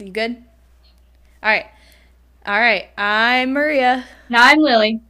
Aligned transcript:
You 0.00 0.12
good? 0.12 0.36
All 1.42 1.50
right. 1.50 1.66
All 2.46 2.60
right. 2.60 2.88
I'm 2.96 3.52
Maria, 3.52 4.04
Now 4.28 4.44
I'm 4.44 4.60
Lily. 4.60 5.00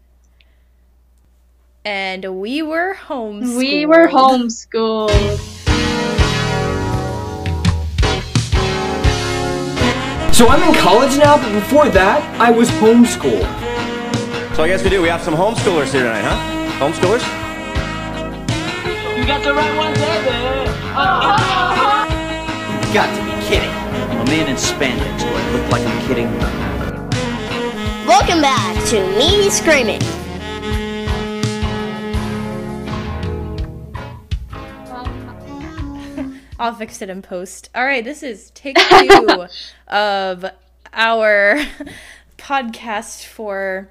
and 1.84 2.40
we 2.40 2.62
were 2.62 2.94
homeschooled. 2.94 3.58
We 3.58 3.84
were 3.84 4.08
homeschooled. 4.08 5.10
So 10.34 10.48
I'm 10.48 10.62
in 10.62 10.74
college 10.80 11.18
now, 11.18 11.36
but 11.36 11.52
before 11.52 11.90
that, 11.90 12.22
I 12.40 12.50
was 12.50 12.70
homeschooled. 12.80 13.44
So 14.56 14.62
I 14.62 14.68
guess 14.68 14.82
we 14.82 14.88
do. 14.88 15.02
We 15.02 15.08
have 15.08 15.20
some 15.20 15.34
homeschoolers 15.34 15.92
here 15.92 16.04
tonight, 16.04 16.22
huh? 16.24 16.38
Homeschoolers? 16.80 17.24
You 19.18 19.26
got 19.26 19.42
the 19.42 19.52
right 19.52 19.76
one, 19.76 19.92
baby. 19.92 20.68
You 22.88 22.94
got 22.94 23.14
to 23.14 23.16
be 23.16 23.18
kidding. 23.18 23.27
I'm 24.28 24.34
a 24.34 24.36
man 24.36 24.50
in 24.50 24.56
spandex. 24.56 25.20
Do 25.20 25.26
I 25.26 25.50
look 25.52 25.72
like 25.72 25.86
I'm 25.86 26.06
kidding? 26.06 26.30
Welcome 28.06 28.42
back 28.42 28.76
to 28.88 29.00
Me 29.16 29.48
Screaming. 29.48 30.02
I'll 36.58 36.74
fix 36.74 37.00
it 37.00 37.08
in 37.08 37.22
post. 37.22 37.70
All 37.74 37.86
right, 37.86 38.04
this 38.04 38.22
is 38.22 38.50
take 38.50 38.76
two 38.90 39.46
of 39.86 40.44
our 40.92 41.58
podcast 42.36 43.24
for 43.24 43.88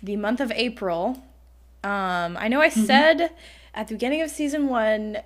the 0.00 0.14
month 0.14 0.38
of 0.38 0.52
April. 0.52 1.24
Um, 1.82 2.36
I 2.38 2.46
know 2.46 2.60
I 2.60 2.68
said 2.68 3.32
at 3.74 3.88
the 3.88 3.94
beginning 3.94 4.22
of 4.22 4.30
season 4.30 4.68
one 4.68 5.18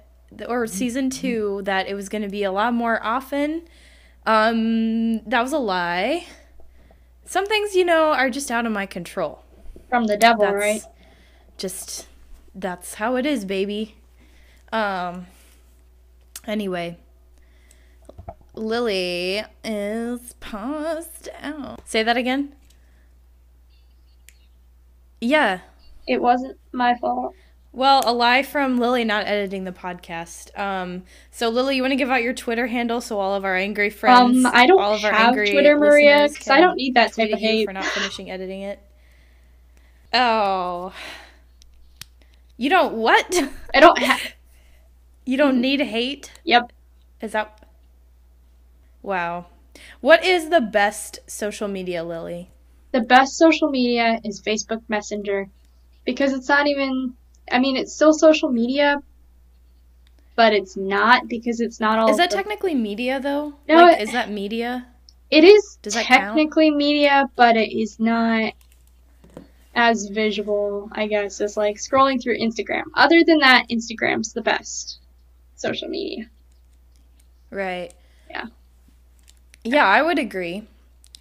or 0.49 0.67
season 0.67 1.11
two 1.11 1.61
that 1.65 1.89
it 1.89 1.95
was 1.95 2.09
going 2.09 2.23
to 2.23 2.31
be 2.31 2.43
a 2.43 2.51
lot 2.51 2.73
more 2.73 3.05
often. 3.05 3.69
Um, 4.27 5.21
that 5.29 5.43
was 5.43 5.53
a 5.53 5.59
lie. 5.59 6.27
Some 7.25 7.47
things, 7.47 7.75
you 7.75 7.85
know, 7.85 8.13
are 8.13 8.31
just 8.31 8.51
out 8.51 8.67
of 8.67 8.73
my 8.73 8.87
control. 8.87 9.43
From 9.89 10.07
the 10.07 10.17
devil, 10.17 10.45
That's 10.45 10.55
right? 10.55 10.83
just 11.57 12.07
that's 12.55 12.95
how 12.95 13.17
it 13.17 13.27
is, 13.27 13.45
baby. 13.45 13.97
Um 14.73 15.27
anyway. 16.47 16.99
Lily 18.55 19.45
is 19.63 20.35
passed 20.41 21.29
out. 21.41 21.87
Say 21.87 22.03
that 22.03 22.17
again? 22.17 22.55
Yeah. 25.21 25.61
It 26.07 26.23
wasn't 26.23 26.59
my 26.73 26.97
fault. 26.99 27.35
Well, 27.77 28.03
a 28.07 28.13
lie 28.15 28.43
from 28.43 28.79
Lily 28.79 29.05
not 29.05 29.27
editing 29.27 29.65
the 29.65 29.71
podcast. 29.71 30.59
Um, 30.59 31.03
so 31.31 31.51
Lily, 31.51 31.77
you 31.77 31.83
want 31.83 31.93
to 31.93 31.97
give 31.97 32.09
out 32.09 32.23
your 32.23 32.33
Twitter 32.33 32.69
handle 32.69 33.03
so 33.03 33.21
all 33.21 33.35
of 33.35 33.45
our 33.45 33.55
angry 33.55 33.91
friends, 33.91 34.47
Um, 34.47 34.51
I 34.55 34.67
don't 34.67 34.81
all 34.81 34.95
of 34.95 35.05
our 35.05 35.13
have 35.13 35.29
angry 35.29 35.51
Twitter, 35.51 35.79
Maria, 35.79 36.27
because 36.27 36.49
I 36.49 36.61
don't 36.61 36.77
need 36.77 36.95
that 36.95 37.13
type 37.13 37.31
of 37.31 37.39
hate. 37.39 37.67
for 37.67 37.75
not 37.75 37.85
finishing 37.85 38.31
editing 38.31 38.63
it. 38.63 38.81
Oh, 40.15 40.95
you 42.57 42.71
don't 42.71 42.95
what? 42.95 43.27
I 43.75 43.81
don't 43.81 43.99
have. 43.99 44.21
You 45.29 45.37
don't 45.37 45.61
need 45.61 45.81
hate? 45.81 46.31
Yep. 46.45 46.73
Is 47.21 47.33
that 47.33 47.67
Wow. 49.03 49.47
What 50.01 50.25
is 50.25 50.49
the 50.51 50.61
best 50.61 51.19
social 51.27 51.67
media, 51.69 52.05
Lily? 52.05 52.53
The 52.93 53.01
best 53.01 53.37
social 53.37 53.69
media 53.69 54.21
is 54.25 54.41
Facebook 54.41 54.83
Messenger 54.89 55.49
because 56.05 56.33
it's 56.33 56.49
not 56.49 56.69
even. 56.69 57.15
I 57.51 57.59
mean, 57.59 57.77
it's 57.77 57.93
still 57.93 58.13
social 58.13 58.51
media, 58.51 59.03
but 60.35 60.53
it's 60.53 60.77
not 60.77 61.29
because 61.29 61.61
it's 61.61 61.81
not 61.81 61.99
all. 61.99 62.11
Is 62.11 62.17
that 62.17 62.31
the- 62.31 62.37
technically 62.37 62.75
media 62.75 63.21
though? 63.21 63.55
No, 63.69 63.77
like 63.77 63.99
it- 63.99 64.03
is 64.03 64.13
that 64.13 64.31
media? 64.31 64.87
It 65.31 65.43
is 65.43 65.79
Does 65.83 65.95
that 65.95 66.05
technically 66.07 66.71
media, 66.71 67.29
but 67.35 67.57
it 67.57 67.77
is 67.77 67.99
not 67.99 68.53
as 69.75 70.07
visual, 70.07 70.89
I 70.93 71.07
guess, 71.07 71.41
as 71.41 71.57
like 71.57 71.77
scrolling 71.77 72.23
through 72.23 72.39
Instagram. 72.39 72.85
Other 72.95 73.23
than 73.25 73.41
that, 73.41 73.67
Instagram's 73.69 74.33
the 74.33 74.41
best 74.41 74.99
social 75.57 75.89
media. 75.89 76.31
Right. 77.51 77.93
Yeah. 78.31 78.47
Yeah, 79.65 79.85
I 79.85 80.01
would 80.01 80.19
agree. 80.19 80.69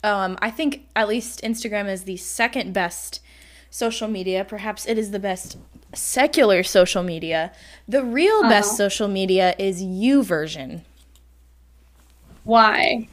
Um, 0.03 0.37
I 0.39 0.51
think 0.51 0.87
at 0.95 1.07
least 1.07 1.41
Instagram 1.41 1.89
is 1.89 2.03
the 2.03 2.17
second 2.17 2.73
best 2.73 3.21
social 3.71 4.07
media. 4.07 4.45
Perhaps 4.45 4.85
it 4.85 4.97
is 4.97 5.11
the 5.11 5.19
best 5.19 5.57
secular 5.95 6.63
social 6.63 7.03
media. 7.03 7.51
The 7.87 8.03
real 8.03 8.41
best 8.43 8.69
Uh-huh. 8.69 8.77
social 8.77 9.07
media 9.07 9.55
is 9.57 9.81
YouVersion. 9.83 10.81
Why? 12.43 13.07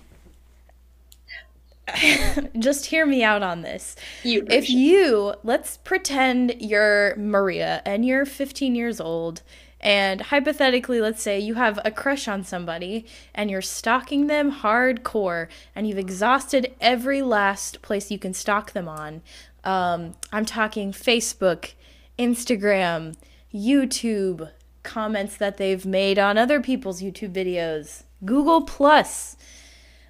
Just 2.58 2.86
hear 2.86 3.04
me 3.06 3.22
out 3.22 3.42
on 3.42 3.62
this. 3.62 3.96
You 4.22 4.46
If 4.48 4.70
you, 4.70 5.34
let's 5.42 5.78
pretend 5.78 6.54
you're 6.60 7.14
Maria 7.16 7.82
and 7.84 8.04
you're 8.06 8.24
15 8.24 8.74
years 8.74 9.00
old, 9.00 9.42
and 9.80 10.20
hypothetically, 10.20 11.00
let's 11.00 11.20
say 11.20 11.40
you 11.40 11.54
have 11.54 11.80
a 11.84 11.90
crush 11.90 12.28
on 12.28 12.44
somebody 12.44 13.04
and 13.34 13.50
you're 13.50 13.60
stalking 13.60 14.28
them 14.28 14.52
hardcore 14.52 15.48
and 15.74 15.88
you've 15.88 15.98
exhausted 15.98 16.72
every 16.80 17.20
last 17.20 17.82
place 17.82 18.08
you 18.10 18.18
can 18.18 18.32
stalk 18.32 18.72
them 18.72 18.86
on. 18.86 19.22
Um, 19.64 20.12
I'm 20.32 20.44
talking 20.44 20.92
Facebook, 20.92 21.72
Instagram, 22.18 23.16
YouTube, 23.52 24.50
comments 24.82 25.36
that 25.36 25.56
they've 25.58 25.84
made 25.86 26.18
on 26.18 26.36
other 26.38 26.60
people's 26.60 27.02
YouTube 27.02 27.32
videos, 27.32 28.02
Google 28.24 28.62
Plus. 28.62 29.36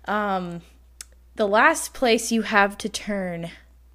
Um, 0.06 0.62
the 1.36 1.46
last 1.46 1.94
place 1.94 2.32
you 2.32 2.42
have 2.42 2.76
to 2.78 2.88
turn 2.88 3.50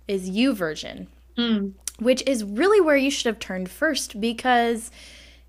is 0.07 0.29
YouVersion, 0.29 1.07
Mm. 1.37 1.73
which 1.99 2.23
is 2.25 2.43
really 2.43 2.81
where 2.81 2.95
you 2.95 3.11
should 3.11 3.25
have 3.27 3.39
turned 3.39 3.69
first 3.69 4.19
because, 4.19 4.89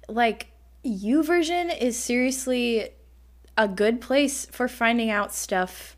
like, 0.08 0.48
YouVersion 0.84 1.76
is 1.80 1.96
seriously 1.98 2.90
a 3.56 3.66
good 3.68 4.00
place 4.00 4.46
for 4.46 4.68
finding 4.68 5.10
out 5.10 5.34
stuff 5.34 5.96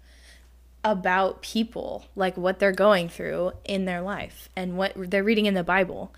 about 0.82 1.42
people, 1.42 2.06
like 2.16 2.36
what 2.36 2.58
they're 2.58 2.72
going 2.72 3.08
through 3.08 3.52
in 3.64 3.84
their 3.84 4.00
life 4.00 4.48
and 4.56 4.78
what 4.78 4.92
they're 4.96 5.24
reading 5.24 5.46
in 5.46 5.54
the 5.54 5.62
Bible. 5.64 6.12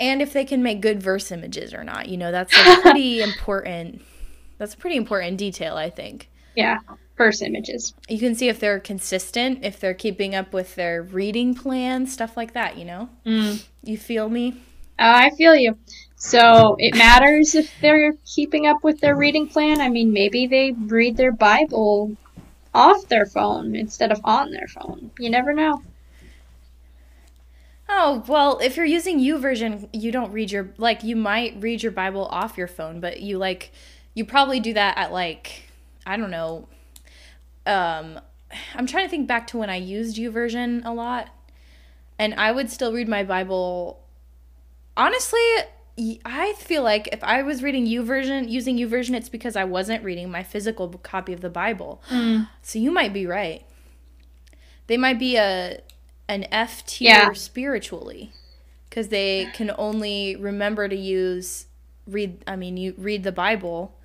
And 0.00 0.22
if 0.22 0.32
they 0.32 0.44
can 0.44 0.62
make 0.62 0.80
good 0.80 1.02
verse 1.02 1.30
images 1.32 1.74
or 1.74 1.84
not, 1.84 2.08
you 2.08 2.16
know, 2.16 2.30
that's 2.30 2.52
a 2.54 2.66
pretty 2.82 3.20
important 3.22 4.02
that's 4.58 4.74
a 4.74 4.76
pretty 4.76 4.96
important 4.96 5.38
detail, 5.38 5.76
I 5.76 5.90
think 5.90 6.28
Yeah, 6.54 6.78
verse 7.16 7.42
images. 7.42 7.94
you 8.08 8.18
can 8.18 8.34
see 8.34 8.48
if 8.48 8.58
they're 8.60 8.80
consistent, 8.80 9.64
if 9.64 9.78
they're 9.80 9.94
keeping 9.94 10.34
up 10.34 10.52
with 10.52 10.74
their 10.74 11.02
reading 11.02 11.54
plan, 11.54 12.06
stuff 12.06 12.36
like 12.36 12.52
that, 12.54 12.76
you 12.78 12.84
know? 12.84 13.08
Mm. 13.26 13.64
You 13.82 13.96
feel 13.98 14.28
me? 14.28 14.56
Oh, 14.98 15.10
I 15.12 15.30
feel 15.30 15.54
you. 15.54 15.78
So 16.16 16.76
it 16.78 16.94
matters 16.96 17.54
if 17.54 17.72
they're 17.80 18.14
keeping 18.24 18.66
up 18.66 18.82
with 18.82 19.00
their 19.00 19.16
reading 19.16 19.48
plan. 19.48 19.80
I 19.80 19.88
mean, 19.88 20.12
maybe 20.12 20.46
they 20.46 20.72
read 20.72 21.16
their 21.16 21.32
Bible 21.32 22.16
off 22.74 23.08
their 23.08 23.26
phone 23.26 23.76
instead 23.76 24.12
of 24.12 24.20
on 24.24 24.50
their 24.50 24.68
phone. 24.68 25.12
You 25.18 25.30
never 25.30 25.52
know. 25.54 25.82
Oh, 27.88 28.22
well, 28.28 28.58
if 28.58 28.76
you're 28.76 28.84
using 28.84 29.18
YouVersion, 29.18 29.88
you 29.92 30.12
don't 30.12 30.32
read 30.32 30.50
your 30.50 30.70
like 30.76 31.02
you 31.02 31.16
might 31.16 31.56
read 31.60 31.82
your 31.82 31.92
Bible 31.92 32.26
off 32.26 32.58
your 32.58 32.66
phone, 32.66 33.00
but 33.00 33.20
you 33.20 33.38
like 33.38 33.72
you 34.14 34.24
probably 34.24 34.60
do 34.60 34.74
that 34.74 34.98
at 34.98 35.12
like 35.12 35.62
I 36.06 36.16
don't 36.16 36.30
know. 36.30 36.68
Um 37.66 38.20
I'm 38.74 38.86
trying 38.86 39.04
to 39.04 39.10
think 39.10 39.26
back 39.26 39.46
to 39.48 39.58
when 39.58 39.70
I 39.70 39.76
used 39.76 40.16
YouVersion 40.16 40.84
a 40.84 40.92
lot. 40.92 41.28
And 42.18 42.34
I 42.34 42.52
would 42.52 42.70
still 42.70 42.92
read 42.92 43.08
my 43.08 43.24
Bible 43.24 44.00
honestly, 44.96 45.40
I 46.24 46.54
feel 46.58 46.82
like 46.82 47.08
if 47.08 47.24
I 47.24 47.42
was 47.42 47.62
reading 47.62 47.86
U 47.86 48.02
YouVersion, 48.02 48.48
using 48.48 48.76
U 48.78 48.88
YouVersion, 48.88 49.14
it's 49.14 49.28
because 49.28 49.56
I 49.56 49.64
wasn't 49.64 50.04
reading 50.04 50.30
my 50.30 50.42
physical 50.42 50.88
copy 50.88 51.32
of 51.32 51.40
the 51.40 51.50
Bible. 51.50 52.02
So 52.62 52.78
you 52.78 52.90
might 52.90 53.12
be 53.12 53.26
right. 53.26 53.64
They 54.88 54.96
might 54.96 55.18
be 55.18 55.36
a 55.36 55.80
an 56.28 56.46
F 56.52 56.84
tier 56.86 57.08
Yeah. 57.08 57.32
spiritually 57.34 58.32
because 58.88 59.08
they 59.08 59.50
can 59.54 59.70
only 59.78 60.36
remember 60.36 60.88
to 60.88 60.96
use 60.96 61.66
read. 62.06 62.42
I 62.46 62.56
mean, 62.56 62.76
you 62.76 62.94
read 62.98 63.24
the 63.24 63.32
Bible. 63.32 63.96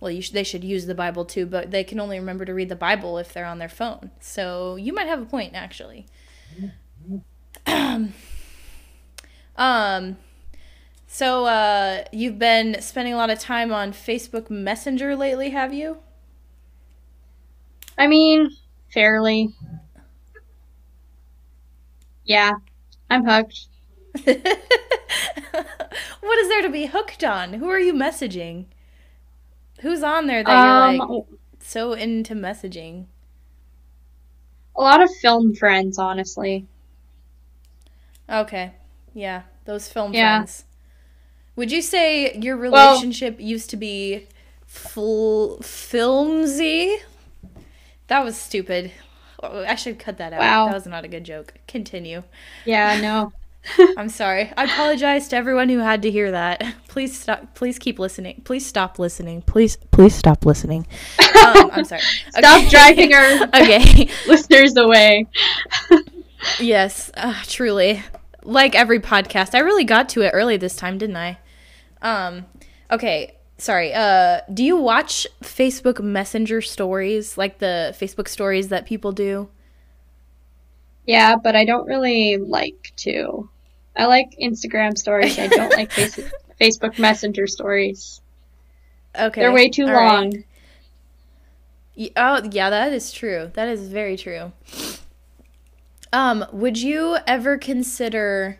Well, 0.00 0.10
you 0.10 0.22
sh- 0.22 0.30
they 0.30 0.44
should 0.44 0.64
use 0.64 0.86
the 0.86 0.94
Bible 0.94 1.24
too, 1.24 1.46
but 1.46 1.70
they 1.70 1.84
can 1.84 2.00
only 2.00 2.18
remember 2.18 2.44
to 2.44 2.54
read 2.54 2.68
the 2.68 2.76
Bible 2.76 3.18
if 3.18 3.32
they're 3.32 3.46
on 3.46 3.58
their 3.58 3.68
phone. 3.68 4.10
So 4.20 4.76
you 4.76 4.92
might 4.92 5.06
have 5.08 5.22
a 5.22 5.26
point, 5.26 5.54
actually. 5.54 6.06
um. 9.56 10.16
So 11.06 11.46
uh, 11.46 12.04
you've 12.12 12.38
been 12.38 12.80
spending 12.82 13.14
a 13.14 13.16
lot 13.16 13.30
of 13.30 13.38
time 13.38 13.72
on 13.72 13.92
Facebook 13.92 14.50
Messenger 14.50 15.16
lately, 15.16 15.50
have 15.50 15.74
you? 15.74 15.98
I 17.98 18.06
mean, 18.06 18.50
fairly. 18.92 19.54
Yeah, 22.24 22.52
I'm 23.10 23.24
hooked. 23.24 23.66
what 24.24 24.38
is 26.38 26.48
there 26.48 26.62
to 26.62 26.70
be 26.70 26.86
hooked 26.86 27.24
on? 27.24 27.54
Who 27.54 27.68
are 27.68 27.78
you 27.80 27.92
messaging? 27.92 28.66
Who's 29.80 30.02
on 30.02 30.26
there 30.26 30.44
that 30.44 30.50
Um, 30.56 30.94
you're 30.96 31.06
like 31.06 31.24
so 31.60 31.92
into 31.92 32.34
messaging? 32.34 33.06
A 34.76 34.80
lot 34.80 35.02
of 35.02 35.10
film 35.20 35.54
friends, 35.54 35.98
honestly. 35.98 36.66
Okay. 38.28 38.72
Yeah, 39.12 39.42
those 39.64 39.88
film 39.88 40.14
Yeah. 40.14 40.38
friends. 40.38 40.64
Would 41.56 41.70
you 41.70 41.82
say 41.82 42.34
your 42.38 42.56
Well- 42.56 42.92
relationship 42.92 43.38
used 43.40 43.68
to 43.70 43.76
be 43.76 44.26
full 44.66 45.58
filmsy? 45.58 46.98
That 48.06 48.24
was 48.24 48.36
stupid. 48.36 48.92
Oh, 49.42 49.64
I 49.64 49.74
should 49.74 49.98
cut 49.98 50.18
that 50.18 50.32
out. 50.32 50.40
Wow. 50.40 50.66
That 50.66 50.74
was 50.74 50.86
not 50.86 51.04
a 51.04 51.08
good 51.08 51.24
joke. 51.24 51.54
Continue. 51.66 52.22
Yeah, 52.64 53.00
no. 53.00 53.32
I'm 53.96 54.08
sorry. 54.08 54.52
I 54.56 54.64
apologize 54.64 55.28
to 55.28 55.36
everyone 55.36 55.68
who 55.68 55.78
had 55.78 56.02
to 56.02 56.10
hear 56.10 56.32
that. 56.32 56.64
Please 56.88 57.16
stop. 57.18 57.54
Please 57.54 57.78
keep 57.78 57.98
listening. 58.00 58.42
Please 58.44 58.66
stop 58.66 58.98
listening. 58.98 59.40
Please, 59.42 59.76
please 59.92 60.14
stop 60.16 60.44
listening. 60.44 60.84
Um, 61.20 61.70
I'm 61.72 61.84
sorry. 61.84 62.00
Stop 62.30 62.68
driving 62.70 63.14
our 63.14 63.44
Okay. 63.54 64.08
listeners 64.26 64.76
away. 64.76 65.26
Yes, 66.58 67.10
uh, 67.14 67.40
truly. 67.44 68.02
Like 68.42 68.74
every 68.74 68.98
podcast, 69.00 69.54
I 69.54 69.60
really 69.60 69.84
got 69.84 70.08
to 70.10 70.22
it 70.22 70.30
early 70.34 70.56
this 70.56 70.74
time, 70.74 70.98
didn't 70.98 71.16
I? 71.16 71.38
Um, 72.00 72.46
okay, 72.90 73.36
sorry. 73.58 73.92
Uh, 73.94 74.40
do 74.52 74.64
you 74.64 74.76
watch 74.76 75.26
Facebook 75.42 76.00
Messenger 76.02 76.60
stories, 76.60 77.36
like 77.38 77.58
the 77.58 77.94
Facebook 77.98 78.28
stories 78.28 78.68
that 78.68 78.86
people 78.86 79.12
do? 79.12 79.48
Yeah, 81.06 81.36
but 81.36 81.56
I 81.56 81.64
don't 81.64 81.86
really 81.86 82.36
like 82.36 82.92
to. 82.96 83.48
I 83.96 84.06
like 84.06 84.36
Instagram 84.40 84.96
stories. 84.96 85.38
I 85.38 85.48
don't 85.48 85.70
like 85.70 85.90
face- 85.92 86.20
Facebook 86.60 86.98
Messenger 86.98 87.46
stories. 87.46 88.20
Okay, 89.18 89.40
They're 89.42 89.52
way 89.52 89.68
too 89.68 89.86
all 89.86 89.92
right. 89.92 90.20
long. 90.20 90.44
Y- 91.96 92.10
Oh, 92.16 92.42
yeah, 92.50 92.70
that 92.70 92.92
is 92.92 93.12
true. 93.12 93.50
That 93.54 93.68
is 93.68 93.88
very 93.88 94.16
true. 94.16 94.52
Um, 96.12 96.44
would 96.52 96.78
you 96.78 97.16
ever 97.26 97.58
consider 97.58 98.58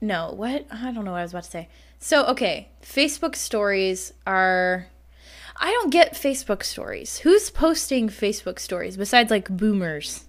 No, 0.00 0.32
what? 0.34 0.66
I 0.70 0.92
don't 0.92 1.04
know 1.04 1.12
what 1.12 1.18
I 1.18 1.22
was 1.22 1.32
about 1.32 1.44
to 1.44 1.50
say. 1.50 1.68
So, 2.00 2.24
okay, 2.26 2.68
Facebook 2.82 3.36
stories 3.36 4.12
are 4.26 4.86
I 5.62 5.70
don't 5.70 5.90
get 5.90 6.14
Facebook 6.14 6.64
stories. 6.64 7.18
Who's 7.18 7.50
posting 7.50 8.08
Facebook 8.08 8.58
stories 8.58 8.96
besides 8.96 9.30
like 9.30 9.48
boomers? 9.54 10.24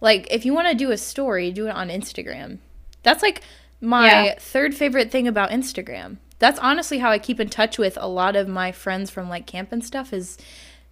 Like 0.00 0.26
if 0.32 0.44
you 0.44 0.52
want 0.52 0.68
to 0.68 0.74
do 0.74 0.90
a 0.90 0.96
story, 0.98 1.52
do 1.52 1.68
it 1.68 1.74
on 1.74 1.88
Instagram. 1.88 2.58
That's 3.04 3.22
like 3.22 3.42
my 3.80 4.24
Yeah. 4.24 4.34
third 4.38 4.74
favorite 4.74 5.12
thing 5.12 5.28
about 5.28 5.50
Instagram. 5.50 6.16
That's 6.40 6.58
honestly 6.58 6.98
how 6.98 7.10
I 7.10 7.20
keep 7.20 7.38
in 7.38 7.48
touch 7.48 7.78
with 7.78 7.96
a 8.00 8.08
lot 8.08 8.34
of 8.34 8.48
my 8.48 8.72
friends 8.72 9.10
from 9.10 9.28
like 9.28 9.46
camp 9.46 9.70
and 9.70 9.84
stuff 9.84 10.12
is 10.12 10.36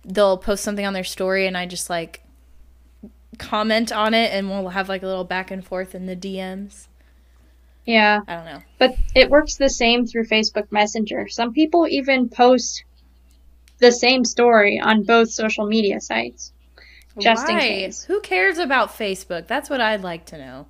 they'll 0.04 0.38
post 0.38 0.62
something 0.62 0.86
on 0.86 0.92
their 0.92 1.02
story 1.04 1.48
and 1.48 1.58
I 1.58 1.66
just 1.66 1.90
like 1.90 2.22
comment 3.38 3.90
on 3.90 4.14
it 4.14 4.32
and 4.32 4.48
we'll 4.48 4.68
have 4.68 4.88
like 4.88 5.02
a 5.02 5.06
little 5.06 5.24
back 5.24 5.50
and 5.50 5.64
forth 5.66 5.92
in 5.96 6.06
the 6.06 6.14
DMs. 6.14 6.86
Yeah, 7.86 8.20
I 8.28 8.36
don't 8.36 8.44
know. 8.44 8.62
but 8.78 8.94
it 9.14 9.30
works 9.30 9.56
the 9.56 9.70
same 9.70 10.06
through 10.06 10.26
Facebook 10.26 10.70
Messenger. 10.70 11.28
Some 11.28 11.52
people 11.52 11.86
even 11.88 12.28
post 12.28 12.84
the 13.78 13.90
same 13.90 14.24
story 14.24 14.78
on 14.78 15.02
both 15.02 15.30
social 15.30 15.66
media 15.66 16.00
sites. 16.00 16.52
Just 17.18 17.48
in 17.48 17.58
case. 17.58 18.04
Who 18.04 18.20
cares 18.20 18.58
about 18.58 18.90
Facebook? 18.90 19.46
That's 19.46 19.68
what 19.68 19.80
I'd 19.80 20.02
like 20.02 20.26
to 20.26 20.38
know. 20.38 20.66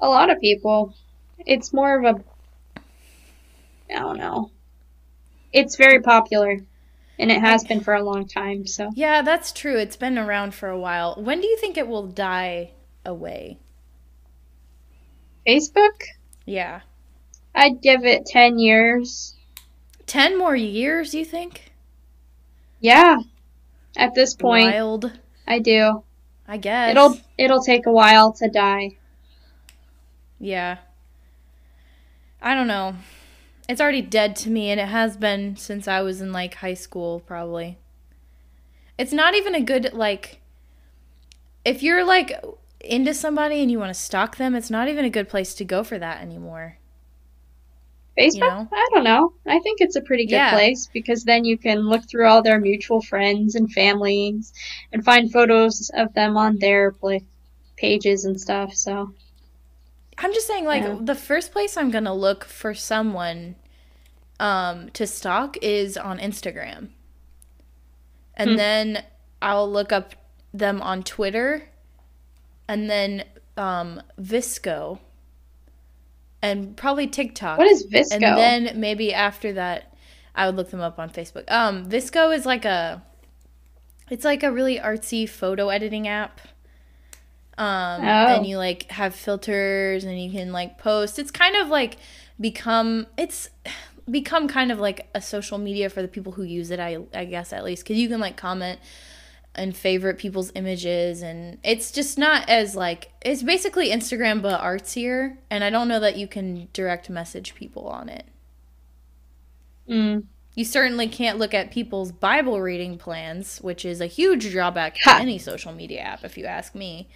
A 0.00 0.08
lot 0.08 0.30
of 0.30 0.40
people. 0.40 0.94
It's 1.46 1.72
more 1.72 1.98
of 1.98 2.16
a. 2.16 2.80
I 3.94 3.98
don't 4.00 4.18
know. 4.18 4.50
It's 5.52 5.76
very 5.76 6.00
popular, 6.00 6.58
and 7.18 7.30
it 7.30 7.40
has 7.40 7.62
been 7.64 7.80
for 7.80 7.94
a 7.94 8.02
long 8.02 8.26
time. 8.26 8.66
So 8.66 8.90
Yeah, 8.94 9.22
that's 9.22 9.52
true. 9.52 9.78
It's 9.78 9.96
been 9.96 10.18
around 10.18 10.54
for 10.54 10.68
a 10.68 10.78
while. 10.78 11.14
When 11.16 11.40
do 11.40 11.46
you 11.46 11.56
think 11.58 11.76
it 11.76 11.86
will 11.86 12.06
die 12.06 12.70
away? 13.04 13.58
Facebook, 15.46 16.02
Yeah. 16.46 16.80
I'd 17.54 17.82
give 17.82 18.04
it 18.04 18.26
ten 18.26 18.58
years. 18.58 19.34
10 20.06 20.38
more 20.38 20.56
years, 20.56 21.14
you 21.14 21.24
think? 21.24 21.72
Yeah, 22.80 23.18
at 23.96 24.14
this 24.14 24.34
point, 24.34 24.72
Wild, 24.72 25.12
I 25.46 25.58
do. 25.58 26.02
I 26.48 26.56
guess. 26.56 26.90
It'll 26.90 27.18
it'll 27.38 27.62
take 27.62 27.86
a 27.86 27.92
while 27.92 28.32
to 28.34 28.48
die. 28.48 28.96
Yeah. 30.40 30.78
I 32.42 32.54
don't 32.54 32.66
know. 32.66 32.96
It's 33.68 33.80
already 33.80 34.02
dead 34.02 34.34
to 34.36 34.50
me, 34.50 34.70
and 34.70 34.80
it 34.80 34.88
has 34.88 35.16
been 35.16 35.56
since 35.56 35.86
I 35.86 36.02
was 36.02 36.20
in 36.20 36.32
like 36.32 36.54
high 36.56 36.74
school, 36.74 37.20
probably. 37.20 37.78
It's 38.98 39.12
not 39.12 39.34
even 39.34 39.54
a 39.54 39.60
good, 39.62 39.92
like, 39.94 40.40
if 41.64 41.82
you're 41.82 42.04
like 42.04 42.32
into 42.84 43.14
somebody 43.14 43.60
and 43.60 43.70
you 43.70 43.78
want 43.78 43.90
to 43.94 44.00
stalk 44.00 44.36
them, 44.36 44.54
it's 44.54 44.70
not 44.70 44.88
even 44.88 45.04
a 45.04 45.10
good 45.10 45.28
place 45.28 45.54
to 45.54 45.64
go 45.64 45.82
for 45.84 45.98
that 45.98 46.20
anymore. 46.20 46.78
Facebook? 48.18 48.40
know? 48.40 48.68
I 48.72 48.88
don't 48.92 49.04
know. 49.04 49.32
I 49.46 49.58
think 49.60 49.80
it's 49.80 49.96
a 49.96 50.02
pretty 50.02 50.26
good 50.26 50.32
Yeah. 50.36 50.52
place 50.52 50.88
because 50.92 51.24
then 51.24 51.44
you 51.44 51.56
can 51.56 51.80
look 51.88 52.08
through 52.08 52.26
all 52.28 52.42
their 52.42 52.60
mutual 52.60 53.00
friends 53.00 53.54
and 53.54 53.72
families 53.72 54.52
and 54.92 55.02
find 55.04 55.32
photos 55.32 55.90
of 55.94 56.12
them 56.12 56.36
on 56.36 56.58
their 56.58 56.94
like 57.00 57.24
pages 57.76 58.24
and 58.26 58.38
stuff. 58.38 58.74
So 58.74 59.14
I'm 60.18 60.32
just 60.34 60.46
saying, 60.46 60.66
like, 60.66 60.82
Yeah. 60.82 60.98
the 61.00 61.14
first 61.14 61.52
place 61.52 61.76
I'm 61.76 61.90
gonna 61.90 62.14
look 62.14 62.44
for 62.44 62.74
someone 62.74 63.56
um, 64.38 64.90
to 64.90 65.06
stalk 65.06 65.56
is 65.62 65.96
on 65.96 66.18
Instagram, 66.18 66.88
and 68.36 68.50
Hmm. 68.50 68.56
then 68.56 69.04
I'll 69.40 69.70
look 69.70 69.92
up 69.92 70.14
them 70.52 70.82
on 70.82 71.02
Twitter, 71.02 71.68
and 72.72 72.88
then 72.90 73.24
um, 73.56 74.00
VSCO, 74.20 74.98
and 76.40 76.76
probably 76.76 77.06
TikTok. 77.06 77.58
what 77.58 77.66
is 77.68 77.86
VSCO? 77.86 78.12
And 78.12 78.22
then 78.22 78.80
maybe 78.80 79.12
after 79.14 79.52
that, 79.54 79.94
I 80.34 80.46
would 80.46 80.56
look 80.56 80.70
them 80.70 80.80
up 80.80 80.98
on 80.98 81.10
Facebook. 81.10 81.50
Um, 81.50 81.88
VSCO 81.88 82.34
is 82.34 82.46
like 82.46 82.64
a, 82.64 83.02
it's 84.10 84.24
like 84.24 84.42
a 84.42 84.50
really 84.50 84.78
artsy 84.78 85.28
photo 85.28 85.68
editing 85.68 86.08
app. 86.08 86.40
Um, 87.58 88.00
Oh. 88.02 88.36
and 88.36 88.46
you 88.46 88.56
like 88.56 88.90
have 88.90 89.14
filters 89.14 90.04
and 90.04 90.20
you 90.20 90.30
can 90.32 90.52
like 90.52 90.78
post. 90.78 91.18
It's 91.18 91.30
kind 91.30 91.54
of 91.56 91.68
like 91.68 91.98
become 92.40 93.06
it's 93.18 93.50
become 94.10 94.48
kind 94.48 94.72
of 94.72 94.80
like 94.80 95.08
a 95.14 95.20
social 95.20 95.58
media 95.58 95.90
for 95.90 96.00
the 96.02 96.08
people 96.08 96.32
who 96.32 96.42
use 96.44 96.70
it. 96.70 96.80
I 96.80 96.98
I 97.14 97.26
guess 97.26 97.52
at 97.52 97.62
least 97.62 97.84
because 97.84 97.98
you 97.98 98.08
can 98.08 98.20
like 98.20 98.36
comment 98.38 98.80
and 99.54 99.76
favorite 99.76 100.16
people's 100.18 100.50
images 100.54 101.20
and 101.22 101.58
it's 101.62 101.90
just 101.92 102.16
not 102.18 102.48
as 102.48 102.74
like 102.74 103.12
it's 103.20 103.42
basically 103.42 103.90
Instagram 103.90 104.40
but 104.40 104.60
artsier 104.60 105.36
and 105.50 105.62
I 105.62 105.70
don't 105.70 105.88
know 105.88 106.00
that 106.00 106.16
you 106.16 106.26
can 106.26 106.68
direct 106.72 107.10
message 107.10 107.54
people 107.54 107.86
on 107.88 108.08
it. 108.08 108.24
Mm. 109.88 110.24
You 110.54 110.64
certainly 110.64 111.08
can't 111.08 111.38
look 111.38 111.54
at 111.54 111.70
people's 111.70 112.12
Bible 112.12 112.60
reading 112.60 112.98
plans, 112.98 113.58
which 113.58 113.84
is 113.84 114.00
a 114.00 114.06
huge 114.06 114.50
drawback 114.50 114.96
to 115.04 115.10
Ha. 115.10 115.18
any 115.20 115.38
social 115.38 115.72
media 115.72 116.00
app 116.00 116.24
if 116.24 116.36
you 116.38 116.44
ask 116.46 116.74
me. 116.74 117.08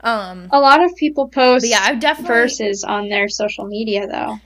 Um 0.00 0.48
A 0.50 0.60
lot 0.60 0.82
of 0.84 0.94
people 0.96 1.28
post 1.28 1.66
yeah, 1.66 1.80
I've 1.82 2.00
definitely 2.00 2.28
verses 2.28 2.84
on 2.84 3.08
their 3.08 3.28
social 3.28 3.66
media 3.66 4.06
though. 4.06 4.40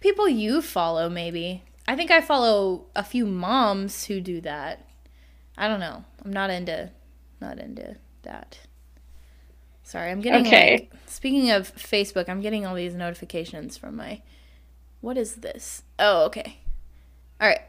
people 0.00 0.28
you 0.28 0.62
follow 0.62 1.08
maybe. 1.08 1.62
I 1.86 1.96
think 1.96 2.10
I 2.10 2.20
follow 2.20 2.86
a 2.94 3.02
few 3.02 3.26
moms 3.26 4.04
who 4.04 4.20
do 4.20 4.40
that. 4.42 4.84
I 5.56 5.68
don't 5.68 5.80
know. 5.80 6.04
I'm 6.24 6.32
not 6.32 6.50
into 6.50 6.90
not 7.40 7.58
into 7.58 7.96
that. 8.22 8.58
Sorry, 9.82 10.10
I'm 10.10 10.20
getting 10.20 10.46
Okay. 10.46 10.88
like 10.90 10.92
speaking 11.06 11.50
of 11.50 11.74
Facebook, 11.74 12.28
I'm 12.28 12.40
getting 12.40 12.64
all 12.66 12.74
these 12.74 12.94
notifications 12.94 13.76
from 13.76 13.96
my 13.96 14.22
What 15.00 15.16
is 15.18 15.36
this? 15.36 15.82
Oh, 15.98 16.24
okay. 16.26 16.58
All 17.40 17.48
right. 17.48 17.62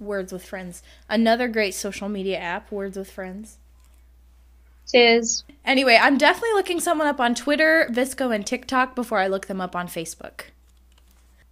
Words 0.00 0.32
with 0.32 0.44
Friends. 0.44 0.82
Another 1.08 1.48
great 1.48 1.74
social 1.74 2.08
media 2.08 2.38
app, 2.38 2.70
Words 2.72 2.96
with 2.96 3.10
Friends. 3.10 3.58
Tis 4.86 5.44
Anyway, 5.64 5.98
I'm 6.00 6.16
definitely 6.16 6.54
looking 6.54 6.80
someone 6.80 7.06
up 7.06 7.20
on 7.20 7.34
Twitter, 7.34 7.88
VSCO, 7.92 8.34
and 8.34 8.46
TikTok 8.46 8.94
before 8.94 9.18
I 9.18 9.26
look 9.26 9.46
them 9.46 9.60
up 9.60 9.76
on 9.76 9.86
Facebook. 9.86 10.44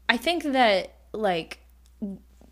I 0.09 0.17
think 0.17 0.43
that, 0.45 0.95
like, 1.13 1.59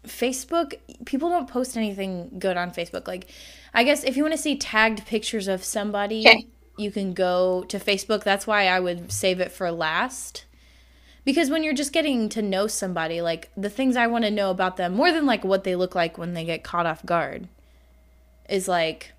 Facebook, 0.06 0.74
people 1.04 1.28
don't 1.28 1.48
post 1.48 1.76
anything 1.76 2.38
good 2.38 2.56
on 2.56 2.70
Facebook. 2.70 3.06
Like, 3.08 3.30
I 3.72 3.84
guess 3.84 4.04
if 4.04 4.16
you 4.16 4.22
want 4.22 4.34
to 4.34 4.38
see 4.40 4.56
tagged 4.56 5.06
pictures 5.06 5.48
of 5.48 5.64
somebody, 5.64 6.20
Okay. 6.28 6.46
you 6.76 6.90
can 6.90 7.12
go 7.14 7.64
to 7.68 7.78
Facebook. 7.78 8.22
That's 8.22 8.46
why 8.46 8.66
I 8.68 8.80
would 8.80 9.10
save 9.12 9.40
it 9.40 9.52
for 9.52 9.70
last. 9.70 10.44
Because 11.24 11.48
when 11.48 11.62
you're 11.62 11.72
just 11.74 11.92
getting 11.92 12.28
to 12.30 12.42
know 12.42 12.66
somebody, 12.66 13.22
like, 13.22 13.50
the 13.56 13.70
things 13.70 13.96
I 13.96 14.06
want 14.06 14.24
to 14.24 14.30
know 14.30 14.50
about 14.50 14.76
them, 14.76 14.92
more 14.92 15.10
than, 15.10 15.24
like, 15.24 15.42
what 15.42 15.64
they 15.64 15.74
look 15.74 15.94
like 15.94 16.18
when 16.18 16.34
they 16.34 16.44
get 16.44 16.62
caught 16.62 16.84
off 16.86 17.04
guard, 17.06 17.48
is, 18.48 18.68
like, 18.68 19.12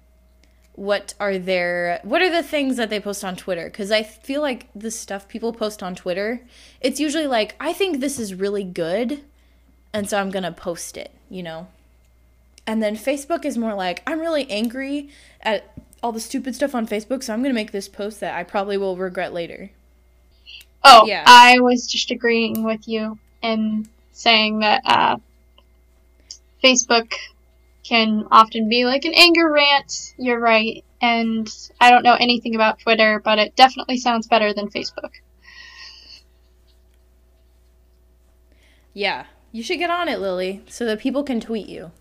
what 0.74 1.13
are 1.22 1.38
their 1.38 2.01
what 2.04 2.22
are 2.22 2.30
the 2.30 2.44
things 2.44 2.75
that 2.75 2.89
they 2.89 3.00
post 3.00 3.24
on 3.24 3.34
Twitter 3.34 3.70
cuz 3.70 3.92
I 3.92 4.04
feel 4.04 4.42
like 4.42 4.68
the 4.75 4.92
stuff 4.92 5.25
people 5.30 5.54
post 5.54 5.82
on 5.82 5.96
Twitter 5.96 6.42
it's 6.82 7.00
usually 7.00 7.27
like 7.27 7.56
I 7.62 7.72
think 7.72 8.01
this 8.01 8.20
is 8.20 8.34
really 8.36 8.65
good 8.65 9.22
and 9.95 10.09
so 10.09 10.19
I'm 10.19 10.29
going 10.29 10.43
to 10.43 10.51
post 10.51 10.97
it, 10.97 11.11
you 11.29 11.41
know. 11.41 11.67
And 12.67 12.83
then 12.83 12.97
Facebook 12.97 13.45
is 13.45 13.57
more 13.57 13.73
like, 13.73 14.03
I'm 14.05 14.19
really 14.19 14.49
angry 14.51 15.09
at 15.41 15.71
all 16.03 16.11
the 16.11 16.19
stupid 16.19 16.53
stuff 16.53 16.75
on 16.75 16.85
Facebook, 16.85 17.23
so 17.23 17.31
I'm 17.31 17.39
going 17.39 17.49
to 17.51 17.55
make 17.55 17.71
this 17.71 17.87
post 17.87 18.19
that 18.19 18.35
I 18.35 18.43
probably 18.43 18.77
will 18.77 18.97
regret 18.97 19.33
later. 19.33 19.71
Oh, 20.83 21.05
Yeah. 21.07 21.23
I 21.25 21.59
was 21.61 21.87
just 21.87 22.11
agreeing 22.11 22.63
with 22.63 22.89
you 22.89 23.17
and 23.41 23.87
saying 24.11 24.59
that 24.59 24.81
uh, 24.85 25.17
Facebook 26.61 27.13
can 27.83 28.27
often 28.31 28.67
be 28.67 28.83
like 28.83 29.05
an 29.05 29.13
anger 29.15 29.49
rant. 29.49 30.13
You're 30.17 30.41
right. 30.41 30.83
And 31.01 31.47
I 31.79 31.89
don't 31.89 32.03
know 32.03 32.17
anything 32.19 32.53
about 32.53 32.79
Twitter, 32.79 33.21
but 33.23 33.39
it 33.39 33.55
definitely 33.55 33.97
sounds 33.97 34.27
better 34.27 34.53
than 34.53 34.69
Facebook. 34.69 35.11
Yeah. 38.93 39.25
You 39.55 39.63
should 39.63 39.79
get 39.79 39.89
on 39.89 40.09
it, 40.09 40.19
Lily, 40.19 40.63
so 40.67 40.83
that 40.83 41.00
people 41.00 41.24
can 41.24 41.39
tweet 41.39 41.69
you. 41.69 41.91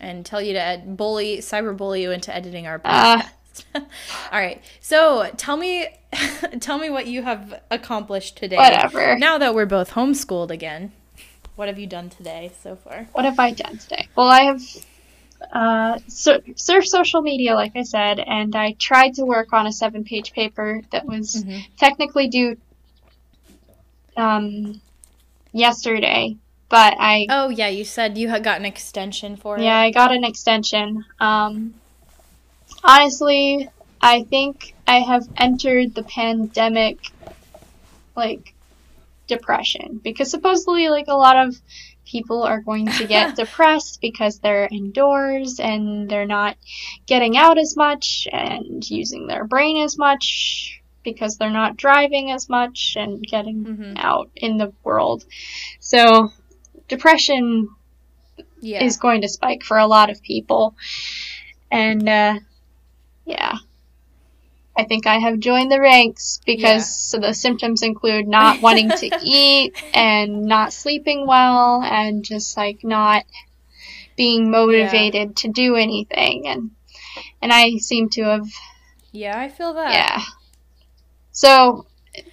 And 0.00 0.26
tell 0.26 0.42
you 0.42 0.54
to 0.54 0.60
ed- 0.60 0.96
bully, 0.96 1.38
cyberbully 1.38 2.00
you 2.00 2.10
into 2.10 2.34
editing 2.34 2.66
our 2.66 2.80
podcast. 2.80 3.30
Uh. 3.76 3.80
All 4.32 4.40
right. 4.40 4.60
So 4.80 5.30
tell 5.36 5.56
me, 5.56 5.86
tell 6.60 6.78
me 6.78 6.90
what 6.90 7.06
you 7.06 7.22
have 7.22 7.62
accomplished 7.70 8.38
today. 8.38 8.56
Whatever. 8.56 9.16
Now 9.16 9.38
that 9.38 9.54
we're 9.54 9.66
both 9.66 9.92
homeschooled 9.92 10.50
again, 10.50 10.90
what 11.54 11.68
have 11.68 11.78
you 11.78 11.86
done 11.86 12.10
today 12.10 12.50
so 12.60 12.74
far? 12.74 13.06
What 13.12 13.24
have 13.26 13.38
I 13.38 13.52
done 13.52 13.78
today? 13.78 14.08
Well, 14.16 14.26
I 14.26 14.40
have 14.46 14.62
uh, 15.52 15.98
sur- 16.08 16.40
surfed 16.56 16.86
social 16.86 17.22
media, 17.22 17.54
like 17.54 17.76
I 17.76 17.82
said, 17.82 18.18
and 18.18 18.56
I 18.56 18.72
tried 18.72 19.14
to 19.14 19.24
work 19.24 19.52
on 19.52 19.68
a 19.68 19.72
seven 19.72 20.02
page 20.02 20.32
paper 20.32 20.82
that 20.90 21.06
was 21.06 21.44
technically 21.78 22.26
due 22.26 22.56
um, 24.16 24.80
yesterday, 25.52 26.36
but 26.68 26.94
I 26.98 27.26
Oh 27.28 27.48
yeah, 27.48 27.68
you 27.68 27.84
said 27.84 28.18
you 28.18 28.28
had 28.28 28.44
got 28.44 28.58
an 28.58 28.66
extension 28.66 29.36
for 29.36 29.56
it. 29.56 29.62
Yeah, 29.62 29.78
I 29.78 29.90
got 29.90 30.12
an 30.12 30.24
extension. 30.24 31.04
Um, 31.18 31.74
honestly, 32.84 33.68
I 34.00 34.22
think 34.24 34.74
I 34.86 35.00
have 35.00 35.28
entered 35.36 35.94
the 35.94 36.02
pandemic, 36.02 36.98
like, 38.16 38.54
depression. 39.26 40.00
Because 40.02 40.30
supposedly, 40.30 40.88
like, 40.88 41.08
a 41.08 41.16
lot 41.16 41.46
of 41.46 41.56
people 42.06 42.42
are 42.42 42.60
going 42.60 42.86
to 42.86 43.06
get 43.06 43.36
depressed 43.42 44.00
because 44.00 44.38
they're 44.38 44.68
indoors 44.70 45.60
and 45.60 46.08
they're 46.08 46.26
not 46.26 46.56
getting 47.06 47.36
out 47.36 47.58
as 47.58 47.76
much 47.76 48.26
and 48.32 48.88
using 48.88 49.26
their 49.26 49.44
brain 49.44 49.82
as 49.84 49.96
much 49.96 50.79
because 51.02 51.36
they're 51.36 51.50
not 51.50 51.76
driving 51.76 52.30
as 52.30 52.48
much 52.48 52.94
and 52.96 53.22
getting 53.22 53.64
Mhm. 53.64 53.92
out 53.96 54.30
in 54.36 54.56
the 54.58 54.72
world. 54.84 55.24
So, 55.80 56.30
depression 56.88 57.68
Yeah. 58.60 58.84
is 58.84 58.96
going 58.98 59.22
to 59.22 59.28
spike 59.28 59.62
for 59.62 59.78
a 59.78 59.86
lot 59.86 60.10
of 60.10 60.22
people. 60.22 60.74
And 61.70 62.08
uh, 62.08 62.38
yeah, 63.24 63.58
I 64.76 64.84
think 64.84 65.06
I 65.06 65.18
have 65.18 65.38
joined 65.38 65.70
the 65.70 65.80
ranks 65.80 66.40
because 66.46 66.88
so 66.88 67.18
the 67.18 67.34
symptoms 67.34 67.82
include 67.82 68.26
not 68.26 68.60
wanting 68.60 68.90
to 68.90 69.10
eat 69.22 69.74
and 69.94 70.44
not 70.46 70.72
sleeping 70.72 71.26
well 71.26 71.82
and 71.82 72.24
just 72.24 72.56
like 72.56 72.80
not 72.82 73.24
being 74.16 74.50
motivated 74.50 75.36
to 75.36 75.48
do 75.48 75.76
anything 75.76 76.46
and 76.46 76.70
and 77.42 77.52
I 77.52 77.76
seem 77.76 78.08
to 78.10 78.22
have 78.24 78.46
yeah, 79.12 79.38
I 79.38 79.48
feel 79.48 79.74
that. 79.74 79.92
yeah. 79.92 80.22
So 81.40 81.86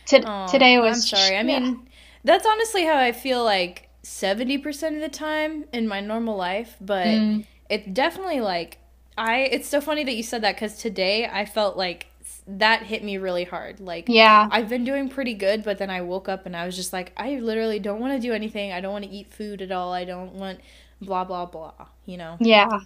t- 0.05 0.23
Aw, 0.23 0.47
today 0.47 0.79
was 0.79 0.97
I'm 0.97 1.01
sorry. 1.17 1.35
I 1.37 1.41
yeah. 1.41 1.43
mean, 1.43 1.87
that's 2.23 2.45
honestly 2.45 2.83
how 2.83 2.97
I 2.97 3.11
feel 3.13 3.43
like 3.43 3.89
70% 4.03 4.95
of 4.95 5.01
the 5.01 5.09
time 5.09 5.65
in 5.71 5.87
my 5.87 6.01
normal 6.01 6.35
life, 6.35 6.75
but 6.81 7.07
Mm. 7.07 7.45
it's 7.69 7.87
definitely 7.87 8.41
like 8.41 8.79
I 9.17 9.39
it's 9.55 9.67
so 9.67 9.79
funny 9.81 10.03
that 10.03 10.13
you 10.15 10.23
said 10.23 10.41
that 10.43 10.57
cuz 10.57 10.77
today 10.77 11.25
I 11.25 11.45
felt 11.45 11.77
like 11.77 12.07
that 12.47 12.83
hit 12.83 13.01
me 13.03 13.17
really 13.17 13.45
hard. 13.45 13.79
Like 13.79 14.05
yeah. 14.09 14.47
I've 14.51 14.67
been 14.69 14.83
doing 14.83 15.07
pretty 15.09 15.33
good, 15.33 15.63
but 15.63 15.77
then 15.77 15.89
I 15.89 16.01
woke 16.01 16.27
up 16.29 16.45
and 16.45 16.55
I 16.55 16.65
was 16.65 16.75
just 16.75 16.91
like 16.93 17.13
I 17.17 17.39
literally 17.39 17.79
don't 17.79 17.99
want 18.01 18.13
to 18.13 18.19
do 18.27 18.33
anything. 18.33 18.71
I 18.73 18.81
don't 18.81 18.91
want 18.91 19.05
to 19.05 19.11
eat 19.11 19.31
food 19.31 19.61
at 19.61 19.71
all. 19.71 19.93
I 19.93 20.03
don't 20.05 20.33
want 20.33 20.59
blah 21.01 21.23
blah 21.23 21.45
blah, 21.45 21.73
you 22.05 22.17
know. 22.17 22.35
Yeah. 22.39 22.79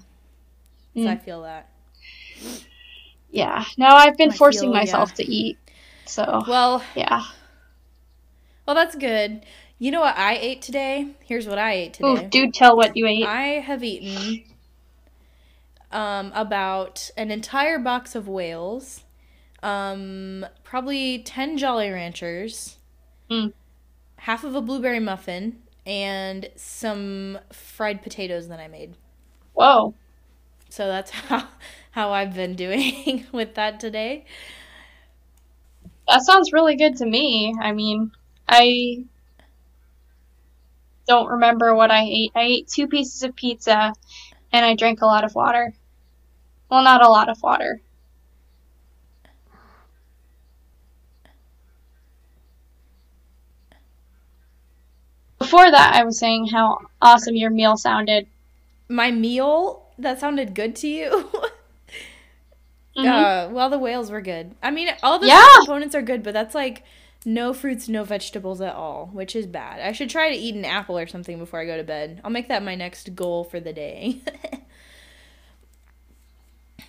So 0.95 1.01
Mm. 1.01 1.07
I 1.07 1.15
feel 1.15 1.41
that. 1.43 1.69
Yeah. 3.31 3.63
No, 3.77 3.87
I've 3.87 4.17
been 4.17 4.31
I 4.31 4.35
forcing 4.35 4.69
feel- 4.69 4.73
myself 4.81 5.09
yeah. 5.11 5.25
to 5.25 5.31
eat. 5.31 5.57
So, 6.05 6.43
Well, 6.46 6.84
yeah. 6.96 7.24
well 8.65 8.75
that's 8.75 8.96
good. 8.96 9.46
You 9.79 9.91
know 9.91 10.01
what 10.01 10.17
I 10.17 10.36
ate 10.36 10.62
today? 10.62 11.15
Here's 11.24 11.48
what 11.48 11.58
I 11.58 11.74
ate 11.74 11.93
Ooh, 12.03 12.20
today. 12.20 12.29
do 12.29 12.51
tell 12.51 12.75
what 12.75 12.96
you 12.96 13.08
ate. 13.08 13.31
I 13.31 13.62
have 13.65 13.84
eaten 13.84 14.43
um, 15.91 16.31
about 16.36 17.10
an 17.17 17.31
entire 17.31 17.77
box 17.79 18.15
of 18.15 18.27
whales, 18.27 19.03
um, 19.63 20.46
probably 20.63 21.20
10 21.24 21.58
Jolly 21.58 21.89
Ranchers, 21.89 22.77
Mm. 23.29 23.51
half 24.17 24.43
of 24.43 24.55
a 24.55 24.62
blueberry 24.62 25.00
muffin, 25.00 25.62
and 25.86 26.50
some 26.55 27.39
fried 27.51 28.01
potatoes 28.01 28.48
that 28.48 28.60
I 28.60 28.67
made. 28.67 28.96
Whoa. 29.53 29.96
So 30.70 30.88
that's 30.88 31.12
how, 31.29 31.48
how 31.91 32.12
I've 32.12 32.34
been 32.34 32.55
doing 32.55 33.25
with 33.31 33.55
that 33.55 33.79
today. 33.79 34.25
That 36.12 36.22
sounds 36.24 36.53
really 36.53 36.75
good 36.75 36.98
to 36.98 37.06
me. 37.08 37.56
I 37.60 37.72
mean, 37.72 38.12
I 38.48 39.06
don't 41.08 41.30
remember 41.30 41.75
what 41.75 41.91
I 41.91 42.01
ate. 42.03 42.32
I 42.36 42.41
ate 42.41 42.68
two 42.68 42.88
pieces 42.88 43.22
of 43.24 43.36
pizza 43.36 43.94
and 44.53 44.65
I 44.65 44.75
drank 44.75 45.01
a 45.01 45.06
lot 45.06 45.24
of 45.24 45.36
water. 45.36 45.74
Well, 46.70 46.84
not 46.84 47.03
a 47.03 47.10
lot 47.10 47.30
of 47.30 47.41
water. 47.44 47.82
Before 55.39 55.70
that, 55.70 55.94
I 55.94 56.06
was 56.06 56.18
saying 56.18 56.48
how 56.48 56.77
awesome 57.01 57.36
your 57.36 57.50
meal 57.50 57.75
sounded. 57.75 58.27
My 58.89 59.12
meal, 59.12 59.84
that 59.98 60.20
sounded 60.20 60.56
good 60.56 60.75
to 60.77 60.88
you? 60.88 61.30
Mhm. 62.98 63.05
Uh, 63.05 63.50
well, 63.51 63.69
the 63.69 63.79
whales 63.79 64.12
were 64.12 64.21
good. 64.21 64.55
I 64.62 64.71
mean, 64.71 64.89
all 65.01 65.19
the 65.19 65.27
Yeah. 65.27 65.45
components 65.60 65.95
are 65.95 66.01
good, 66.01 66.24
but 66.24 66.33
that's 66.33 66.53
like 66.55 66.83
no 67.25 67.53
fruits, 67.53 67.88
no 67.88 68.03
vegetables 68.03 68.62
at 68.62 68.74
all, 68.75 69.10
which 69.13 69.36
is 69.36 69.45
bad. 69.48 69.79
I 69.79 69.91
should 69.91 70.10
try 70.10 70.29
to 70.29 70.36
eat 70.36 70.55
an 70.55 70.65
apple 70.65 70.98
or 70.98 71.07
something 71.07 71.38
before 71.38 71.60
I 71.62 71.65
go 71.65 71.77
to 71.77 71.83
bed. 71.83 72.19
I'll 72.24 72.31
make 72.31 72.48
that 72.50 72.63
my 72.63 72.75
next 72.75 73.15
goal 73.15 73.43
for 73.43 73.60
the 73.60 73.74
day. 73.74 74.21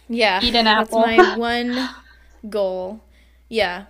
yeah, 0.08 0.40
Eat 0.42 0.54
an 0.54 0.66
apple. 0.66 1.02
That's 1.02 1.18
my 1.18 1.38
one 1.38 1.88
goal. 2.48 3.00
Yeah. 3.48 3.86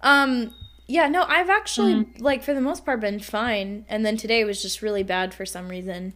Um. 0.00 0.54
Yeah. 0.86 1.08
No, 1.08 1.22
I've 1.22 1.50
actually 1.50 1.94
Mm-hmm. 1.94 2.22
like 2.22 2.42
for 2.42 2.54
the 2.54 2.60
most 2.60 2.84
part 2.84 3.00
been 3.00 3.20
fine, 3.20 3.84
and 3.88 4.04
then 4.04 4.16
today 4.16 4.44
was 4.44 4.60
just 4.60 4.82
really 4.82 5.02
bad 5.02 5.32
for 5.34 5.46
some 5.46 5.68
reason. 5.68 6.14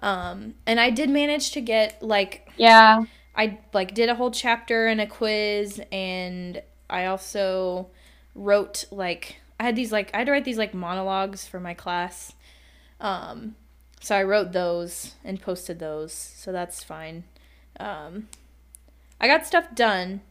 Um. 0.00 0.54
And 0.66 0.80
I 0.80 0.90
did 0.90 1.10
manage 1.10 1.50
to 1.52 1.60
get 1.60 2.02
like 2.02 2.48
Yeah. 2.56 3.04
I 3.36 3.58
like 3.74 3.94
did 3.94 4.08
a 4.08 4.14
whole 4.14 4.30
chapter 4.30 4.86
and 4.86 5.00
a 5.00 5.06
quiz 5.06 5.80
and 5.92 6.62
I 6.88 7.06
also 7.06 7.90
wrote 8.34 8.86
like 8.90 9.36
I 9.60 9.64
had 9.64 9.76
these 9.76 9.92
like 9.92 10.10
I 10.14 10.18
had 10.18 10.26
to 10.26 10.32
write 10.32 10.44
these 10.44 10.58
like 10.58 10.72
monologues 10.72 11.46
for 11.46 11.60
my 11.60 11.74
class. 11.74 12.32
Um 13.00 13.56
so 14.00 14.16
I 14.16 14.22
wrote 14.22 14.52
those 14.52 15.14
and 15.24 15.40
posted 15.40 15.78
those. 15.78 16.12
So 16.12 16.50
that's 16.50 16.82
fine. 16.82 17.24
Um 17.78 18.28
I 19.20 19.28
got 19.28 19.46
stuff 19.46 19.74
done 19.74 20.22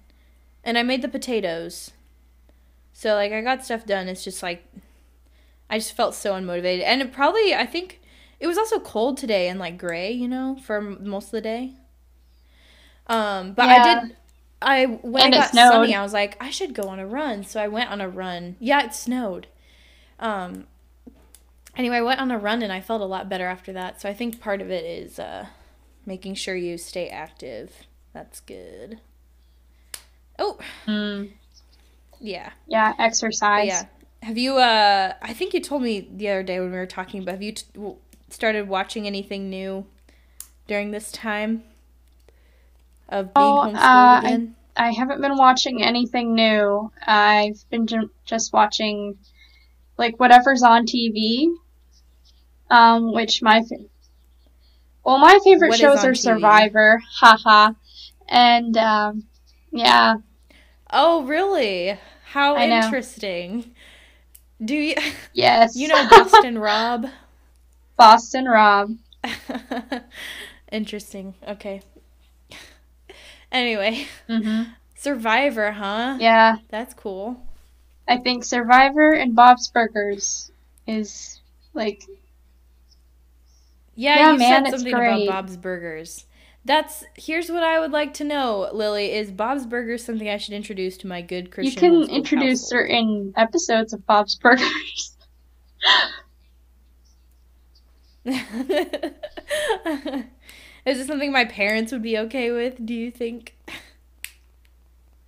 and 0.63 0.77
I 0.77 0.83
made 0.83 1.03
the 1.03 1.07
potatoes. 1.07 1.91
So 2.93 3.13
like 3.13 3.31
I 3.31 3.41
got 3.41 3.63
stuff 3.63 3.85
done. 3.85 4.07
It's 4.07 4.24
just 4.24 4.41
like 4.41 4.65
I 5.69 5.77
just 5.77 5.95
felt 5.95 6.15
so 6.15 6.33
unmotivated. 6.33 6.83
And 6.83 7.03
it 7.03 7.13
probably 7.13 7.53
I 7.53 7.67
think 7.67 8.01
it 8.39 8.47
was 8.47 8.57
also 8.57 8.79
cold 8.79 9.17
today 9.17 9.47
and 9.47 9.59
like 9.59 9.77
gray, 9.77 10.12
you 10.12 10.27
know, 10.27 10.57
for 10.63 10.81
most 10.81 11.25
of 11.25 11.31
the 11.31 11.41
day. 11.41 11.74
Um, 13.07 13.53
but 13.53 13.65
Yeah. 13.65 13.83
I 13.83 14.01
did. 14.05 14.15
I 14.62 14.85
when 14.85 15.25
And 15.25 15.33
it 15.35 15.38
got 15.38 15.50
snowed. 15.51 15.71
sunny, 15.71 15.95
I 15.95 16.01
was 16.01 16.13
like, 16.13 16.38
I 16.41 16.50
should 16.50 16.74
go 16.74 16.83
on 16.88 17.00
a 17.00 17.05
run. 17.05 17.43
So 17.43 17.62
I 17.62 17.67
went 17.67 17.91
on 17.91 18.01
a 18.01 18.09
run. 18.09 18.55
Yeah, 18.59 18.83
it 18.85 18.93
snowed. 18.95 19.47
Um. 20.19 20.65
Anyway, 21.77 21.97
I 21.97 22.01
went 22.01 22.21
on 22.21 22.31
a 22.31 22.38
run 22.39 22.63
and 22.63 22.71
I 22.71 22.79
felt 22.79 23.01
a 23.01 23.05
lot 23.05 23.27
better 23.29 23.45
after 23.47 23.74
that. 23.74 24.00
So 24.01 24.07
I 24.09 24.13
think 24.13 24.39
part 24.39 24.62
of 24.62 24.71
it 24.71 24.85
is 24.85 25.19
uh, 25.19 25.47
making 26.05 26.35
sure 26.35 26.55
you 26.55 26.77
stay 26.77 27.09
active. 27.09 27.85
That's 28.13 28.39
good. 28.39 29.01
Oh, 30.39 30.57
Mm. 30.88 31.31
yeah. 32.19 32.51
Yeah, 32.67 32.93
But 32.97 33.03
exercise. 33.03 33.67
yeah. 33.67 33.85
Have 34.24 34.38
you? 34.38 34.57
Uh, 34.57 35.13
I 35.21 35.33
think 35.33 35.53
you 35.53 35.59
told 35.62 35.83
me 35.83 36.07
the 36.12 36.29
other 36.29 36.43
day 36.43 36.59
when 36.59 36.71
we 36.71 36.77
were 36.77 36.85
talking. 36.85 37.24
But 37.25 37.33
have 37.33 37.43
you 37.43 37.51
t- 37.51 37.65
started 38.29 38.67
watching 38.67 39.05
anything 39.05 39.50
new 39.50 39.85
during 40.67 40.91
this 40.91 41.12
time 41.12 41.63
of 43.09 43.33
being 43.33 43.55
Oh, 43.57 43.63
homeschooled 43.63 43.77
uh, 43.81 44.21
I- 44.24 44.27
again? 44.27 44.55
I 44.77 44.91
haven't 44.91 45.21
been 45.21 45.38
watching 45.38 45.81
anything 45.83 46.35
new. 46.35 46.91
I've 47.05 47.63
been 47.69 47.88
ju- 47.88 48.12
just 48.25 48.51
watching 48.53 49.17
like 49.97 50.19
whatever's 50.19 50.63
on 50.63 50.85
TV. 50.85 51.55
Um, 52.69 53.13
which 53.13 53.41
my 53.41 53.62
fa- 53.63 53.85
Well, 55.03 55.17
my 55.19 55.39
favorite 55.43 55.69
What 55.69 55.79
is 55.79 55.81
shows 55.81 56.03
are 56.03 56.12
TV? 56.13 56.21
Survivor, 56.21 57.01
haha, 57.19 57.71
and 58.27 58.75
um, 58.77 59.24
yeah, 59.71 60.15
Oh, 60.91 61.24
really? 61.24 61.97
How 62.25 62.55
I 62.55 62.67
know. 62.67 62.79
interesting. 62.79 63.74
Do 64.63 64.75
you 64.75 64.95
yes, 65.33 65.75
you 65.75 65.88
know 65.88 66.05
Boston 66.07 66.57
Rob? 66.59 67.07
Boston 67.97 68.45
Rob. 68.45 68.91
interesting. 70.71 71.33
Okay. 71.47 71.81
Anyway, 73.55 74.05
hmm 74.27 74.63
Survivor, 74.95 75.71
huh? 75.71 76.17
Yeah, 76.19 76.57
That's 76.69 76.93
cool. 76.93 77.41
I 78.07 78.17
think 78.17 78.43
Survivor 78.43 79.13
and 79.13 79.35
Bob's 79.35 79.69
Burgers 79.69 80.51
is 80.85 81.39
like 81.74 82.03
Yeah, 83.95 84.17
Yeah, 84.17 84.31
you 84.33 84.39
man, 84.39 84.65
said 84.65 84.71
something 84.71 84.93
great. 84.93 85.27
about 85.27 85.43
Bob's 85.45 85.57
Burgers. 85.57 86.25
That's 86.65 87.03
here's 87.15 87.50
what 87.50 87.63
I 87.63 87.79
would 87.79 87.91
like 87.91 88.13
to 88.15 88.24
know, 88.24 88.69
Lily. 88.74 89.13
Is 89.13 89.31
Bob's 89.31 89.65
Burgers 89.65 90.03
something 90.03 90.27
I 90.27 90.38
should 90.38 90.53
introduce 90.53 90.97
to 90.97 91.07
my 91.07 91.21
good 91.21 91.51
Christian? 91.51 91.83
you 91.83 92.07
can 92.07 92.09
introduce 92.09 92.62
household? 92.62 92.69
certain 92.69 93.33
episodes 93.38 93.93
of 93.93 94.05
Bob's 94.05 94.35
Burgers. 94.35 95.17
Is 100.86 100.98
this 101.00 101.08
something 101.08 101.32
my 101.32 101.46
parents 101.46 101.92
would 101.92 102.04
be 102.04 102.18
okay 102.20 102.51
with? 102.51 102.86
Do 102.86 102.94
you 102.94 103.12
think? 103.12 103.56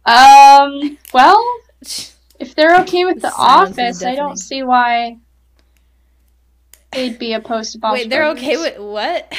Um, 0.06 0.98
well, 1.14 1.44
if 2.40 2.56
they're 2.56 2.80
okay 2.82 3.06
with 3.06 3.22
The 3.22 3.34
Office, 3.36 4.04
I 4.04 4.16
don't 4.16 4.38
see 4.38 4.64
why 4.64 5.18
they'd 6.92 7.20
be 7.20 7.34
opposed 7.34 7.74
to 7.74 7.80
Bob's 7.80 8.02
Wait, 8.02 8.10
they're 8.10 8.24
Burgers. 8.24 8.44
okay 8.44 8.58
with 8.58 8.78
what? 8.80 9.34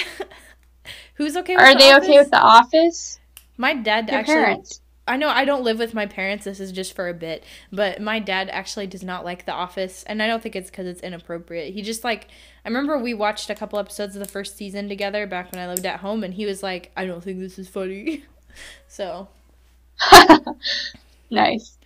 Who's 1.14 1.36
okay 1.36 1.56
with? 1.56 1.64
Are 1.64 1.72
The 1.72 1.78
they 1.78 1.92
Office? 1.92 2.08
okay 2.08 2.18
with 2.18 2.30
The 2.30 2.38
Office? 2.40 3.20
My 3.56 3.74
dad 3.74 4.08
Your 4.08 4.20
actually. 4.20 4.34
parents. 4.34 4.80
I 5.08 5.16
know 5.16 5.28
I 5.28 5.44
don't 5.44 5.64
live 5.64 5.78
with 5.78 5.94
my 5.94 6.06
parents. 6.06 6.44
This 6.44 6.60
is 6.60 6.72
just 6.72 6.94
for 6.94 7.08
a 7.08 7.14
bit, 7.14 7.44
but 7.72 8.00
my 8.00 8.18
dad 8.18 8.48
actually 8.50 8.86
does 8.86 9.02
not 9.02 9.24
like 9.24 9.46
The 9.46 9.52
Office, 9.52 10.04
and 10.04 10.22
I 10.22 10.26
don't 10.26 10.42
think 10.42 10.54
it's 10.56 10.70
because 10.70 10.86
it's 10.86 11.00
inappropriate. 11.00 11.74
He 11.74 11.82
just 11.82 12.04
like 12.04 12.28
I 12.64 12.68
remember 12.68 12.98
we 12.98 13.14
watched 13.14 13.50
a 13.50 13.54
couple 13.54 13.78
episodes 13.78 14.14
of 14.16 14.20
the 14.20 14.28
first 14.28 14.56
season 14.56 14.88
together 14.88 15.26
back 15.26 15.52
when 15.52 15.60
I 15.60 15.68
lived 15.68 15.86
at 15.86 16.00
home, 16.00 16.22
and 16.24 16.34
he 16.34 16.46
was 16.46 16.62
like, 16.62 16.92
"I 16.96 17.06
don't 17.06 17.22
think 17.22 17.40
this 17.40 17.58
is 17.58 17.68
funny." 17.68 18.24
so 18.88 19.28
nice. 21.30 21.78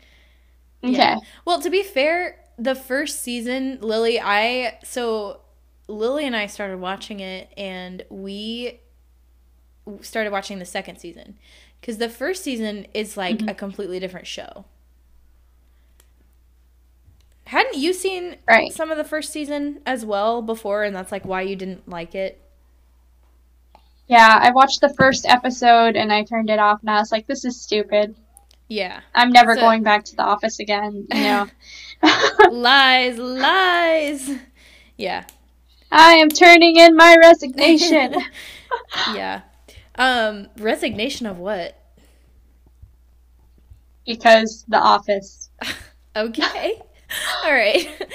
Okay. 0.85 0.93
Yeah. 0.95 1.19
Well, 1.45 1.61
to 1.61 1.71
be 1.71 1.83
fair, 1.83 2.39
the 2.59 2.75
first 2.75 3.21
season, 3.23 3.79
Lily, 3.81 4.21
I 4.21 4.79
so 4.85 5.41
Lily 5.89 6.27
and 6.27 6.37
I 6.37 6.47
started 6.47 6.79
watching 6.81 7.21
it, 7.21 7.53
and 7.57 8.05
we 8.11 8.81
started 10.01 10.31
watching 10.31 10.59
the 10.59 10.65
second 10.65 10.99
season 10.99 11.37
because 11.83 11.99
the 11.99 12.09
first 12.09 12.43
season 12.45 12.87
is 12.95 13.17
like 13.19 13.39
Mm-hmm. 13.39 13.49
a 13.51 13.55
completely 13.55 13.99
different 14.01 14.27
show. 14.27 14.65
Hadn't 17.47 17.77
you 17.77 17.93
seen 17.93 18.37
Right. 18.49 18.73
some 18.73 18.91
of 18.91 18.97
the 18.97 19.05
first 19.05 19.31
season 19.33 19.81
as 19.85 20.05
well 20.05 20.41
before, 20.43 20.85
and 20.85 20.95
that's 20.97 21.13
like 21.13 21.25
why 21.27 21.43
you 21.43 21.57
didn't 21.57 21.89
like 21.89 22.15
it? 22.15 22.41
Yeah, 24.07 24.39
I 24.41 24.51
watched 24.53 24.81
the 24.81 24.95
first 24.95 25.27
episode 25.27 25.97
and 25.97 26.13
I 26.13 26.23
turned 26.25 26.51
it 26.51 26.59
off 26.59 26.81
and 26.81 26.91
I 26.91 26.99
was 26.99 27.13
like, 27.13 27.27
this 27.27 27.45
is 27.45 27.61
stupid. 27.61 28.15
Yeah, 28.69 29.01
I'm 29.15 29.31
never 29.33 29.55
So- 29.55 29.61
going 29.61 29.83
back 29.83 30.05
to 30.07 30.17
the 30.17 30.23
office 30.23 30.61
again, 30.61 31.07
you 31.13 31.21
know. 31.21 31.49
lies, 32.51 33.19
lies. 33.19 34.31
Yeah, 34.97 35.25
I 35.91 36.15
am 36.15 36.29
turning 36.31 36.77
in 36.77 36.97
my 36.97 37.17
resignation. 37.21 38.15
yeah. 39.15 39.43
Um, 39.97 40.49
resignation 40.59 41.27
of 41.27 41.39
what? 41.39 41.77
because 44.07 44.65
the 44.69 44.79
office. 44.79 45.51
Okay. 46.17 46.81
All 47.45 47.53
right. 47.53 47.89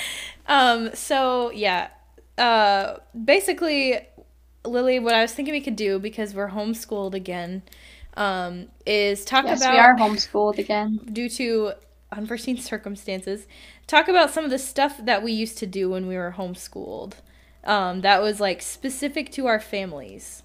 Um 0.49 0.95
so 0.95 1.51
yeah. 1.51 1.89
Uh 2.37 2.99
basically 3.25 3.99
Lily 4.65 4.97
what 4.97 5.13
I 5.13 5.21
was 5.21 5.33
thinking 5.33 5.53
we 5.53 5.59
could 5.59 5.75
do 5.75 5.99
because 5.99 6.33
we're 6.33 6.51
homeschooled 6.51 7.13
again 7.13 7.63
um 8.15 8.69
is 8.85 9.25
talk 9.25 9.49
Yes, 9.49 9.67
about 9.67 9.67
we 9.67 9.79
are 9.79 9.95
homeschooled 9.95 10.59
again. 10.59 10.99
due 11.11 11.29
to 11.29 11.73
unforeseen 12.11 12.57
circumstances 12.57 13.47
talk 13.85 14.07
about 14.07 14.31
some 14.31 14.43
of 14.45 14.49
the 14.51 14.59
stuff 14.59 14.97
that 15.03 15.23
we 15.23 15.31
used 15.31 15.57
to 15.57 15.65
do 15.67 15.89
when 15.89 16.07
we 16.07 16.15
were 16.17 16.33
homeschooled. 16.37 17.13
Um 17.63 18.01
that 18.01 18.21
was 18.21 18.39
like 18.39 18.61
specific 18.61 19.31
to 19.33 19.47
our 19.47 19.59
families. 19.59 20.43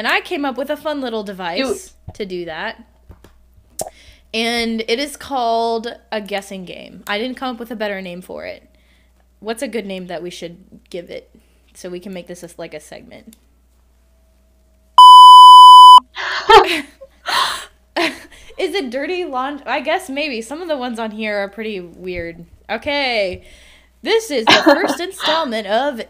And 0.00 0.08
I 0.08 0.22
came 0.22 0.46
up 0.46 0.56
with 0.56 0.70
a 0.70 0.78
fun 0.78 1.02
little 1.02 1.22
device 1.22 1.94
to 2.14 2.24
do 2.24 2.46
that. 2.46 2.82
And 4.32 4.80
it 4.88 4.98
is 4.98 5.14
called 5.14 5.94
a 6.10 6.22
guessing 6.22 6.64
game. 6.64 7.04
I 7.06 7.18
didn't 7.18 7.36
come 7.36 7.54
up 7.54 7.60
with 7.60 7.70
a 7.70 7.76
better 7.76 8.00
name 8.00 8.22
for 8.22 8.46
it. 8.46 8.66
What's 9.40 9.60
a 9.60 9.68
good 9.68 9.84
name 9.84 10.06
that 10.06 10.22
we 10.22 10.30
should 10.30 10.80
give 10.88 11.10
it 11.10 11.30
so 11.74 11.90
we 11.90 12.00
can 12.00 12.14
make 12.14 12.28
this 12.28 12.42
as 12.42 12.58
like 12.58 12.72
a 12.72 12.80
segment? 12.80 13.36
is 18.56 18.74
it 18.74 18.88
dirty 18.88 19.26
laundry? 19.26 19.66
I 19.66 19.80
guess 19.80 20.08
maybe. 20.08 20.40
Some 20.40 20.62
of 20.62 20.68
the 20.68 20.78
ones 20.78 20.98
on 20.98 21.10
here 21.10 21.36
are 21.40 21.48
pretty 21.48 21.78
weird. 21.78 22.46
Okay. 22.70 23.44
This 24.00 24.30
is 24.30 24.46
the 24.46 24.62
first 24.64 24.98
installment 25.02 25.66
of 25.66 25.98
the 25.98 26.06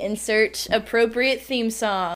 insert 0.00 0.66
appropriate 0.70 1.40
theme 1.40 1.70
song. 1.70 2.14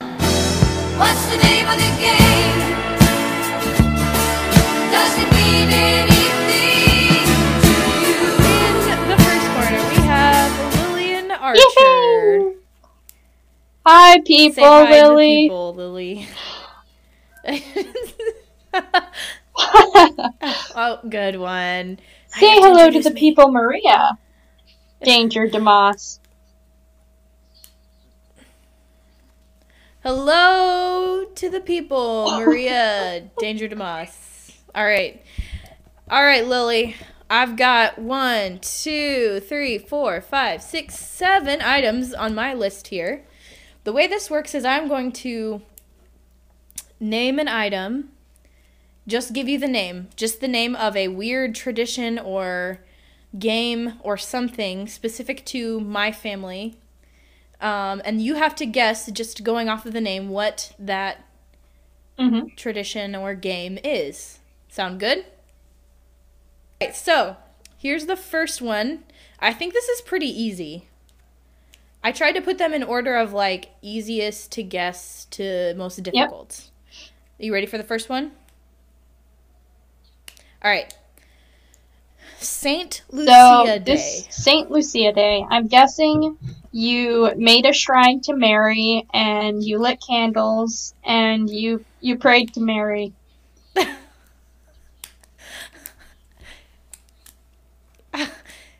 What's 0.00 1.26
the 1.26 1.36
name 1.42 1.66
of 1.66 1.76
the 1.76 1.90
game? 1.98 2.60
Does 4.90 5.18
it 5.18 5.30
mean 5.32 5.68
anything 5.70 7.26
to 7.62 7.68
you? 8.06 8.20
In 8.92 9.08
the 9.08 9.16
first 9.22 9.46
corner, 9.54 9.82
we 9.90 9.96
have 10.06 10.50
Lillian 10.90 11.26
Archer. 11.32 11.58
Yay! 11.58 12.54
Hi, 13.86 14.20
people, 14.20 14.54
Say 14.54 14.62
hi 14.62 14.86
to 14.86 14.92
the 14.92 14.96
Lily. 15.08 15.36
people, 15.42 15.74
Lily. 15.74 16.28
oh, 20.76 20.98
good 21.08 21.36
one. 21.36 21.98
Say 22.28 22.46
hello 22.60 22.74
to 22.90 22.96
introduce 22.96 23.04
the 23.04 23.10
me. 23.14 23.20
people, 23.20 23.48
Maria. 23.50 24.18
Danger, 25.04 25.46
Demas. 25.46 26.18
Hello 30.02 31.26
to 31.34 31.50
the 31.50 31.60
people, 31.60 32.38
Maria 32.38 33.30
Danger 33.38 33.68
Demas. 33.68 34.52
All 34.74 34.84
right. 34.84 35.22
All 36.10 36.24
right, 36.24 36.46
Lily. 36.46 36.96
I've 37.28 37.56
got 37.56 37.98
one, 37.98 38.58
two, 38.60 39.40
three, 39.40 39.78
four, 39.78 40.20
five, 40.20 40.62
six, 40.62 40.98
seven 40.98 41.60
items 41.62 42.14
on 42.14 42.34
my 42.34 42.54
list 42.54 42.88
here. 42.88 43.24
The 43.84 43.92
way 43.92 44.06
this 44.06 44.30
works 44.30 44.54
is 44.54 44.64
I'm 44.64 44.88
going 44.88 45.12
to 45.12 45.62
name 46.98 47.38
an 47.38 47.48
item, 47.48 48.10
just 49.06 49.32
give 49.34 49.48
you 49.48 49.58
the 49.58 49.68
name, 49.68 50.08
just 50.16 50.40
the 50.40 50.48
name 50.48 50.74
of 50.74 50.96
a 50.96 51.08
weird 51.08 51.54
tradition 51.54 52.18
or 52.18 52.80
game 53.38 53.94
or 54.00 54.16
something 54.16 54.86
specific 54.88 55.44
to 55.46 55.80
my 55.80 56.12
family 56.12 56.76
um, 57.60 58.02
and 58.04 58.20
you 58.22 58.34
have 58.34 58.54
to 58.56 58.66
guess, 58.66 59.10
just 59.10 59.42
going 59.44 59.68
off 59.68 59.86
of 59.86 59.92
the 59.92 60.00
name, 60.00 60.28
what 60.28 60.72
that 60.78 61.24
Mhm. 62.18 62.54
tradition 62.56 63.14
or 63.14 63.34
game 63.34 63.78
is. 63.84 64.38
Sound 64.68 65.00
good? 65.00 65.24
Okay, 66.82 66.92
so 66.92 67.36
here's 67.78 68.06
the 68.06 68.16
first 68.16 68.60
one. 68.62 69.04
I 69.40 69.52
think 69.52 69.72
this 69.72 69.88
is 69.88 70.00
pretty 70.00 70.26
easy. 70.28 70.88
I 72.04 72.12
tried 72.12 72.32
to 72.32 72.40
put 72.42 72.58
them 72.58 72.72
in 72.74 72.82
order 72.82 73.16
of 73.16 73.32
like 73.32 73.70
easiest 73.82 74.52
to 74.52 74.62
guess 74.62 75.24
to 75.32 75.74
most 75.76 76.02
difficult. 76.02 76.70
Yep. 76.92 77.10
Are 77.40 77.44
you 77.44 77.52
ready 77.54 77.66
for 77.66 77.78
the 77.78 77.84
first 77.84 78.08
one? 78.08 78.32
All 80.62 80.70
right. 80.70 80.92
Saint 82.44 83.02
So, 83.10 83.14
Lucia 83.16 83.78
Day. 83.80 83.84
this 83.84 84.26
Saint 84.30 84.70
Lucia 84.70 85.12
Day, 85.12 85.44
I'm 85.48 85.66
guessing 85.68 86.38
you 86.72 87.32
made 87.36 87.66
a 87.66 87.72
shrine 87.72 88.20
to 88.22 88.34
Mary 88.36 89.06
and 89.12 89.62
you 89.62 89.78
lit 89.78 90.00
candles 90.06 90.94
and 91.04 91.48
you 91.50 91.84
you 92.00 92.18
prayed 92.18 92.52
to 92.54 92.60
Mary. 92.60 93.12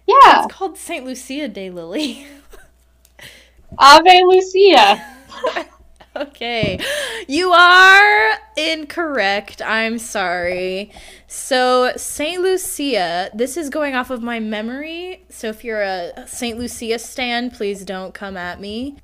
Yeah, 0.06 0.44
It's 0.44 0.52
called 0.54 0.76
Saint 0.76 1.04
Lucia 1.06 1.48
Day, 1.48 1.70
Lily. 1.70 2.26
Ave 3.78 4.22
Lucia. 4.24 5.02
okay. 6.16 6.78
You 7.26 7.52
are 7.52 8.38
Incorrect. 8.56 9.60
I'm 9.62 9.98
sorry. 9.98 10.92
So, 11.26 11.92
St. 11.96 12.40
Lucia, 12.40 13.30
this 13.34 13.56
is 13.56 13.70
going 13.70 13.94
off 13.94 14.10
of 14.10 14.22
my 14.22 14.40
memory. 14.40 15.24
So, 15.28 15.48
if 15.48 15.64
you're 15.64 15.82
a 15.82 16.26
St. 16.26 16.58
Lucia 16.58 16.98
stan, 16.98 17.50
please 17.50 17.84
don't 17.84 18.14
come 18.14 18.36
at 18.36 18.60
me. 18.60 18.96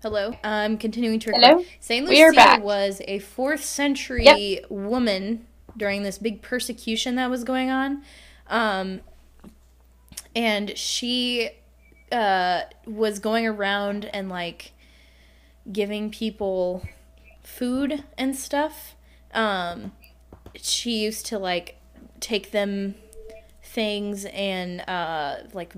Hello. 0.00 0.32
I'm 0.44 0.78
continuing 0.78 1.18
to 1.20 1.30
record. 1.30 1.44
Hello? 1.44 1.64
St. 1.80 2.06
Lucia 2.06 2.60
was 2.62 3.02
a 3.08 3.18
4th 3.18 3.60
century 3.60 4.60
woman 4.68 5.44
during 5.76 6.04
this 6.04 6.18
big 6.18 6.40
persecution 6.40 7.16
that 7.16 7.28
was 7.28 7.42
going 7.42 7.70
on. 7.70 8.02
Um, 8.48 9.00
and 10.36 10.78
she 10.78 11.50
uh, 12.12 12.62
was 12.86 13.18
going 13.18 13.46
around 13.46 14.04
and 14.06 14.28
like 14.28 14.72
giving 15.72 16.10
people 16.10 16.82
food 17.42 18.04
and 18.16 18.34
stuff. 18.36 18.94
Um, 19.32 19.92
she 20.56 20.98
used 21.02 21.26
to 21.26 21.38
like 21.38 21.76
take 22.20 22.50
them 22.52 22.94
things 23.62 24.24
and 24.26 24.82
uh, 24.88 25.36
like 25.52 25.74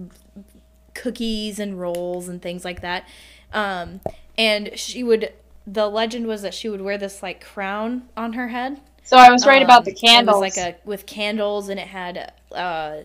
cookies 0.94 1.58
and 1.58 1.80
rolls 1.80 2.28
and 2.28 2.40
things 2.42 2.64
like 2.64 2.80
that. 2.82 3.08
Um, 3.52 4.00
and 4.38 4.78
she 4.78 5.02
would. 5.02 5.32
The 5.66 5.88
legend 5.88 6.26
was 6.26 6.42
that 6.42 6.54
she 6.54 6.68
would 6.68 6.80
wear 6.80 6.98
this 6.98 7.22
like 7.22 7.44
crown 7.44 8.08
on 8.16 8.32
her 8.32 8.48
head. 8.48 8.80
So 9.02 9.16
I 9.16 9.30
was 9.30 9.46
right 9.46 9.62
about 9.62 9.84
the 9.84 9.92
Um, 9.92 9.96
candles. 9.96 10.42
It 10.42 10.44
was 10.46 10.56
like 10.56 10.56
a 10.56 10.78
with 10.84 11.06
candles, 11.06 11.68
and 11.68 11.80
it 11.80 11.88
had 11.88 12.32
uh 12.52 12.98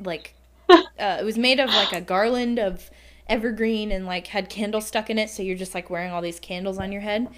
like 0.00 0.34
uh, 0.68 0.82
it 0.98 1.24
was 1.24 1.38
made 1.38 1.60
of 1.60 1.70
like 1.70 1.92
a 1.92 2.00
garland 2.00 2.58
of 2.58 2.90
evergreen 3.32 3.90
and 3.90 4.04
like 4.04 4.28
had 4.28 4.50
candles 4.50 4.86
stuck 4.86 5.08
in 5.08 5.18
it. 5.18 5.30
So 5.30 5.42
you're 5.42 5.56
just 5.56 5.74
like 5.74 5.88
wearing 5.88 6.12
all 6.12 6.20
these 6.20 6.38
candles 6.38 6.78
on 6.78 6.92
your 6.92 7.00
head. 7.00 7.28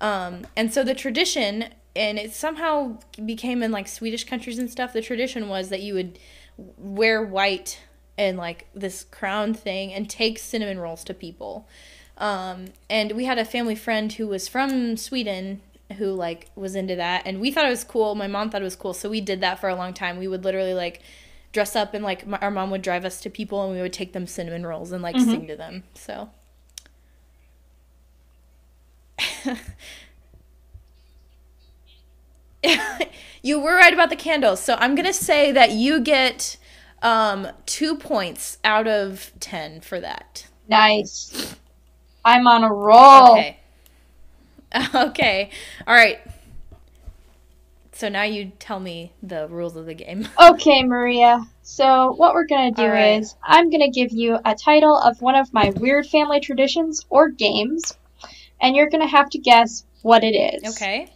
Um, 0.00 0.46
and 0.56 0.74
so 0.74 0.82
the 0.82 0.94
tradition, 0.94 1.66
and 1.94 2.18
it 2.18 2.34
somehow 2.34 2.98
became 3.24 3.62
in 3.62 3.70
like 3.70 3.86
Swedish 3.86 4.24
countries 4.24 4.58
and 4.58 4.68
stuff. 4.68 4.92
The 4.92 5.00
tradition 5.00 5.48
was 5.48 5.68
that 5.68 5.80
you 5.80 5.94
would 5.94 6.18
wear 6.56 7.22
white 7.22 7.80
and 8.18 8.36
like 8.36 8.66
this 8.74 9.04
crown 9.04 9.54
thing 9.54 9.92
and 9.92 10.10
take 10.10 10.38
cinnamon 10.38 10.80
rolls 10.80 11.04
to 11.04 11.14
people. 11.14 11.68
Um, 12.18 12.66
and 12.90 13.12
we 13.12 13.24
had 13.24 13.38
a 13.38 13.44
family 13.44 13.76
friend 13.76 14.12
who 14.12 14.26
was 14.26 14.48
from 14.48 14.96
Sweden 14.96 15.62
who 15.98 16.06
like 16.06 16.50
was 16.56 16.74
into 16.74 16.96
that 16.96 17.22
and 17.26 17.40
we 17.40 17.50
thought 17.50 17.66
it 17.66 17.70
was 17.70 17.84
cool 17.84 18.14
my 18.14 18.26
mom 18.26 18.48
thought 18.48 18.62
it 18.62 18.64
was 18.64 18.74
cool 18.74 18.94
so 18.94 19.08
we 19.08 19.20
did 19.20 19.42
that 19.42 19.60
for 19.60 19.68
a 19.68 19.74
long 19.74 19.92
time 19.92 20.18
we 20.18 20.26
would 20.26 20.42
literally 20.42 20.72
like 20.72 21.02
dress 21.54 21.76
up 21.76 21.94
and 21.94 22.04
like 22.04 22.26
my, 22.26 22.38
our 22.40 22.50
mom 22.52 22.70
would 22.70 22.82
drive 22.82 23.06
us 23.06 23.22
to 23.22 23.30
people 23.30 23.64
and 23.64 23.74
we 23.74 23.80
would 23.82 23.94
take 23.94 24.12
them 24.12 24.26
cinnamon 24.26 24.66
rolls 24.66 24.92
and 24.92 25.02
like 25.02 25.20
sing 25.20 25.46
to 25.48 25.56
them 25.56 25.84
so 25.94 26.30
you 33.42 33.60
were 33.60 33.74
right 33.76 33.92
about 33.94 34.10
the 34.10 34.16
candles 34.16 34.60
so 34.60 34.76
i'm 34.80 34.94
gonna 34.94 35.12
say 35.12 35.52
that 35.52 35.72
you 35.72 36.00
get 36.00 36.56
um 37.02 37.48
two 37.66 37.96
points 37.96 38.58
out 38.64 38.86
of 38.88 39.32
ten 39.40 39.80
for 39.80 40.00
that 40.00 40.46
nice. 40.68 41.54
I'm 42.24 42.46
on 42.46 42.64
a 42.64 42.72
roll. 42.72 43.32
Okay. 43.32 43.58
Okay. 44.94 45.50
All 45.86 45.94
right. 45.94 46.18
So 47.94 48.08
now 48.08 48.24
you 48.24 48.50
tell 48.58 48.80
me 48.80 49.12
the 49.22 49.46
rules 49.46 49.76
of 49.76 49.86
the 49.86 49.94
game. 49.94 50.26
Okay, 50.42 50.82
Maria. 50.82 51.46
So 51.62 52.12
what 52.12 52.34
we're 52.34 52.46
gonna 52.46 52.72
do 52.72 52.86
right. 52.88 53.20
is 53.20 53.36
I'm 53.42 53.70
gonna 53.70 53.90
give 53.90 54.10
you 54.10 54.36
a 54.44 54.54
title 54.54 54.98
of 54.98 55.22
one 55.22 55.36
of 55.36 55.52
my 55.54 55.70
weird 55.76 56.06
family 56.06 56.40
traditions 56.40 57.06
or 57.08 57.30
games, 57.30 57.94
and 58.60 58.74
you're 58.74 58.90
gonna 58.90 59.06
have 59.06 59.30
to 59.30 59.38
guess 59.38 59.84
what 60.02 60.24
it 60.24 60.34
is. 60.34 60.74
Okay. 60.74 61.08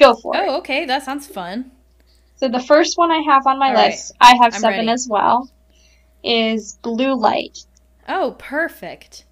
Go 0.00 0.16
for 0.16 0.36
oh, 0.36 0.40
it. 0.40 0.48
Oh, 0.48 0.58
okay. 0.58 0.84
That 0.84 1.04
sounds 1.04 1.28
fun. 1.28 1.70
So 2.36 2.48
the 2.48 2.60
first 2.60 2.98
one 2.98 3.12
I 3.12 3.20
have 3.20 3.46
on 3.46 3.60
my 3.60 3.68
All 3.68 3.74
right. 3.74 3.92
list, 3.92 4.12
I 4.20 4.34
have 4.34 4.52
I'm 4.52 4.60
seven 4.60 4.80
ready. 4.80 4.90
as 4.90 5.06
well, 5.08 5.48
is 6.24 6.76
blue 6.82 7.14
light. 7.14 7.64
Oh, 8.08 8.34
perfect. 8.36 9.26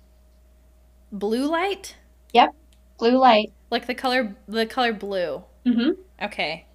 Blue 1.10 1.46
light? 1.46 1.96
Yep, 2.32 2.54
blue 2.98 3.18
light. 3.18 3.52
Like 3.68 3.86
the 3.86 3.94
color 3.94 4.36
the 4.46 4.64
color 4.64 4.92
blue. 4.92 5.42
Mm-hmm. 5.66 5.90
Okay. 6.24 6.66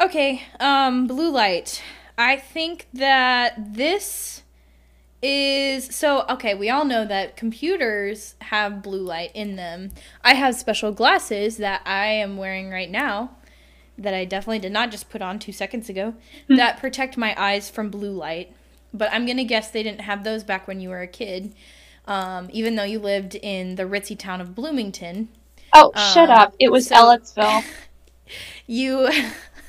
Okay, 0.00 0.42
um 0.58 1.06
blue 1.06 1.30
light. 1.30 1.82
I 2.16 2.36
think 2.36 2.88
that 2.94 3.74
this 3.74 4.42
is 5.22 5.94
so 5.94 6.24
okay, 6.28 6.54
we 6.54 6.70
all 6.70 6.84
know 6.84 7.04
that 7.04 7.36
computers 7.36 8.34
have 8.40 8.82
blue 8.82 9.02
light 9.02 9.30
in 9.34 9.56
them. 9.56 9.90
I 10.24 10.34
have 10.34 10.54
special 10.54 10.92
glasses 10.92 11.58
that 11.58 11.82
I 11.84 12.06
am 12.06 12.36
wearing 12.36 12.70
right 12.70 12.90
now 12.90 13.36
that 13.98 14.14
I 14.14 14.24
definitely 14.24 14.58
did 14.58 14.72
not 14.72 14.90
just 14.90 15.10
put 15.10 15.22
on 15.22 15.38
2 15.38 15.52
seconds 15.52 15.88
ago 15.88 16.14
that 16.48 16.80
protect 16.80 17.16
my 17.16 17.34
eyes 17.40 17.68
from 17.68 17.90
blue 17.90 18.12
light. 18.12 18.52
But 18.94 19.10
I'm 19.12 19.24
going 19.26 19.36
to 19.36 19.44
guess 19.44 19.70
they 19.70 19.82
didn't 19.82 20.00
have 20.02 20.24
those 20.24 20.44
back 20.44 20.66
when 20.66 20.80
you 20.80 20.88
were 20.88 21.00
a 21.00 21.06
kid. 21.06 21.54
Um, 22.06 22.48
even 22.52 22.74
though 22.74 22.84
you 22.84 22.98
lived 22.98 23.34
in 23.36 23.76
the 23.76 23.84
ritzy 23.84 24.18
town 24.18 24.40
of 24.40 24.54
Bloomington, 24.54 25.28
Oh, 25.72 25.92
shut 26.14 26.30
Um, 26.30 26.38
up! 26.38 26.54
It 26.58 26.70
was 26.70 26.86
so- 26.88 26.96
Ellettsville. 26.96 27.64
you 28.66 29.08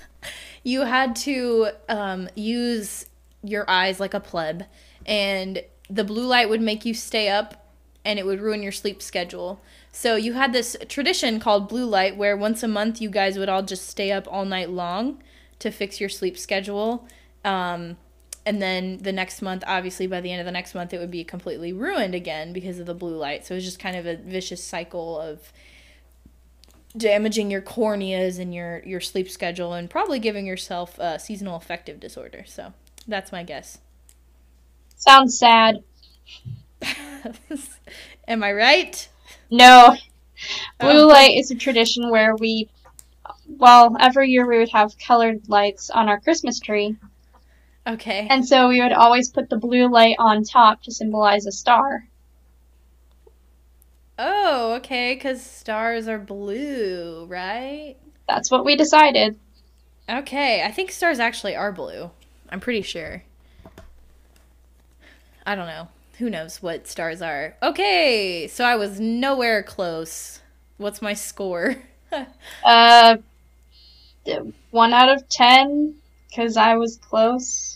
you 0.63 0.81
had 0.81 1.15
to 1.17 1.69
um, 1.89 2.29
use 2.35 3.05
your 3.43 3.69
eyes 3.69 3.99
like 3.99 4.13
a 4.13 4.19
pleb 4.19 4.65
and 5.05 5.61
the 5.89 6.03
blue 6.03 6.25
light 6.25 6.47
would 6.49 6.61
make 6.61 6.85
you 6.85 6.93
stay 6.93 7.27
up 7.27 7.67
and 8.05 8.17
it 8.17 8.25
would 8.25 8.39
ruin 8.39 8.63
your 8.63 8.71
sleep 8.71 9.01
schedule 9.01 9.61
so 9.91 10.15
you 10.15 10.33
had 10.33 10.53
this 10.53 10.77
tradition 10.87 11.39
called 11.41 11.67
blue 11.67 11.85
light 11.85 12.15
where 12.15 12.37
once 12.37 12.63
a 12.63 12.67
month 12.69 13.01
you 13.01 13.09
guys 13.09 13.37
would 13.37 13.49
all 13.49 13.61
just 13.63 13.87
stay 13.89 14.11
up 14.11 14.25
all 14.31 14.45
night 14.45 14.69
long 14.69 15.21
to 15.59 15.69
fix 15.71 15.99
your 15.99 16.07
sleep 16.09 16.37
schedule 16.37 17.05
um, 17.43 17.97
and 18.45 18.61
then 18.61 18.97
the 18.99 19.11
next 19.11 19.41
month 19.41 19.61
obviously 19.67 20.07
by 20.07 20.21
the 20.21 20.31
end 20.31 20.39
of 20.39 20.45
the 20.45 20.51
next 20.51 20.73
month 20.73 20.93
it 20.93 20.99
would 20.99 21.11
be 21.11 21.25
completely 21.25 21.73
ruined 21.73 22.15
again 22.15 22.53
because 22.53 22.79
of 22.79 22.85
the 22.85 22.93
blue 22.93 23.17
light 23.17 23.45
so 23.45 23.53
it 23.53 23.57
was 23.57 23.65
just 23.65 23.79
kind 23.79 23.97
of 23.97 24.05
a 24.05 24.15
vicious 24.15 24.63
cycle 24.63 25.19
of 25.19 25.51
damaging 26.95 27.49
your 27.49 27.61
corneas 27.61 28.37
and 28.39 28.53
your 28.53 28.81
your 28.85 28.99
sleep 29.01 29.29
schedule 29.29 29.73
and 29.73 29.89
probably 29.89 30.19
giving 30.19 30.45
yourself 30.45 30.99
uh, 30.99 31.17
seasonal 31.17 31.55
affective 31.55 31.99
disorder 31.99 32.43
so 32.45 32.73
that's 33.07 33.31
my 33.31 33.43
guess 33.43 33.79
Sounds 34.95 35.37
sad. 35.37 35.83
am 38.27 38.43
i 38.43 38.51
right 38.51 39.07
No. 39.49 39.95
Blue 40.79 41.03
Oh. 41.03 41.07
light 41.07 41.37
is 41.37 41.51
a 41.51 41.55
tradition 41.55 42.09
where 42.09 42.35
we, 42.35 42.67
well, 43.47 43.95
every 43.99 44.29
year 44.29 44.45
we 44.47 44.57
would 44.57 44.71
have 44.71 44.97
colored 44.97 45.47
lights 45.47 45.89
on 45.89 46.09
our 46.09 46.19
Christmas 46.19 46.59
tree. 46.59 46.97
okay 47.87 48.27
And 48.29 48.45
so 48.45 48.67
we 48.67 48.81
would 48.81 48.91
always 48.91 49.29
put 49.29 49.49
the 49.49 49.57
blue 49.57 49.87
light 49.89 50.15
on 50.19 50.43
top 50.43 50.83
to 50.83 50.91
symbolize 50.91 51.45
a 51.45 51.51
star. 51.51 52.05
Oh 54.19 54.73
okay 54.75 55.15
because 55.15 55.41
stars 55.41 56.07
are 56.07 56.19
blue 56.19 57.25
right? 57.25 57.95
That's 58.27 58.49
what 58.51 58.65
we 58.65 58.75
decided. 58.75 59.37
okay 60.09 60.63
i 60.63 60.71
think 60.71 60.91
stars 60.91 61.19
actually 61.19 61.55
are 61.55 61.71
blue 61.71 62.11
i'm 62.49 62.59
pretty 62.59 62.81
sure. 62.81 63.23
I 65.45 65.55
don't 65.55 65.67
know 65.67 65.87
who 66.19 66.29
knows 66.29 66.61
what 66.61 66.87
stars 66.87 67.21
are. 67.21 67.55
Okay 67.61 68.47
so 68.47 68.63
i 68.65 68.75
was 68.75 68.99
nowhere 68.99 69.63
close. 69.63 70.39
What's 70.77 71.01
my 71.01 71.13
score? 71.13 71.75
Uh, 72.63 73.17
one 74.69 74.93
out 74.93 75.09
of 75.09 75.27
ten, 75.27 75.95
because 76.29 76.57
I 76.57 76.75
was 76.75 76.97
close 76.97 77.75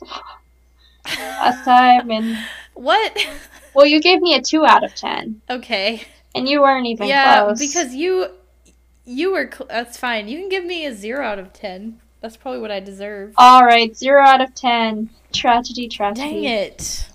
last 1.08 1.65
time. 1.65 2.12
And, 2.12 2.38
what? 2.76 3.17
Well, 3.73 3.88
you 3.88 4.00
gave 4.00 4.21
me 4.21 4.36
a 4.36 4.41
two 4.41 4.63
out 4.63 4.84
of 4.84 4.93
ten, 4.93 5.41
okay 5.50 6.06
and 6.38 6.47
you 6.50 6.62
weren't 6.62 6.86
even 6.88 7.08
yeah, 7.08 7.43
close. 7.43 7.60
because 7.60 7.93
you 7.93 8.28
you 9.06 9.32
were 9.32 9.50
cl- 9.52 9.67
that's 9.69 9.97
fine. 9.97 10.28
You 10.28 10.38
can 10.39 10.50
give 10.50 10.65
me 10.65 10.86
a 10.86 10.93
0 10.93 11.23
out 11.26 11.39
of 11.39 11.54
10. 11.54 12.00
That's 12.21 12.36
probably 12.36 12.60
what 12.62 12.71
I 12.71 12.80
deserve. 12.80 13.36
Alright, 13.38 13.95
zero 13.95 14.23
out 14.26 14.41
of 14.41 14.54
ten. 14.56 15.10
Tragedy, 15.32 15.88
tragedy. 15.88 16.28
Dang 16.30 16.43
it. 16.45 17.08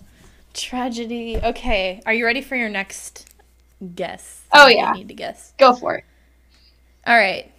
Tragedy. 0.54 1.38
Okay, 1.42 2.00
are 2.06 2.14
you 2.14 2.24
ready 2.24 2.40
for 2.40 2.54
your 2.56 2.68
next 2.68 3.28
guess? 3.94 4.42
Oh, 4.52 4.68
You 4.68 4.76
yeah. 4.76 4.92
need 4.92 5.08
to 5.08 5.14
guess. 5.14 5.54
Go 5.58 5.74
for 5.74 5.96
it. 5.96 6.04
All 7.06 7.16
right. 7.16 7.50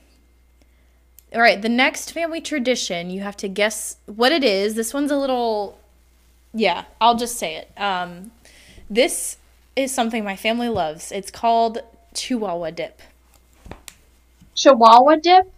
All 1.36 1.42
right, 1.42 1.62
the 1.62 1.70
next 1.70 2.12
family 2.12 2.40
tradition, 2.40 3.10
you 3.10 3.22
have 3.22 3.36
to 3.38 3.50
guess 3.50 3.98
what 4.06 4.32
it 4.32 4.44
is. 4.44 4.76
This 4.76 4.94
one's 4.94 5.12
a 5.12 5.18
little 5.18 5.80
Yeah, 6.54 6.86
I'll 7.02 7.18
just 7.18 7.38
say 7.38 7.56
it. 7.58 7.72
Um 7.78 8.32
this 8.90 9.38
is 9.76 9.94
something 9.94 10.24
my 10.24 10.36
family 10.36 10.70
loves. 10.70 11.12
It's 11.12 11.32
called 11.32 11.80
Chihuahua 12.14 12.72
dip. 12.72 13.02
Chihuahua 14.56 15.16
dip? 15.16 15.52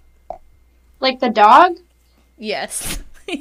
Like 0.99 1.19
the 1.19 1.29
dog? 1.29 1.77
Yes. 2.37 3.03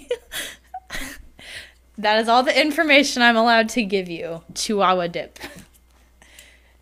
that 1.99 2.19
is 2.19 2.29
all 2.29 2.43
the 2.43 2.61
information 2.61 3.23
I'm 3.23 3.37
allowed 3.37 3.69
to 3.71 3.85
give 3.85 4.09
you. 4.09 4.43
Chihuahua 4.55 5.07
dip. 5.09 5.39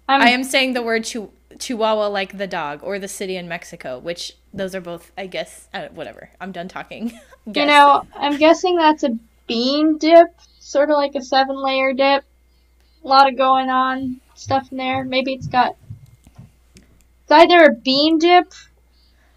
I'm, 0.09 0.23
I 0.23 0.31
am 0.31 0.45
saying 0.45 0.73
the 0.73 0.83
word 0.83 1.09
chi- 1.11 1.29
Chihuahua 1.59 2.09
like 2.09 2.39
the 2.39 2.47
dog 2.47 2.81
or 2.83 2.99
the 2.99 3.09
city 3.09 3.37
in 3.37 3.49
Mexico, 3.49 3.99
which 3.99 4.37
those 4.53 4.75
are 4.75 4.81
both, 4.81 5.13
I 5.17 5.27
guess, 5.27 5.69
uh, 5.73 5.89
whatever. 5.89 6.31
I'm 6.41 6.53
done 6.53 6.69
talking. 6.69 7.19
You 7.45 7.67
know, 7.67 8.07
I'm 8.15 8.39
guessing 8.39 8.77
that's 8.77 9.03
a 9.03 9.19
bean 9.49 9.99
dip, 9.99 10.29
sort 10.61 10.91
of 10.91 10.97
like 10.97 11.17
a 11.17 11.23
seven 11.23 11.61
layer 11.61 11.93
dip. 11.93 12.23
A 13.05 13.09
lot 13.09 13.29
of 13.29 13.37
going 13.37 13.69
on 13.69 14.21
stuff 14.35 14.71
in 14.71 14.79
there. 14.79 15.05
Maybe 15.05 15.35
it's 15.35 15.47
got. 15.47 15.77
It's 17.23 17.31
either 17.31 17.65
a 17.65 17.75
bean 17.75 18.19
dip 18.19 18.53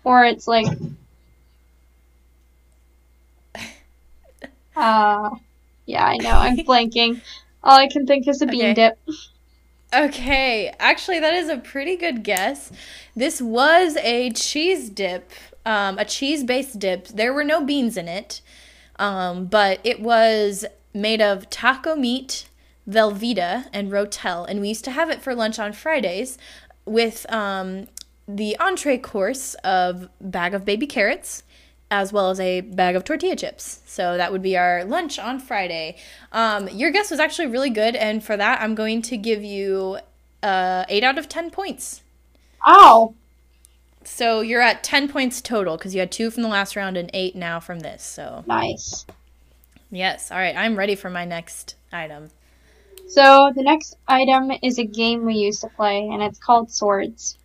or 0.04 0.26
it's 0.26 0.48
like. 0.48 0.68
Uh, 4.76 5.30
yeah, 5.86 6.04
I 6.06 6.18
know. 6.18 6.32
I'm 6.32 6.58
blanking. 6.58 7.22
All 7.64 7.78
I 7.78 7.88
can 7.88 8.06
think 8.06 8.28
is 8.28 8.42
a 8.42 8.46
bean 8.46 8.62
Okay. 8.62 8.74
dip. 8.74 9.00
Okay, 9.94 10.74
actually, 10.80 11.20
that 11.20 11.34
is 11.34 11.48
a 11.48 11.58
pretty 11.58 11.96
good 11.96 12.24
guess. 12.24 12.72
This 13.16 13.42
was 13.42 13.96
a 13.98 14.32
cheese 14.32 14.90
dip, 14.90 15.32
um, 15.66 15.98
a 15.98 16.04
cheese 16.06 16.44
based 16.44 16.80
dip. 16.80 17.08
There 17.08 17.34
were 17.34 17.46
no 17.46 17.64
beans 17.64 17.96
in 17.96 18.08
it, 18.10 18.42
um, 19.00 19.46
but 19.46 19.80
it 19.86 20.02
was 20.02 20.66
made 20.94 21.22
of 21.22 21.50
taco 21.50 21.96
meat, 21.96 22.50
Velveeta, 22.90 23.68
and 23.74 23.92
Rotel. 23.92 24.46
And 24.48 24.62
we 24.62 24.70
used 24.70 24.86
to 24.86 24.92
have 24.92 25.10
it 25.10 25.22
for 25.22 25.34
lunch 25.36 25.60
on 25.60 25.74
Fridays 25.74 26.38
with 26.86 27.26
um, 27.32 27.88
the 28.28 28.58
entree 28.60 28.98
course 28.98 29.56
of 29.64 30.10
bag 30.22 30.54
of 30.54 30.66
baby 30.66 30.88
carrots 30.88 31.44
as 31.92 32.12
well 32.12 32.30
as 32.30 32.40
a 32.40 32.62
bag 32.62 32.96
of 32.96 33.04
tortilla 33.04 33.36
chips. 33.36 33.82
So 33.86 34.18
that 34.18 34.32
would 34.32 34.42
be 34.42 34.58
our 34.58 34.84
lunch 34.84 35.20
on 35.20 35.40
Friday. 35.40 35.98
Um, 36.32 36.68
your 36.70 36.92
guess 36.92 37.12
was 37.12 37.20
actually 37.20 37.48
really 37.48 37.70
good, 37.70 37.96
and 37.96 38.24
for 38.24 38.36
that, 38.36 38.62
I'm 38.62 38.76
going 38.76 39.02
to 39.04 39.18
give 39.18 39.44
you 39.44 40.00
uh, 40.42 40.86
eight 40.90 41.04
out 41.04 41.18
of 41.18 41.30
ten 41.30 41.52
points. 41.52 42.02
Oh. 42.66 43.14
So 44.04 44.42
you're 44.42 44.62
at 44.62 44.84
ten 44.84 45.08
points 45.08 45.42
total 45.42 45.78
because 45.78 45.94
you 45.94 46.00
had 46.00 46.12
two 46.12 46.32
from 46.32 46.44
the 46.44 46.50
last 46.50 46.76
round 46.76 46.98
and 46.98 47.10
eight 47.14 47.36
now 47.36 47.60
from 47.60 47.80
this. 47.80 48.04
So 48.04 48.44
Nice. 48.48 49.06
yes, 49.92 50.32
all 50.32 50.38
right, 50.38 50.56
I'm 50.56 50.76
ready 50.76 50.96
for 50.96 51.10
my 51.10 51.26
next 51.26 51.76
item. 51.92 52.30
So 53.08 53.52
the 53.56 53.64
next 53.64 53.98
item 54.08 54.52
is 54.64 54.80
a 54.80 54.84
game 54.84 55.26
we 55.26 55.36
used 55.36 55.62
to 55.62 55.70
play, 55.70 56.08
and 56.08 56.22
it's 56.22 56.40
called 56.40 56.72
Swords. 56.72 57.38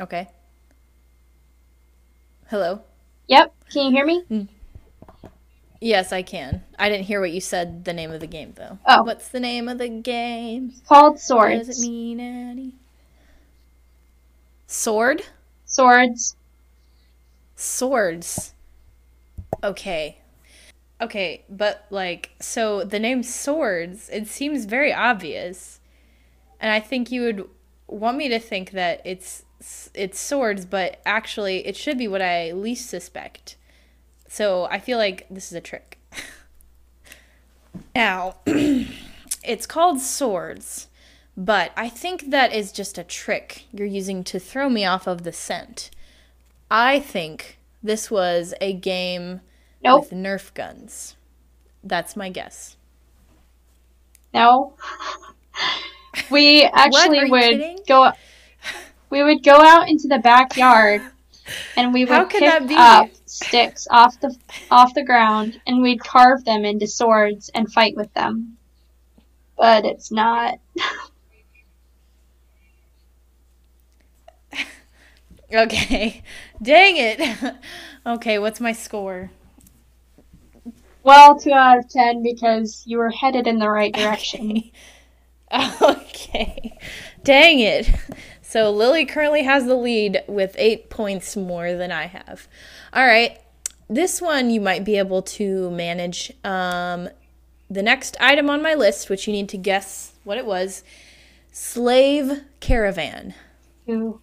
Okay. 0.00 0.28
Hello. 2.48 2.80
Yep. 3.26 3.52
Can 3.72 3.86
you 3.86 3.90
hear 3.90 4.06
me? 4.06 4.24
Mm. 4.30 4.48
Yes, 5.80 6.12
I 6.12 6.22
can. 6.22 6.64
I 6.78 6.88
didn't 6.88 7.04
hear 7.04 7.20
what 7.20 7.30
you 7.30 7.40
said. 7.40 7.84
The 7.84 7.92
name 7.92 8.10
of 8.10 8.20
the 8.20 8.26
game, 8.26 8.54
though. 8.56 8.78
Oh. 8.86 9.02
What's 9.02 9.28
the 9.28 9.40
name 9.40 9.68
of 9.68 9.78
the 9.78 9.88
game? 9.88 10.70
It's 10.70 10.80
called 10.88 11.16
Does 11.16 11.24
Swords. 11.24 11.68
it 11.68 11.78
mean 11.80 12.20
any? 12.20 12.74
Sword. 14.66 15.22
Swords. 15.64 16.36
Swords. 17.54 18.54
Okay. 19.62 20.17
Okay, 21.00 21.44
but 21.48 21.86
like, 21.90 22.30
so 22.40 22.82
the 22.82 22.98
name 22.98 23.22
Swords, 23.22 24.08
it 24.08 24.26
seems 24.26 24.64
very 24.64 24.92
obvious. 24.92 25.80
And 26.60 26.72
I 26.72 26.80
think 26.80 27.12
you 27.12 27.22
would 27.22 27.48
want 27.86 28.16
me 28.16 28.28
to 28.28 28.38
think 28.38 28.72
that 28.72 29.00
it's 29.04 29.44
it's 29.94 30.20
swords, 30.20 30.64
but 30.64 31.00
actually 31.04 31.66
it 31.66 31.76
should 31.76 31.98
be 31.98 32.06
what 32.06 32.22
I 32.22 32.52
least 32.52 32.88
suspect. 32.88 33.56
So 34.28 34.64
I 34.70 34.78
feel 34.78 34.98
like 34.98 35.26
this 35.30 35.50
is 35.50 35.56
a 35.56 35.60
trick. 35.60 35.98
now, 37.94 38.36
it's 38.46 39.66
called 39.66 40.00
swords, 40.00 40.86
but 41.36 41.72
I 41.76 41.88
think 41.88 42.30
that 42.30 42.52
is 42.52 42.70
just 42.70 42.98
a 42.98 43.04
trick 43.04 43.64
you're 43.72 43.86
using 43.86 44.22
to 44.24 44.38
throw 44.38 44.68
me 44.68 44.84
off 44.84 45.06
of 45.06 45.24
the 45.24 45.32
scent. 45.32 45.90
I 46.70 47.00
think 47.00 47.58
this 47.82 48.10
was 48.10 48.54
a 48.60 48.74
game 48.74 49.40
Nope. 49.82 50.10
with 50.10 50.10
Nerf 50.12 50.52
guns. 50.54 51.16
That's 51.84 52.16
my 52.16 52.30
guess. 52.30 52.76
No. 54.34 54.74
We 56.30 56.64
actually 56.64 57.30
would 57.30 57.86
go. 57.86 58.12
We 59.10 59.22
would 59.22 59.42
go 59.42 59.54
out 59.54 59.88
into 59.88 60.08
the 60.08 60.18
backyard, 60.18 61.00
and 61.76 61.94
we 61.94 62.04
would 62.04 62.28
pick 62.28 62.42
up 62.70 63.08
sticks 63.24 63.86
off 63.90 64.20
the 64.20 64.36
off 64.70 64.94
the 64.94 65.04
ground, 65.04 65.60
and 65.66 65.80
we'd 65.80 66.00
carve 66.00 66.44
them 66.44 66.64
into 66.64 66.86
swords 66.86 67.50
and 67.54 67.72
fight 67.72 67.96
with 67.96 68.12
them. 68.14 68.56
But 69.56 69.84
it's 69.84 70.10
not. 70.10 70.58
Okay. 75.50 76.22
Dang 76.60 76.96
it. 76.98 77.54
okay, 78.06 78.38
what's 78.38 78.60
my 78.60 78.72
score? 78.72 79.30
Well, 81.08 81.38
two 81.38 81.52
out 81.54 81.78
of 81.78 81.88
ten 81.88 82.22
because 82.22 82.82
you 82.84 82.98
were 82.98 83.08
headed 83.08 83.46
in 83.46 83.58
the 83.58 83.70
right 83.70 83.94
direction. 83.94 84.70
Okay. 85.80 86.76
Dang 87.24 87.60
it. 87.60 87.88
So 88.42 88.70
Lily 88.70 89.06
currently 89.06 89.42
has 89.44 89.64
the 89.64 89.74
lead 89.74 90.22
with 90.28 90.54
eight 90.58 90.90
points 90.90 91.34
more 91.34 91.72
than 91.72 91.90
I 91.90 92.08
have. 92.08 92.46
All 92.92 93.06
right. 93.06 93.40
This 93.88 94.20
one 94.20 94.50
you 94.50 94.60
might 94.60 94.84
be 94.84 94.98
able 94.98 95.22
to 95.22 95.70
manage. 95.70 96.30
Um, 96.44 97.08
the 97.70 97.82
next 97.82 98.18
item 98.20 98.50
on 98.50 98.60
my 98.60 98.74
list, 98.74 99.08
which 99.08 99.26
you 99.26 99.32
need 99.32 99.48
to 99.48 99.56
guess 99.56 100.12
what 100.24 100.36
it 100.36 100.44
was 100.44 100.84
Slave 101.52 102.42
Caravan. 102.60 103.32
Ooh. 103.88 104.20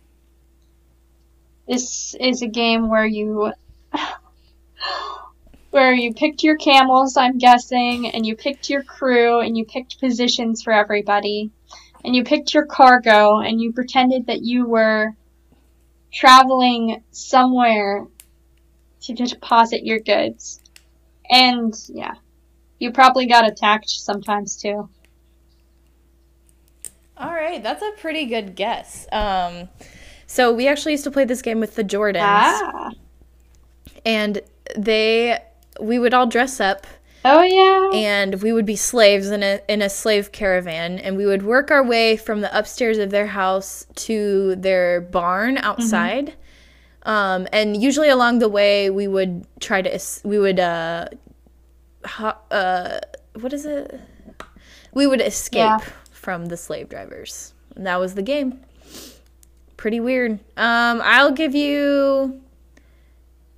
This 1.67 2.13
is 2.19 2.43
a 2.43 2.47
game 2.47 2.89
where 2.89 3.07
you 3.07 3.53
where 5.75 5.93
you 5.93 6.13
picked 6.13 6.41
your 6.41 6.55
camels, 6.55 7.17
I'm 7.17 7.37
guessing, 7.37 8.09
and 8.09 8.25
you 8.25 8.37
picked 8.37 8.69
your 8.69 8.81
crew 8.81 9.41
and 9.41 9.57
you 9.57 9.65
picked 9.65 9.99
positions 9.99 10.63
for 10.63 10.71
everybody. 10.71 11.51
And 12.05 12.15
you 12.15 12.23
picked 12.23 12.53
your 12.53 12.65
cargo 12.65 13.39
and 13.39 13.59
you 13.59 13.73
pretended 13.73 14.27
that 14.27 14.41
you 14.41 14.65
were 14.65 15.17
traveling 16.13 17.03
somewhere 17.11 18.07
to 19.01 19.13
deposit 19.13 19.85
your 19.85 19.99
goods. 19.99 20.61
And 21.29 21.75
yeah, 21.89 22.13
you 22.79 22.93
probably 22.93 23.25
got 23.25 23.45
attacked 23.45 23.89
sometimes 23.89 24.55
too. 24.55 24.87
All 27.17 27.33
right, 27.33 27.61
that's 27.61 27.83
a 27.83 27.91
pretty 27.99 28.27
good 28.27 28.55
guess. 28.55 29.07
Um, 29.11 29.67
so 30.25 30.53
we 30.53 30.69
actually 30.69 30.93
used 30.93 31.03
to 31.03 31.11
play 31.11 31.25
this 31.25 31.41
game 31.41 31.59
with 31.59 31.75
the 31.75 31.83
Jordans. 31.83 32.21
Ah. 32.21 32.91
and 34.05 34.39
they 34.77 35.37
we 35.79 35.99
would 35.99 36.13
all 36.13 36.27
dress 36.27 36.59
up 36.59 36.85
Oh 37.27 37.41
yeah. 37.43 37.89
and 37.97 38.41
we 38.43 38.53
would 38.53 38.65
be 38.67 38.75
slaves 38.75 39.29
in 39.31 39.41
a 39.41 39.59
in 39.67 39.81
a 39.81 39.89
slave 39.89 40.31
caravan 40.31 40.99
and 40.99 41.17
we 41.17 41.25
would 41.25 41.41
work 41.43 41.71
our 41.71 41.83
way 41.83 42.17
from 42.17 42.41
the 42.41 42.55
upstairs 42.57 42.97
of 42.99 43.09
their 43.09 43.25
house 43.27 43.87
to 43.95 44.55
their 44.57 45.01
barn 45.01 45.57
outside. 45.57 46.35
Um, 47.03 47.47
and 47.51 47.81
usually 47.81 48.09
along 48.09 48.39
the 48.39 48.49
way 48.49 48.89
we 48.89 49.07
would 49.07 49.45
try 49.59 49.81
to 49.81 49.99
we 50.23 50.37
would 50.39 50.59
uh, 50.59 51.07
ho- 52.05 52.37
uh 52.51 52.99
what 53.39 53.53
is 53.53 53.65
it? 53.65 53.99
We 54.93 55.07
would 55.07 55.21
escape 55.21 55.57
Yeah. 55.59 55.79
from 56.11 56.45
the 56.45 56.57
slave 56.57 56.89
drivers. 56.89 57.53
And 57.75 57.85
that 57.87 57.99
was 57.99 58.13
the 58.15 58.21
game. 58.21 58.61
Pretty 59.77 59.99
weird. 59.99 60.33
Um 60.57 61.01
i'll 61.03 61.31
give 61.31 61.53
you 61.55 62.41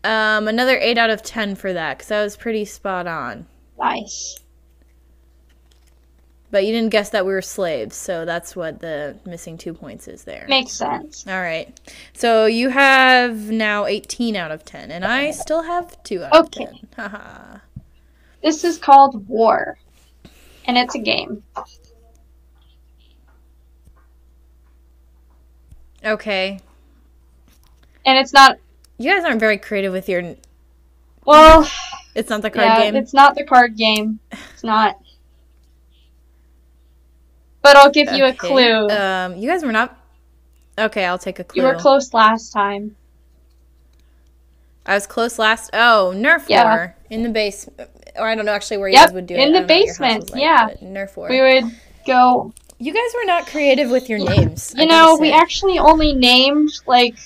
um 0.08 0.48
another 0.48 0.78
8 0.80 0.98
out 0.98 1.10
of 1.10 1.22
10 1.22 1.56
for 1.56 1.74
that 1.74 2.00
cuz 2.00 2.08
that 2.08 2.24
was 2.24 2.36
pretty 2.38 2.66
spot 2.66 3.08
on 3.08 3.46
Nice. 3.78 4.40
But 6.50 6.66
you 6.66 6.72
didn't 6.72 6.92
guess 6.92 7.10
that 7.10 7.26
we 7.26 7.34
were 7.34 7.42
slaves, 7.42 7.96
so 7.96 8.24
that's 8.24 8.56
what 8.56 8.80
the 8.80 9.18
missing 9.26 9.58
two 9.58 9.74
points 9.74 10.08
is 10.08 10.24
there. 10.24 10.46
Makes 10.48 10.72
sense. 10.72 11.26
All 11.28 11.42
right. 11.42 11.78
So 12.14 12.46
you 12.46 12.70
have 12.70 13.52
now 13.52 13.86
18 13.86 14.36
out 14.38 14.50
of 14.52 14.64
10, 14.64 14.90
and 14.90 15.04
I 15.04 15.32
still 15.32 15.64
have 15.64 16.02
2 16.04 16.24
out 16.24 16.34
Okay. 16.34 16.64
of 16.66 16.72
10. 16.72 16.88
Haha. 16.96 17.58
This 18.42 18.64
is 18.64 18.78
called 18.78 19.28
War, 19.28 19.78
and 20.66 20.78
it's 20.78 20.96
a 20.96 21.00
game. 21.00 21.44
okay. 26.06 26.60
And 28.06 28.18
it's 28.18 28.32
not 28.32 28.58
You 28.98 29.12
guys 29.14 29.24
aren't 29.24 29.40
very 29.40 29.58
creative 29.58 29.92
with 29.94 30.10
your. 30.10 30.36
well, 31.26 31.70
It's 32.16 32.30
not 32.30 32.42
the 32.42 32.50
card 32.50 32.66
yeah, 32.68 32.82
game. 32.84 32.96
it's 32.96 33.14
not 33.14 33.36
the 33.36 33.44
card 33.44 33.76
game. 33.78 34.20
It's 34.32 34.64
not. 34.64 34.98
But 37.62 37.76
I'll 37.76 37.92
give 37.92 38.12
you 38.12 38.26
a 38.26 38.34
clue. 38.34 38.90
Um, 38.90 39.36
you 39.36 39.48
guys 39.50 39.64
were 39.64 39.72
not. 39.72 39.98
Okay, 40.80 41.06
I'll 41.06 41.18
take 41.18 41.40
a 41.40 41.44
clue. 41.44 41.62
you 41.62 41.68
were 41.68 41.76
close 41.76 42.14
last 42.14 42.52
time. 42.52 42.96
I 44.86 44.94
was 44.94 45.06
close 45.06 45.38
last. 45.38 45.70
Oh, 45.74 46.14
Nerf 46.16 46.46
Yeah. 46.48 46.64
War 46.64 46.96
in 47.10 47.24
the 47.24 47.30
base, 47.30 47.68
or 48.16 48.26
I 48.28 48.36
don't 48.36 48.46
know 48.46 48.54
actually 48.54 48.78
where 48.78 48.88
you 48.88 48.94
Yep, 48.94 49.08
guys 49.08 49.14
would 49.14 49.28
do 49.28 49.36
it. 49.36 49.40
in 49.42 49.52
the 49.52 49.60
don't 49.60 49.68
know 49.68 49.74
what 49.76 49.86
your 49.86 49.88
house 49.88 49.98
basement, 49.98 50.32
like, 50.32 50.42
yeah. 50.42 50.70
Nerf 50.82 51.18
War. 51.18 51.30
We 51.30 51.42
would 51.42 51.72
go 52.06 52.54
You 52.80 52.94
guys 52.94 53.12
were 53.16 53.26
not 53.26 53.48
creative 53.48 53.90
with 53.90 54.08
your 54.10 54.20
names. 54.20 54.74
You 54.78 54.88
gotta 54.88 54.92
know, 54.92 55.18
we 55.20 55.30
say. 55.30 55.34
actually 55.36 55.78
only 55.80 56.14
named 56.14 56.70
like 56.86 57.18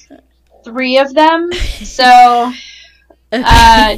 three 0.63 0.97
of 0.97 1.13
them, 1.13 1.51
so 1.53 2.03
uh, 3.31 3.97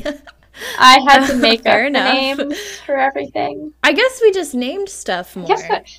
I 0.79 0.99
had 1.07 1.27
to 1.27 1.35
make 1.41 1.59
up 1.61 1.65
Fair 1.65 1.81
the 1.83 1.87
enough. 1.87 2.13
names 2.13 2.59
for 2.85 2.95
everything. 2.95 3.73
I 3.83 3.93
guess 3.93 4.19
we 4.21 4.31
just 4.31 4.53
named 4.55 4.89
stuff 4.89 5.35
more. 5.35 5.47
Guess 5.47 5.67
that, 5.67 5.89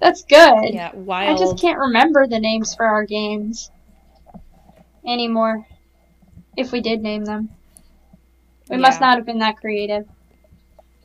that's 0.00 0.24
good. 0.24 0.74
yeah, 0.74 0.94
wild. 0.94 1.36
I 1.36 1.40
just 1.40 1.60
can't 1.60 1.78
remember 1.78 2.26
the 2.26 2.38
names 2.38 2.74
for 2.74 2.84
our 2.86 3.04
games 3.04 3.70
anymore. 5.06 5.66
If 6.56 6.72
we 6.72 6.80
did 6.80 7.02
name 7.02 7.24
them, 7.24 7.50
we 8.70 8.76
must 8.76 9.00
not 9.00 9.16
have 9.16 9.26
been 9.26 9.40
that 9.40 9.56
creative. 9.56 10.06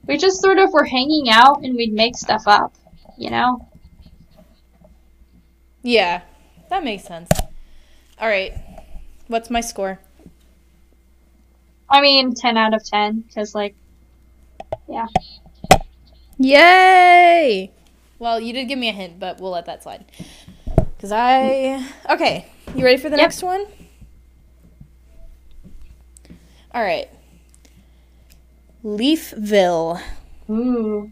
We 0.06 0.18
just 0.18 0.42
sort 0.42 0.58
of 0.60 0.72
were 0.72 0.86
hanging 0.86 1.30
out 1.30 1.64
and 1.64 1.76
we'd 1.76 1.94
make 1.94 2.16
stuff 2.18 2.44
up, 2.48 2.74
you 3.18 3.30
know? 3.30 3.68
Yeah, 5.82 6.22
that 6.70 6.84
makes 6.84 7.04
sense. 7.04 7.30
All 8.20 8.28
right, 8.28 8.54
what's 9.30 9.50
my 9.50 9.62
score? 9.62 10.00
I 11.90 12.02
mean, 12.02 12.34
10 12.36 12.58
out 12.58 12.74
of 12.74 12.84
10, 12.84 13.22
because, 13.22 13.56
like, 13.56 13.76
yeah. 14.88 15.08
Yay! 16.38 17.72
Well, 18.18 18.40
you 18.40 18.54
did 18.54 18.66
give 18.66 18.78
me 18.78 18.90
a 18.90 18.94
hint, 18.94 19.20
but 19.20 19.40
we'll 19.40 19.52
let 19.52 19.66
that 19.68 19.84
slide. 19.84 20.06
Cause 21.00 21.14
I 21.14 21.82
okay. 22.10 22.46
You 22.76 22.84
ready 22.84 22.98
for 22.98 23.10
the 23.10 23.16
Yep. 23.16 23.24
next 23.24 23.42
one? 23.44 23.66
All 26.74 26.82
right. 26.84 27.08
Leafville. 28.84 30.02
ooh. 30.50 31.12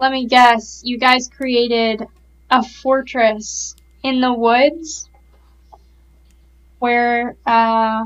Let 0.00 0.10
me 0.10 0.26
guess, 0.26 0.82
you 0.84 0.98
guys 0.98 1.28
created 1.28 2.04
a 2.50 2.62
fortress 2.64 3.76
in 4.02 4.20
the 4.20 4.32
woods 4.32 5.08
where, 6.84 7.34
uh, 7.46 8.04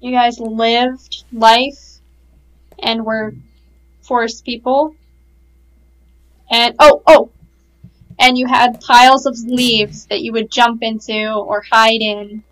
you 0.00 0.10
guys 0.12 0.38
lived 0.38 1.24
life 1.32 2.00
and 2.78 3.06
were 3.06 3.32
forest 4.02 4.44
people. 4.44 4.94
And, 6.50 6.74
oh, 6.78 7.00
oh! 7.06 7.30
And 8.18 8.36
you 8.36 8.46
had 8.46 8.82
piles 8.82 9.24
of 9.24 9.38
leaves 9.38 10.04
that 10.08 10.20
you 10.20 10.32
would 10.34 10.50
jump 10.50 10.82
into 10.82 11.32
or 11.32 11.62
hide 11.62 12.02
in. 12.02 12.44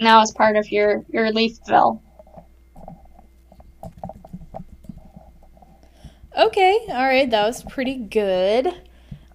Now 0.00 0.20
as 0.20 0.32
part 0.32 0.56
of 0.56 0.72
your, 0.72 1.04
your 1.10 1.30
Leafville. 1.30 2.00
Okay, 6.36 6.86
all 6.88 7.06
right, 7.06 7.30
that 7.30 7.46
was 7.46 7.62
pretty 7.62 7.94
good. 7.94 8.66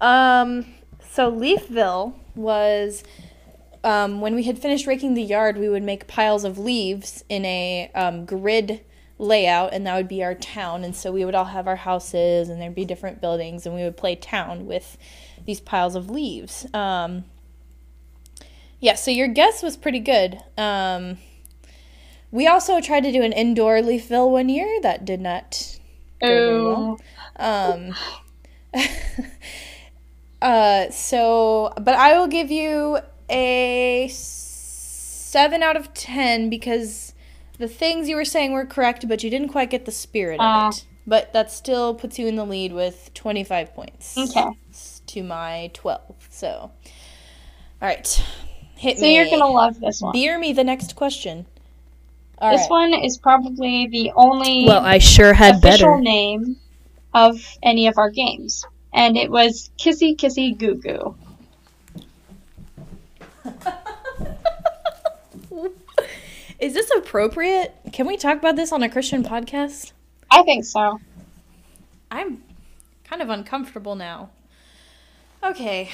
Um, 0.02 0.65
so 1.19 1.29
Leafville 1.29 2.13
was 2.34 3.03
um, 3.84 4.21
when 4.21 4.36
we 4.36 4.43
had 4.43 4.58
finished 4.58 4.88
raking 4.88 5.15
the 5.15 5.21
yard, 5.21 5.58
we 5.58 5.67
would 5.67 5.84
make 5.84 6.08
piles 6.08 6.45
of 6.45 6.58
leaves 6.58 7.25
in 7.27 7.43
a 7.43 7.91
um, 7.93 8.25
grid 8.25 8.86
layout, 9.17 9.73
and 9.73 9.86
that 9.86 9.97
would 9.97 10.08
be 10.08 10.23
our 10.23 10.34
town. 10.34 10.86
And 10.86 10.95
so 10.95 11.12
we 11.12 11.25
would 11.25 11.36
all 11.36 11.43
have 11.43 11.67
our 11.67 11.75
houses, 11.75 12.47
and 12.47 12.62
there'd 12.62 12.73
be 12.73 12.86
different 12.86 13.19
buildings, 13.19 13.65
and 13.65 13.75
we 13.75 13.84
would 13.84 13.97
play 13.97 14.15
town 14.15 14.65
with 14.65 14.97
these 15.45 15.60
piles 15.60 15.93
of 15.93 16.10
leaves. 16.10 16.65
Um, 16.73 17.25
yeah, 18.79 18.95
so 18.95 19.12
your 19.12 19.27
guess 19.27 19.62
was 19.62 19.75
pretty 19.75 19.99
good. 19.99 20.41
Um, 20.58 21.17
we 22.32 22.47
also 22.47 22.79
tried 22.79 23.03
to 23.03 23.12
do 23.12 23.23
an 23.23 23.34
indoor 23.34 23.82
Leafville 23.82 24.32
one 24.32 24.47
year. 24.47 24.79
That 24.84 25.03
did 25.03 25.19
not 25.19 25.79
go 26.21 26.27
very 26.27 26.62
well. 26.63 26.99
Uh, 30.41 30.89
so, 30.89 31.73
but 31.75 31.95
I 31.95 32.17
will 32.17 32.28
give 32.28 32.49
you 32.52 32.99
a 33.30 34.08
seven 34.12 35.62
out 35.63 35.75
of 35.75 35.93
ten 35.93 36.49
because 36.49 37.13
the 37.58 37.67
things 37.67 38.08
you 38.08 38.15
were 38.15 38.25
saying 38.25 38.54
were 38.54 38.65
correct, 38.65 39.08
but 39.08 39.23
you 39.23 39.30
didn't 39.30 39.49
quite 39.49 39.69
get 39.69 39.86
the 39.86 39.91
spirit 39.91 40.38
Ah. 40.41 40.67
of 40.69 40.73
it. 40.75 40.86
But 41.08 41.34
that 41.34 41.52
still 41.52 41.95
puts 41.95 42.19
you 42.19 42.28
in 42.28 42.36
the 42.36 42.45
lead 42.45 42.71
with 42.71 43.12
twenty-five 43.15 43.73
points 43.73 44.15
Okay. 44.17 44.45
to 45.08 45.23
my 45.23 45.71
twelve. 45.73 46.15
So, 46.30 46.49
all 46.52 46.71
right, 47.82 48.08
hit 48.75 48.97
So 48.97 49.02
me. 49.02 49.15
So 49.15 49.21
you're 49.21 49.30
gonna 49.39 49.52
love 49.52 49.80
this 49.80 50.02
one. 50.02 50.12
beer 50.13 50.38
me 50.38 50.54
the 50.54 50.63
next 50.63 50.95
question. 50.95 51.47
All 52.38 52.52
this 52.52 52.62
right. 52.62 52.69
one 52.69 52.93
is 52.93 53.17
probably 53.17 53.88
the 53.88 54.12
only 54.15 54.65
Well, 54.65 54.86
I 54.86 54.99
sure 54.99 55.34
had 55.34 55.56
official 55.56 55.89
better. 55.93 56.02
name 56.02 56.58
of 57.13 57.43
any 57.63 57.88
of 57.88 57.97
our 57.97 58.10
games, 58.12 58.63
and 58.93 59.17
it 59.17 59.30
was 59.30 59.69
Kissy 59.78 60.15
Kissy 60.15 60.58
Goo 60.58 60.75
Goo. 60.75 61.15
Is 66.60 66.73
this 66.73 66.91
appropriate? 66.97 67.73
Can 67.93 68.06
we 68.06 68.17
talk 68.17 68.38
about 68.38 68.56
this 68.58 68.71
on 68.73 68.84
a 68.84 68.89
Christian 68.89 69.23
podcast? 69.23 69.93
I 70.30 70.43
think 70.43 70.65
so. 70.65 70.99
I'm 72.12 72.43
kind 73.06 73.21
of 73.21 73.30
uncomfortable 73.30 73.95
now. 73.95 74.30
Okay. 75.43 75.89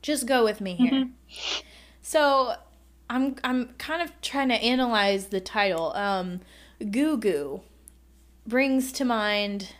Just 0.00 0.26
go 0.26 0.42
with 0.42 0.60
me 0.60 0.74
here. 0.74 1.08
So, 2.00 2.54
I'm 3.08 3.36
I'm 3.44 3.74
kind 3.78 4.02
of 4.02 4.10
trying 4.22 4.48
to 4.48 4.54
analyze 4.54 5.26
the 5.26 5.40
title. 5.40 5.92
Um 5.92 6.40
Goo 6.90 7.16
Goo 7.18 7.60
brings 8.46 8.90
to 8.92 9.04
mind 9.04 9.74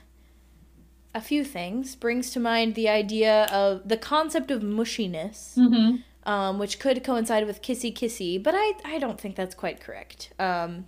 a 1.14 1.20
few 1.20 1.44
things. 1.44 1.94
Brings 1.96 2.30
to 2.32 2.40
mind 2.40 2.74
the 2.74 2.88
idea 2.88 3.44
of 3.46 3.88
the 3.88 3.96
concept 3.96 4.50
of 4.50 4.62
mushiness 4.62 5.56
Mm-hmm. 5.56 5.96
um, 6.30 6.58
which 6.58 6.78
could 6.78 7.02
coincide 7.04 7.46
with 7.46 7.62
kissy 7.62 7.92
kissy, 7.92 8.42
but 8.42 8.54
I, 8.56 8.74
I 8.84 8.98
don't 8.98 9.20
think 9.20 9.36
that's 9.36 9.54
quite 9.54 9.80
correct. 9.80 10.32
Um, 10.38 10.86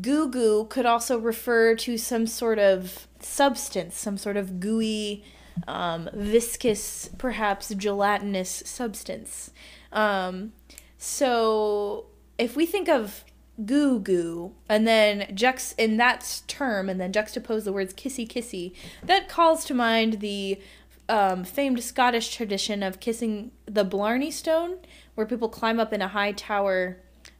goo 0.00 0.28
goo 0.30 0.66
could 0.66 0.86
also 0.86 1.18
refer 1.18 1.74
to 1.74 1.98
some 1.98 2.26
sort 2.26 2.58
of 2.58 3.08
substance, 3.18 3.96
some 3.98 4.16
sort 4.16 4.36
of 4.36 4.60
gooey, 4.60 5.24
um, 5.66 6.08
viscous, 6.14 7.10
perhaps 7.18 7.74
gelatinous 7.74 8.62
substance. 8.64 9.50
Um, 9.92 10.52
so 10.96 12.06
if 12.38 12.56
we 12.56 12.66
think 12.66 12.88
of 12.88 13.24
goo 13.64 13.98
goo 13.98 14.52
and 14.68 14.86
then 14.86 15.34
jux 15.34 15.74
in 15.76 15.96
that 15.96 16.42
term 16.46 16.88
and 16.88 17.00
then 17.00 17.12
juxtapose 17.12 17.64
the 17.64 17.72
words 17.72 17.92
kissy 17.92 18.26
kissy, 18.26 18.72
that 19.02 19.28
calls 19.28 19.64
to 19.64 19.74
mind 19.74 20.20
the 20.20 20.60
um, 21.08 21.42
famed 21.42 21.82
Scottish 21.82 22.34
tradition 22.34 22.84
of 22.84 23.00
kissing 23.00 23.50
the 23.66 23.84
Blarney 23.84 24.30
Stone, 24.30 24.76
where 25.16 25.26
people 25.26 25.48
climb 25.48 25.80
up 25.80 25.92
in 25.92 26.00
a 26.00 26.08
high 26.08 26.30
tower 26.30 26.98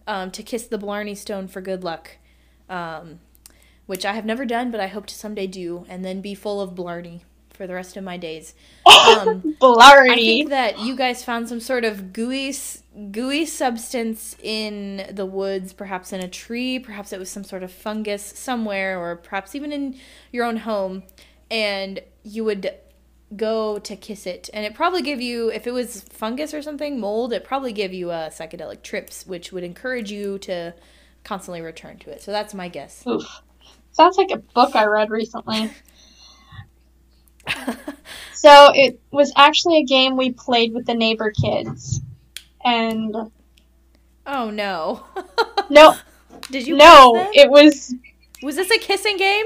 um, 0.09 0.33
to 0.33 0.43
kiss 0.43 0.67
the 0.67 0.77
Blarney 0.77 1.15
Stone 1.15 1.47
for 1.47 1.61
good 1.61 1.85
luck, 1.85 2.19
um, 2.69 3.21
which 3.87 4.05
I 4.05 4.13
have 4.15 4.25
never 4.25 4.45
done, 4.45 4.73
but 4.73 4.81
I 4.81 4.89
hope 4.89 5.07
to 5.07 5.15
someday 5.15 5.47
do, 5.47 5.87
and 5.89 6.05
then 6.05 6.21
be 6.21 6.35
full 6.35 6.61
of 6.61 6.75
Blarney 6.75 7.23
for 7.61 7.67
the 7.67 7.75
rest 7.75 7.99
of 7.99 8.05
my 8.05 8.17
days. 8.17 8.55
Um, 9.11 9.57
I 9.63 10.15
think 10.15 10.51
that 10.51 10.79
you 10.79 10.95
guys 10.95 11.25
found 11.25 11.49
some 11.49 11.59
sort 11.59 11.85
of 11.85 12.13
gooey, 12.13 12.55
gooey 13.11 13.45
substance 13.45 14.37
in 14.43 15.07
the 15.11 15.27
woods, 15.27 15.73
perhaps 15.73 16.13
in 16.13 16.21
a 16.21 16.29
tree, 16.29 16.79
perhaps 16.79 17.13
it 17.13 17.19
was 17.19 17.31
some 17.31 17.43
sort 17.43 17.63
of 17.63 17.73
fungus 17.73 18.23
somewhere, 18.23 19.01
or 19.01 19.17
perhaps 19.17 19.55
even 19.55 19.73
in 19.73 19.99
your 20.33 20.45
own 20.45 20.59
home, 20.59 21.03
and 21.51 22.01
you 22.23 22.45
would 22.45 22.73
go 23.37 23.79
to 23.81 23.97
kiss 23.97 24.27
it, 24.27 24.49
and 24.53 24.65
it 24.65 24.75
probably 24.75 25.03
give 25.03 25.21
you, 25.21 25.51
if 25.51 25.67
it 25.67 25.73
was 25.73 26.03
fungus 26.03 26.55
or 26.55 26.63
something, 26.63 27.01
mold, 27.01 27.33
it 27.33 27.43
probably 27.43 27.73
give 27.73 27.93
you 27.93 28.11
uh, 28.11 28.31
psychedelic 28.31 28.83
trips, 28.83 29.27
which 29.27 29.51
would 29.51 29.65
encourage 29.65 30.11
you 30.13 30.39
to 30.39 30.75
constantly 31.25 31.63
return 31.63 31.99
to 31.99 32.11
it. 32.11 32.23
So 32.23 32.33
that's 32.33 32.55
my 32.55 32.69
guess. 32.69 33.05
Oof. 33.07 33.43
Sounds 33.93 34.17
like 34.17 34.31
a 34.31 34.39
book 34.39 34.77
I 34.77 34.85
read 34.85 35.11
recently. 35.11 35.71
So 38.41 38.73
it 38.75 38.99
was 39.11 39.35
actually 39.37 39.81
a 39.81 39.85
game 39.85 40.17
we 40.17 40.33
played 40.33 40.73
with 40.73 40.87
the 40.87 40.95
neighbor 40.95 41.31
kids. 41.31 42.01
And 42.65 43.15
oh 44.27 44.49
no! 44.49 45.05
no, 45.71 45.95
Did 46.51 46.67
you? 46.67 46.77
no, 46.79 47.31
it 47.35 47.51
was 47.51 47.95
Was 48.43 48.57
this 48.57 48.71
a 48.71 48.79
kissing 48.79 49.19
game? 49.19 49.45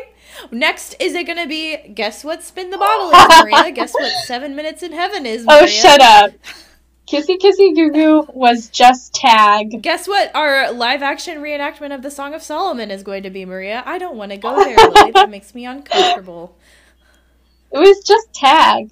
Next, 0.53 0.95
is 1.01 1.15
it 1.15 1.27
gonna 1.27 1.49
be 1.49 1.77
guess 1.93 2.23
what 2.23 2.45
spin 2.45 2.71
the 2.71 2.79
bottle 2.79 3.11
is, 3.11 3.43
Maria? 3.43 3.73
guess 3.75 3.93
what 3.95 4.13
seven 4.27 4.55
minutes 4.55 4.85
in 4.85 4.93
heaven 4.93 5.27
is, 5.27 5.43
oh, 5.43 5.47
Maria? 5.47 5.63
Oh, 5.65 5.67
shut 5.67 6.01
up. 6.01 6.31
Kissy 7.09 7.37
Kissy 7.37 7.75
Goo 7.75 7.91
Goo 7.91 8.29
was 8.33 8.69
just 8.69 9.13
tag. 9.13 9.83
Guess 9.83 10.07
what 10.07 10.31
our 10.37 10.71
live 10.71 11.03
action 11.03 11.39
reenactment 11.39 11.93
of 11.93 12.03
the 12.03 12.13
Song 12.13 12.33
of 12.33 12.43
Solomon 12.43 12.93
is 12.93 13.03
going 13.03 13.25
to 13.25 13.31
be, 13.31 13.45
Maria? 13.45 13.83
I 13.85 13.99
don't 13.99 14.17
want 14.17 14.31
to 14.31 14.39
go 14.39 14.55
there, 14.65 14.77
Lily. 14.77 15.11
That 15.11 15.31
makes 15.31 15.53
me 15.53 15.67
uncomfortable. 15.67 16.57
It 17.75 17.79
was 17.79 18.03
just 18.05 18.33
tag. 18.33 18.91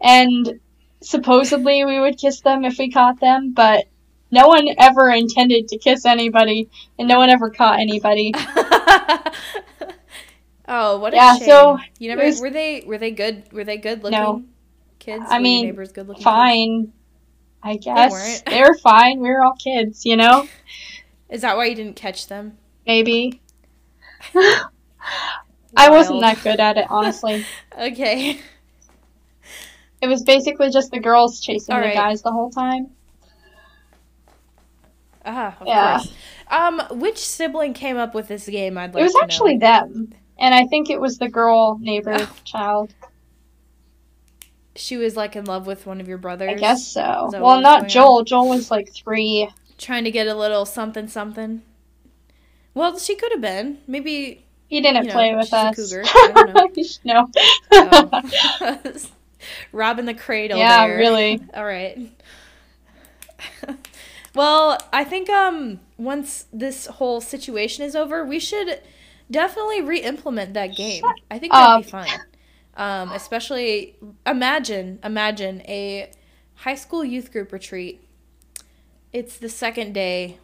And 0.00 0.60
supposedly 1.02 1.84
we 1.84 2.00
would 2.00 2.16
kiss 2.16 2.40
them 2.40 2.64
if 2.64 2.78
we 2.78 2.90
caught 2.90 3.20
them, 3.20 3.52
but 3.52 3.84
no 4.30 4.46
one 4.46 4.68
ever 4.78 5.10
intended 5.10 5.68
to 5.68 5.78
kiss 5.78 6.06
anybody, 6.06 6.70
and 6.98 7.08
no 7.08 7.18
one 7.18 7.28
ever 7.30 7.50
caught 7.50 7.80
anybody. 7.80 8.32
Oh, 10.72 10.98
what 11.00 11.12
a 11.12 11.16
Yeah, 11.16 11.36
shame. 11.36 11.48
so 11.48 11.78
you 11.98 12.08
never 12.10 12.24
was- 12.24 12.40
were 12.40 12.48
they 12.50 12.84
were 12.86 12.96
they 12.96 13.10
good 13.10 13.52
were 13.52 13.64
they 13.64 13.76
good 13.76 14.04
looking 14.04 14.18
No. 14.20 14.44
kids? 15.00 15.24
I 15.28 15.40
mean, 15.40 15.66
neighbors 15.66 15.90
good 15.90 16.06
looking. 16.06 16.22
Fine. 16.22 16.92
I 17.60 17.76
guess 17.76 18.12
weren't. 18.12 18.42
they 18.46 18.60
were 18.62 18.78
fine. 18.78 19.18
We 19.18 19.30
were 19.30 19.42
all 19.42 19.56
kids, 19.56 20.06
you 20.06 20.16
know. 20.16 20.46
Is 21.28 21.40
that 21.42 21.56
why 21.56 21.64
you 21.64 21.74
didn't 21.74 21.96
catch 21.96 22.28
them? 22.28 22.56
Maybe. 22.86 23.40
I 25.80 25.90
wasn't 25.90 26.20
that 26.20 26.42
good 26.42 26.60
at 26.60 26.76
it, 26.78 26.86
honestly. 26.90 27.44
Okay. 27.78 28.40
It 30.02 30.06
was 30.08 30.22
basically 30.22 30.70
just 30.70 30.90
the 30.90 30.98
girls 31.00 31.40
chasing 31.40 31.74
All 31.74 31.80
the 31.80 31.88
right. 31.88 31.94
guys 31.94 32.22
the 32.22 32.30
whole 32.32 32.50
time. 32.50 32.88
Ah, 35.24 35.56
of 35.60 35.66
Yeah. 35.66 35.98
course. 35.98 36.12
Um, 36.50 36.80
which 36.98 37.18
sibling 37.18 37.74
came 37.74 37.96
up 37.96 38.14
with 38.14 38.28
this 38.28 38.46
game? 38.48 38.78
I'd 38.78 38.94
like 38.94 39.00
it 39.02 39.04
was 39.04 39.12
to 39.12 39.18
know. 39.18 39.24
actually 39.24 39.58
them, 39.58 40.12
and 40.38 40.54
I 40.54 40.66
think 40.66 40.88
it 40.90 41.00
was 41.00 41.18
the 41.18 41.28
girl 41.28 41.78
neighbor 41.80 42.16
Oh. 42.18 42.36
child. 42.44 42.94
She 44.74 44.96
was 44.96 45.16
like 45.16 45.36
in 45.36 45.44
love 45.44 45.66
with 45.66 45.86
one 45.86 46.00
of 46.00 46.08
your 46.08 46.16
brothers. 46.18 46.50
I 46.50 46.54
guess 46.54 46.86
so. 46.86 47.28
Well, 47.32 47.60
not 47.60 47.88
Joel. 47.88 48.24
Joel 48.24 48.48
was 48.48 48.70
like 48.70 48.90
three. 48.92 49.50
Trying 49.76 50.04
to 50.04 50.10
get 50.10 50.26
a 50.26 50.34
little 50.34 50.64
something 50.64 51.08
something. 51.08 51.62
Well, 52.72 52.98
she 52.98 53.14
could 53.14 53.32
have 53.32 53.40
been. 53.42 53.78
Maybe 53.86 54.44
He 54.70 54.80
didn't 54.80 55.04
You 55.04 55.08
know, 55.08 55.14
play 55.14 55.34
with 55.36 55.52
she's 55.52 55.64
a 55.64 55.68
us. 55.68 55.76
cougar. 55.76 56.10
I 56.24 56.32
don't 56.32 56.46
know. 56.46 56.70
no. 57.04 57.30
Oh. 57.72 58.10
robbing 59.72 60.06
the 60.06 60.14
cradle. 60.14 60.58
yeah, 60.58 60.86
there. 60.86 60.96
really. 60.96 61.42
All 61.54 61.64
right. 61.64 61.98
well, 64.34 64.78
I 64.92 65.04
think 65.04 65.28
um 65.30 65.80
once 65.98 66.46
this 66.52 66.86
whole 66.86 67.20
situation 67.20 67.84
is 67.84 67.94
over, 67.96 68.24
we 68.24 68.38
should 68.38 68.80
definitely 69.30 69.82
re-implement 69.82 70.54
that 70.54 70.74
game. 70.76 71.14
I 71.30 71.38
think 71.38 71.56
that'd 71.56 71.74
be 71.74 71.82
fun. 71.82 72.06
Um, 72.76 73.12
especially 73.12 73.96
imagine 74.26 74.98
imagine 75.04 75.62
a 75.62 76.10
high 76.56 76.74
school 76.76 77.04
youth 77.04 77.32
group 77.32 77.52
retreat. 77.52 78.02
It's 79.12 79.38
the 79.38 79.48
second 79.48 79.92
day. 79.92 80.38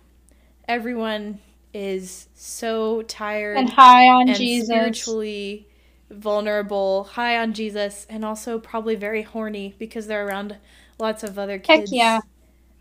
Everyone 0.68 1.41
is 1.77 2.29
so 2.35 3.03
tired 3.03 3.57
And 3.59 3.68
high 3.70 4.09
on 4.09 4.29
and 4.29 4.37
Jesus. 4.37 4.68
spiritually 4.68 5.68
vulnerable, 6.11 7.05
high 7.05 7.37
on 7.39 7.53
Jesus, 7.53 8.07
and 8.09 8.24
also 8.24 8.59
probably 8.59 8.95
very 8.95 9.22
horny 9.22 9.74
because 9.79 10.07
they're 10.07 10.27
around 10.27 10.57
lots 10.99 11.22
of 11.22 11.39
other 11.39 11.59
kids. 11.59 11.91
Heck 11.91 11.93
yeah. 11.93 12.20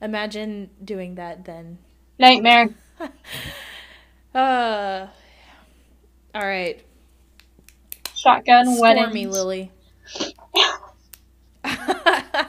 Imagine 0.02 0.70
doing 0.84 1.16
that 1.16 1.46
then. 1.46 1.78
Nightmare. 2.20 2.70
Uh, 4.34 5.08
all 6.34 6.42
right. 6.46 6.84
Shotgun 8.14 8.80
wedding. 8.80 9.14
me, 9.14 9.28
Lily. 9.28 9.72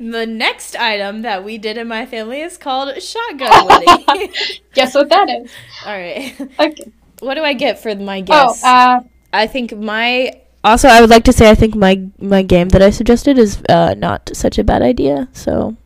the 0.00 0.26
next 0.26 0.76
item 0.76 1.22
that 1.22 1.44
we 1.44 1.58
did 1.58 1.76
in 1.76 1.88
my 1.88 2.06
family 2.06 2.40
is 2.40 2.56
called 2.56 3.00
shotgun 3.02 3.66
wedding. 3.66 4.32
Guess 4.74 4.94
what 4.94 5.08
that 5.10 5.28
is? 5.28 5.52
all 5.86 5.96
right. 5.96 6.34
Okay. 6.58 6.92
What 7.20 7.34
do 7.34 7.42
I 7.42 7.54
get 7.54 7.78
for 7.80 7.94
my 7.96 8.18
Oh, 8.20 8.22
guess? 8.22 8.64
uh, 8.64 9.00
I 9.32 9.46
think 9.46 9.76
my 9.76 10.40
also 10.64 10.88
I 10.88 11.00
would 11.00 11.10
like 11.10 11.24
to 11.24 11.32
say 11.32 11.50
I 11.50 11.54
think 11.54 11.74
my 11.74 12.00
my 12.18 12.42
game 12.42 12.68
that 12.70 12.82
I 12.82 12.90
suggested 12.90 13.38
is 13.38 13.62
uh, 13.68 13.94
not 13.96 14.30
such 14.34 14.58
a 14.58 14.64
bad 14.64 14.82
idea. 14.82 15.28
So, 15.32 15.76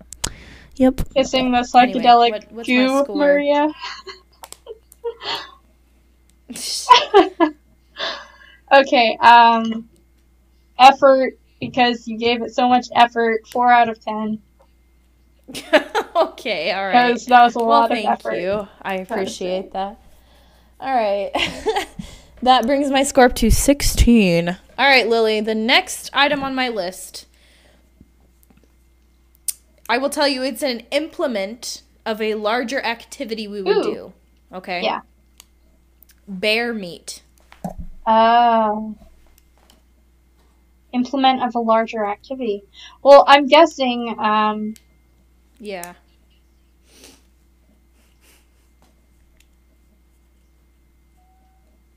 yep. 0.77 1.01
kissing 1.15 1.53
the 1.53 1.67
Anyway, 1.75 2.01
psychedelic 2.03 2.31
what- 2.31 2.53
what's 2.53 2.69
my? 2.69 3.05
Maria. 3.15 3.69
okay, 8.73 9.17
um, 9.21 9.89
effort 10.79 11.39
because 11.71 12.07
you 12.09 12.19
gave 12.19 12.43
it 12.43 12.55
so 12.55 12.69
much 12.69 12.87
effort. 12.95 13.47
Four 13.49 13.71
out 13.73 13.89
of 13.89 14.01
ten 14.05 14.41
okay, 16.17 16.73
all 16.73 16.87
right. 16.87 17.21
that 17.29 17.43
was 17.43 17.57
a 17.57 17.59
Well, 17.59 17.69
lot 17.69 17.91
of 17.91 17.97
thank 17.97 18.09
effort. 18.09 18.37
you. 18.37 18.69
I 18.81 18.97
appreciate 18.97 19.73
that. 19.73 19.99
All 20.81 20.95
right. 20.95 21.31
that 22.43 22.67
brings 22.67 22.91
my 22.91 23.03
score 23.03 23.25
up 23.25 23.35
to 23.37 23.51
16. 23.51 24.49
All 24.49 24.57
right, 24.79 25.07
Lily, 25.07 25.41
the 25.41 25.55
next 25.55 26.11
item 26.13 26.43
on 26.43 26.55
my 26.55 26.69
list. 26.69 27.27
I 29.89 29.99
will 29.99 30.11
tell 30.11 30.29
you 30.29 30.43
it's 30.43 30.63
an 30.63 30.81
implement 30.91 31.83
of 32.07 32.21
a 32.21 32.35
larger 32.35 32.81
activity 32.83 33.47
we 33.47 33.63
would 33.63 33.77
Ooh. 33.79 33.83
do. 33.83 34.13
Okay? 34.55 34.83
Yeah. 34.83 35.01
Bear 36.27 36.73
meat. 36.73 37.23
Oh. 38.07 38.95
Implement 40.93 41.43
of 41.43 41.55
a 41.55 41.59
larger 41.59 42.05
activity. 42.05 42.65
Well, 43.03 43.25
I'm 43.27 43.47
guessing. 43.47 44.15
Um, 44.19 44.75
Yeah. 45.59 45.95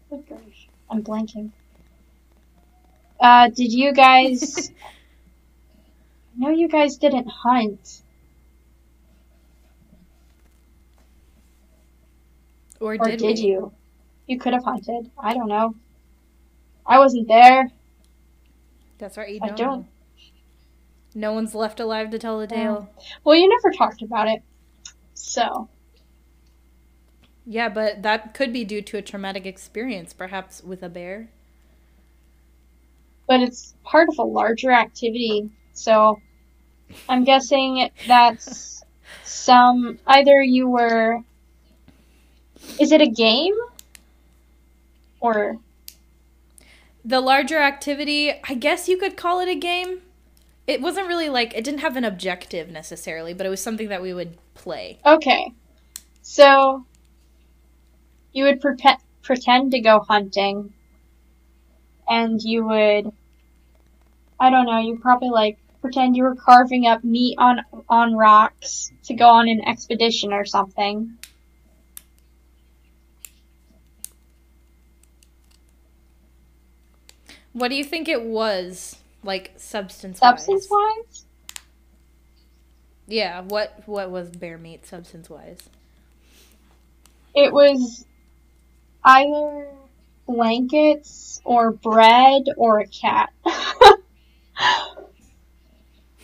good 0.10 0.30
gosh, 0.30 0.68
I'm 0.90 1.04
blanking. 1.04 1.52
Uh, 3.20 3.50
did 3.50 3.72
you 3.72 3.94
guys? 3.94 4.72
I 6.36 6.38
know 6.38 6.50
you 6.50 6.68
guys 6.68 6.98
didn't 6.98 7.28
hunt. 7.28 8.02
Or 12.80 12.98
did, 12.98 13.14
Or 13.14 13.18
did, 13.18 13.40
you? 13.40 13.74
You 14.28 14.40
could 14.40 14.54
have 14.54 14.64
hunted. 14.64 15.12
I 15.18 15.34
don't 15.34 15.48
know. 15.48 15.76
I 16.86 17.00
wasn't 17.00 17.28
there. 17.28 17.72
That's 18.98 19.18
right. 19.18 19.30
You 19.30 19.40
don't. 19.40 19.56
don't. 19.58 19.80
know. 19.82 19.88
No 21.14 21.34
one's 21.34 21.56
left 21.56 21.80
alive 21.80 22.10
to 22.12 22.20
tell 22.20 22.40
the 22.40 22.48
tale. 22.48 22.90
Well, 23.24 23.36
you 23.36 23.48
never 23.50 23.72
talked 23.76 24.02
about 24.02 24.28
it. 24.28 24.42
So, 25.14 25.70
Yeah, 27.46 27.70
but 27.70 28.02
that 28.04 28.34
could 28.34 28.52
be 28.54 28.66
due 28.66 28.82
to 28.82 28.98
a 28.98 29.02
traumatic 29.02 29.46
experience, 29.46 30.14
perhaps 30.14 30.64
with 30.64 30.84
a 30.84 30.90
bear. 30.90 31.30
but 33.28 33.40
it's 33.42 33.76
part 33.84 34.10
of 34.10 34.18
a 34.20 34.24
larger 34.24 34.72
activity. 34.72 35.50
So, 35.74 36.22
I'm 37.10 37.24
guessing 37.24 37.90
that's 38.08 38.84
some. 39.24 40.00
Either 40.08 40.42
you 40.42 40.70
were. 40.70 41.22
Is 42.80 42.92
it 42.92 43.02
a 43.02 43.08
game? 43.08 43.56
Or. 45.20 45.60
The 47.08 47.22
larger 47.22 47.60
activity, 47.60 48.34
I 48.50 48.56
guess 48.56 48.90
you 48.90 48.98
could 48.98 49.16
call 49.16 49.40
it 49.40 49.48
a 49.48 49.54
game. 49.56 50.02
It 50.66 50.82
wasn't 50.82 51.08
really 51.08 51.30
like 51.30 51.54
it 51.54 51.64
didn't 51.64 51.82
have 51.82 51.96
an 51.96 52.04
objective 52.04 52.72
necessarily, 52.72 53.32
but 53.32 53.46
it 53.46 53.50
was 53.50 53.62
something 53.62 53.90
that 53.90 54.02
we 54.02 54.12
would 54.12 54.38
play. 54.56 54.98
Okay. 55.06 55.54
So. 56.24 56.84
You 58.34 58.46
would 58.46 58.60
prepe- 58.60 59.00
pretend 59.22 59.72
to 59.72 59.80
go 59.82 60.00
hunting. 60.00 60.74
And 62.10 62.42
you 62.42 62.66
would. 62.66 63.12
I 64.40 64.50
don't 64.50 64.66
know, 64.66 64.80
you 64.80 64.98
probably 65.00 65.30
like 65.30 65.60
pretend 65.82 66.18
you 66.18 66.24
were 66.24 66.36
carving 66.36 66.88
up 66.88 67.04
meat 67.04 67.36
on 67.38 67.62
on 67.88 68.16
rocks 68.16 68.92
to 69.04 69.14
go 69.14 69.28
on 69.28 69.48
an 69.48 69.62
expedition 69.66 70.34
or 70.34 70.44
something. 70.44 71.18
What 77.56 77.70
do 77.70 77.76
you 77.76 77.86
think 77.86 78.10
it 78.10 78.22
was? 78.22 78.98
Like 79.24 79.54
substance 79.56 80.20
wise? 80.20 80.30
Substance 80.30 80.68
wise? 80.70 81.26
Yeah, 83.08 83.42
what 83.42 83.82
what 83.86 84.12
was 84.12 84.30
bear 84.30 84.58
meat 84.58 84.86
substance 84.86 85.30
wise? 85.30 85.60
It 87.34 87.54
was 87.54 88.06
either 89.06 89.70
blankets 90.28 91.40
or 91.46 91.72
bread 91.72 92.44
or 92.58 92.80
a 92.80 92.88
cat. 92.88 93.32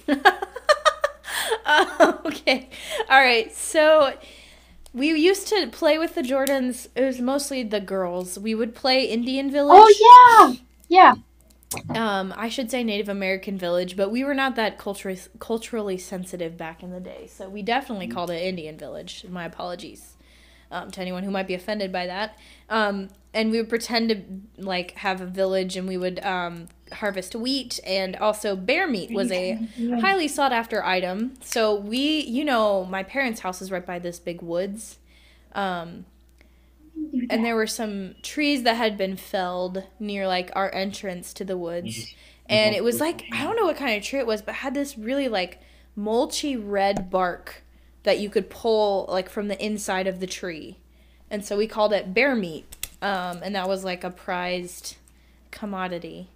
okay. 2.26 2.70
All 3.10 3.22
right. 3.22 3.56
So 3.56 4.18
we 4.94 5.14
used 5.14 5.48
to 5.48 5.68
play 5.68 5.98
with 5.98 6.16
the 6.16 6.24
Jordans. 6.24 6.90
It 6.94 7.06
was 7.06 7.22
mostly 7.22 7.64
the 7.64 7.80
girls. 7.80 8.38
We 8.38 8.54
would 8.54 8.76
play 8.76 9.06
Indian 9.06 9.50
Village. 9.50 9.80
oh 9.82 10.50
yeah, 10.52 10.56
yeah. 10.92 11.16
Um, 11.96 12.34
I 12.36 12.50
should 12.50 12.70
say 12.70 12.84
Native 12.84 13.08
American 13.08 13.58
Village, 13.58 13.96
but 13.96 14.12
we 14.12 14.26
were 14.26 14.34
not 14.34 14.58
that 14.58 14.78
culturally 14.78 15.20
culturally 15.40 15.98
sensitive 15.98 16.58
back 16.58 16.84
in 16.84 16.92
the 16.92 17.00
day, 17.00 17.28
so 17.28 17.48
we 17.48 17.62
definitely 17.62 18.08
called 18.08 18.30
it 18.30 18.42
Indian 18.42 18.78
Village. 18.78 19.26
My 19.30 19.46
apologies 19.46 20.18
um, 20.70 20.92
to 20.92 21.02
anyone 21.02 21.24
who 21.24 21.32
might 21.32 21.48
be 21.48 21.54
offended 21.54 21.92
by 21.92 22.08
that. 22.08 22.38
Um, 22.70 23.10
and 23.34 23.52
we 23.52 23.58
would 23.58 23.70
pretend 23.70 24.10
to 24.10 24.62
like 24.62 24.92
have 24.98 25.22
a 25.22 25.26
village, 25.26 25.78
and 25.78 25.88
we 25.88 25.96
would 25.96 26.24
um, 26.26 26.68
harvest 26.92 27.36
wheat, 27.36 27.80
and 27.86 28.18
also 28.18 28.58
bear 28.58 28.86
meat 28.86 29.12
was 29.12 29.32
a 29.32 29.54
highly 30.02 30.28
sought 30.28 30.52
after 30.52 30.84
item. 30.84 31.36
So 31.42 31.74
we, 31.74 32.20
you 32.20 32.44
know, 32.44 32.84
my 32.84 33.04
parents' 33.04 33.40
house 33.40 33.62
is 33.62 33.72
right 33.72 33.86
by 33.86 34.00
this 34.00 34.20
big 34.20 34.42
woods. 34.42 34.98
Um, 35.54 36.06
and 37.30 37.44
there 37.46 37.56
were 37.56 37.68
some 37.68 38.16
trees 38.22 38.64
that 38.64 38.76
had 38.76 38.98
been 38.98 39.16
felled 39.16 39.84
near 40.00 40.28
like 40.28 40.52
our 40.56 40.74
entrance 40.74 41.34
to 41.34 41.46
the 41.46 41.58
woods. 41.58 42.08
And 42.50 42.76
it 42.76 42.84
was 42.84 43.00
like 43.00 43.24
I 43.32 43.44
don't 43.44 43.56
know 43.56 43.66
what 43.66 43.78
kind 43.78 43.96
of 43.98 44.04
tree 44.04 44.20
it 44.20 44.28
was, 44.28 44.42
but 44.42 44.56
had 44.56 44.74
this 44.74 44.98
really 44.98 45.28
like 45.28 45.62
mulchy 45.98 46.56
red 46.56 47.10
bark 47.10 47.64
that 48.04 48.20
you 48.20 48.30
could 48.30 48.50
pull 48.50 49.06
like 49.10 49.30
from 49.30 49.48
the 49.48 49.64
inside 49.64 50.08
of 50.08 50.20
the 50.20 50.28
tree. 50.28 50.78
And 51.30 51.46
so 51.46 51.58
we 51.58 51.68
called 51.68 51.94
it 51.94 52.14
bear 52.14 52.36
meat. 52.36 52.66
Um, 53.02 53.40
and 53.44 53.56
that 53.56 53.68
was 53.68 53.84
like 53.84 54.04
a 54.04 54.12
prized 54.12 54.98
commodity. 55.52 56.30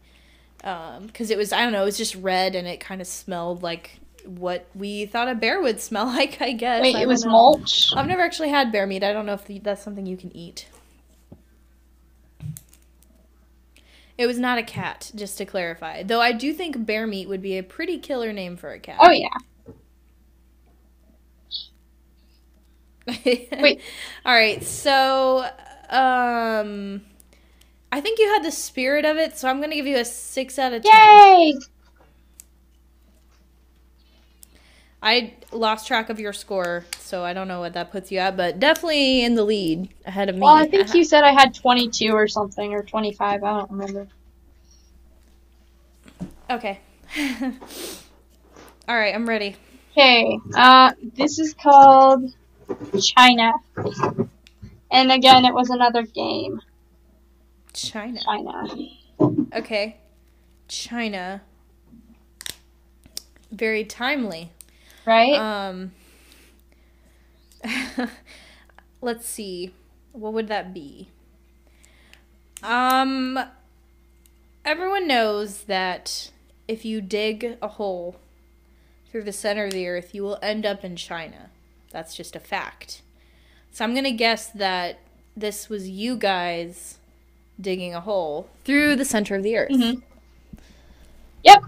Um, 0.64 1.10
cuz 1.10 1.30
it 1.30 1.38
was 1.38 1.52
I 1.52 1.64
don't 1.64 1.74
know, 1.74 1.84
it 1.84 1.86
was 1.86 1.98
just 1.98 2.16
red 2.16 2.56
and 2.56 2.68
it 2.68 2.80
kind 2.80 3.02
of 3.02 3.08
smelled 3.08 3.62
like 3.62 4.00
what 4.28 4.68
we 4.76 5.06
thought 5.06 5.28
a 5.28 5.36
bear 5.36 5.62
would 5.62 5.80
smell 5.80 6.06
like, 6.18 6.42
I 6.42 6.52
guess. 6.54 6.82
Wait, 6.82 6.96
I 6.96 7.02
it 7.02 7.08
was 7.08 7.24
know. 7.24 7.32
mulch. 7.32 7.92
I've 7.96 8.08
never 8.08 8.22
actually 8.22 8.50
had 8.50 8.72
bear 8.72 8.88
meat. 8.88 9.04
I 9.04 9.14
don't 9.14 9.26
know 9.26 9.34
if 9.34 9.46
the, 9.46 9.60
that's 9.60 9.84
something 9.84 10.06
you 10.06 10.18
can 10.18 10.36
eat. 10.36 10.68
It 14.18 14.28
was 14.28 14.40
not 14.40 14.58
a 14.58 14.64
cat, 14.64 15.12
just 15.14 15.38
to 15.40 15.46
clarify. 15.46 16.04
Though 16.04 16.22
I 16.22 16.32
do 16.32 16.54
think 16.54 16.86
bear 16.86 17.06
meat 17.06 17.28
would 17.28 17.42
be 17.42 17.58
a 17.58 17.64
pretty 17.64 17.98
killer 18.00 18.32
name 18.32 18.56
for 18.56 18.72
a 18.72 18.80
cat. 18.80 18.98
Oh 19.00 19.12
yeah. 19.12 19.28
Wait. 23.62 23.82
All 24.26 24.34
right. 24.34 24.64
So, 24.64 25.46
um, 25.90 27.02
I 27.92 28.02
think 28.02 28.20
you 28.20 28.28
had 28.34 28.44
the 28.44 28.52
spirit 28.52 29.06
of 29.06 29.18
it, 29.18 29.38
so 29.38 29.50
I'm 29.50 29.62
gonna 29.62 29.76
give 29.76 29.86
you 29.86 29.98
a 29.98 30.06
six 30.06 30.58
out 30.58 30.74
of 30.74 30.84
ten. 30.84 30.94
Yay! 30.94 31.54
I 35.06 35.36
lost 35.52 35.86
track 35.86 36.10
of 36.10 36.20
your 36.20 36.34
score, 36.34 36.84
so 36.98 37.24
I 37.24 37.34
don't 37.34 37.48
know 37.48 37.60
what 37.60 37.74
that 37.74 37.92
puts 37.92 38.12
you 38.12 38.18
at, 38.18 38.36
but 38.36 38.60
definitely 38.60 39.24
in 39.24 39.36
the 39.36 39.44
lead 39.44 39.90
ahead 40.04 40.30
of 40.30 40.36
me. 40.36 40.42
Well, 40.42 40.56
I 40.56 40.66
think 40.66 40.96
you 40.96 41.04
said 41.04 41.24
I 41.24 41.32
had 41.32 41.54
22 41.54 42.10
or 42.10 42.28
something, 42.28 42.74
or 42.74 42.82
25. 42.82 43.44
I 43.44 43.48
don't 43.48 43.70
remember. 43.70 44.08
Okay. 46.50 46.80
All 48.90 48.98
right, 48.98 49.14
I'm 49.14 49.30
ready. 49.30 49.56
Okay, 49.92 50.40
uh, 50.56 50.94
this 51.16 51.38
is 51.38 51.54
called 51.54 52.34
China. 53.00 53.54
And 54.90 55.12
again, 55.12 55.46
it 55.46 55.54
was 55.54 55.70
another 55.70 56.02
game. 56.02 56.62
China. 57.74 58.22
China. 58.26 58.68
Okay. 59.54 59.98
China. 60.68 61.44
Very 63.52 63.84
timely. 63.86 64.52
Right? 65.06 65.46
Um 65.70 65.92
Let's 69.02 69.28
see. 69.28 69.74
What 70.12 70.34
would 70.34 70.48
that 70.48 70.74
be? 70.74 71.10
Um 72.64 73.40
everyone 74.64 75.08
knows 75.08 75.64
that 75.64 76.32
if 76.68 76.86
you 76.86 77.02
dig 77.02 77.58
a 77.62 77.68
hole 77.68 78.16
through 79.12 79.24
the 79.24 79.32
center 79.34 79.66
of 79.66 79.72
the 79.74 79.88
earth, 79.88 80.14
you 80.14 80.24
will 80.24 80.40
end 80.42 80.66
up 80.66 80.84
in 80.84 80.96
China. 80.96 81.50
That's 81.92 82.16
just 82.16 82.36
a 82.36 82.40
fact. 82.40 83.02
So 83.72 83.84
I'm 83.86 83.94
going 83.94 84.06
to 84.06 84.12
guess 84.12 84.50
that 84.52 85.00
this 85.36 85.70
was 85.70 85.90
you 85.90 86.18
guys 86.18 86.98
digging 87.60 87.94
a 87.96 88.02
hole 88.02 88.50
through 88.66 88.96
the 88.96 89.06
center 89.06 89.36
of 89.36 89.44
the 89.44 89.58
earth. 89.58 89.72
Mhm. 89.72 90.04
Yep. 91.44 91.64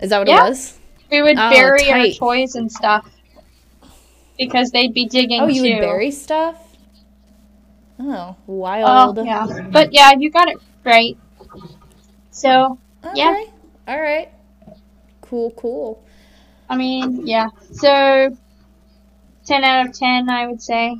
Is 0.00 0.10
that 0.10 0.18
what 0.18 0.28
Yeah. 0.28 0.46
it 0.46 0.50
was? 0.50 0.78
We 1.12 1.22
would 1.22 1.38
Oh, 1.38 1.50
bury 1.50 1.92
our 1.92 2.08
toys 2.08 2.56
and 2.56 2.72
stuff. 2.72 3.08
Because 4.38 4.70
they'd 4.72 4.94
be 4.94 5.06
digging 5.06 5.42
Oh, 5.42 5.46
you 5.48 5.62
too. 5.62 5.68
would 5.74 5.80
bury 5.80 6.10
stuff? 6.10 6.56
Oh, 8.00 8.36
oh 8.46 8.46
wild. 8.46 9.18
Oh, 9.18 9.24
yeah. 9.24 9.46
But 9.72 9.92
yeah, 9.92 10.12
you 10.18 10.30
got 10.30 10.48
it 10.48 10.58
right. 10.84 11.16
So, 12.30 12.78
Okay. 13.04 13.16
yeah. 13.16 13.34
All 13.86 14.00
right. 14.00 14.30
Cool, 15.20 15.50
cool. 15.52 16.02
I 16.68 16.76
mean, 16.76 17.26
yeah. 17.26 17.48
So, 17.72 18.36
10 19.46 19.64
out 19.64 19.86
of 19.86 19.92
10, 19.92 20.30
I 20.30 20.46
would 20.46 20.62
say. 20.62 20.96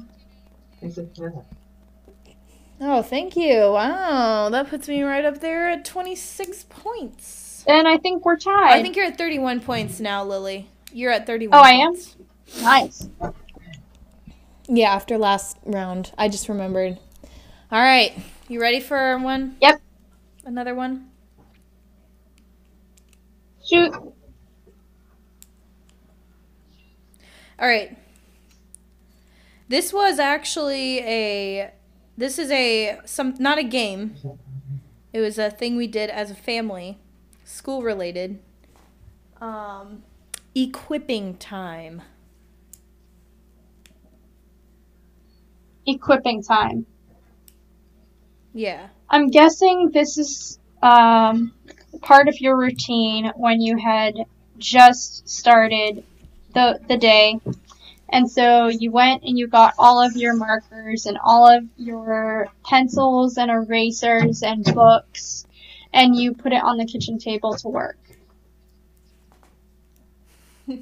Oh, 2.81 3.03
thank 3.03 3.37
you. 3.37 3.73
Wow, 3.73 4.49
that 4.51 4.69
puts 4.69 4.89
me 4.89 5.03
right 5.03 5.25
up 5.25 5.41
there 5.41 5.69
at 5.69 5.85
26 5.85 6.65
points. 6.69 7.42
Then 7.67 7.87
I 7.87 7.97
think 7.97 8.25
we're 8.25 8.37
tied. 8.37 8.73
I 8.79 8.83
think 8.83 8.97
you're 8.97 9.07
at 9.07 9.17
31 9.19 9.61
points 9.61 10.01
now, 10.01 10.25
Lily. 10.25 10.69
You're 10.93 11.13
at 11.13 11.27
31 11.27 11.59
Oh, 11.59 11.63
I 11.63 11.71
am? 11.73 11.93
points. 11.93 12.17
Nice. 12.61 13.09
Yeah, 14.69 14.93
after 14.93 15.17
last 15.19 15.57
round. 15.65 16.13
I 16.19 16.29
just 16.29 16.49
remembered. 16.49 16.99
All 17.71 17.81
right. 17.81 18.13
You 18.49 18.61
ready 18.61 18.81
for 18.81 19.17
one? 19.19 19.57
Yep. 19.61 19.81
Another 20.45 20.75
one? 20.75 21.09
Shoot. 23.65 23.93
All 27.59 27.69
right. 27.69 27.97
This 29.69 29.93
was 29.93 30.19
actually 30.19 30.99
a 31.01 31.73
this 32.19 32.39
is 32.39 32.51
a 32.51 32.99
some 33.07 33.35
not 33.39 33.59
a 33.59 33.63
game. 33.63 34.17
It 35.13 35.21
was 35.21 35.39
a 35.39 35.51
thing 35.51 35.77
we 35.77 35.87
did 35.87 36.11
as 36.11 36.31
a 36.31 36.35
family, 36.35 36.99
school 37.53 37.83
related. 37.83 38.39
Um 39.41 40.03
equipping 40.55 41.37
time. 41.37 42.03
Equipping 45.87 46.43
time. 46.43 46.87
Yeah. 48.55 48.89
I'm 49.09 49.31
guessing 49.31 49.91
this 49.93 50.19
is 50.19 50.59
um, 50.83 51.53
part 52.01 52.29
of 52.29 52.41
your 52.41 52.57
routine 52.57 53.33
when 53.37 53.61
you 53.61 53.79
had 53.79 54.15
just 54.59 55.29
started 55.29 56.05
the 56.55 56.79
the 56.87 56.97
day, 56.97 57.41
and 58.09 58.31
so 58.31 58.69
you 58.69 58.91
went 58.91 59.23
and 59.23 59.39
you 59.39 59.47
got 59.47 59.75
all 59.79 60.01
of 60.05 60.17
your 60.17 60.37
markers 60.37 61.07
and 61.07 61.19
all 61.25 61.47
of 61.47 61.65
your 61.77 62.49
pencils 62.65 63.39
and 63.39 63.51
erasers 63.51 64.43
and 64.43 64.65
books, 64.65 65.47
and 65.93 66.17
you 66.17 66.35
put 66.35 66.53
it 66.53 66.63
on 66.63 66.77
the 66.79 66.85
kitchen 66.85 67.19
table 67.19 67.55
to 67.57 67.69
work. 67.69 67.99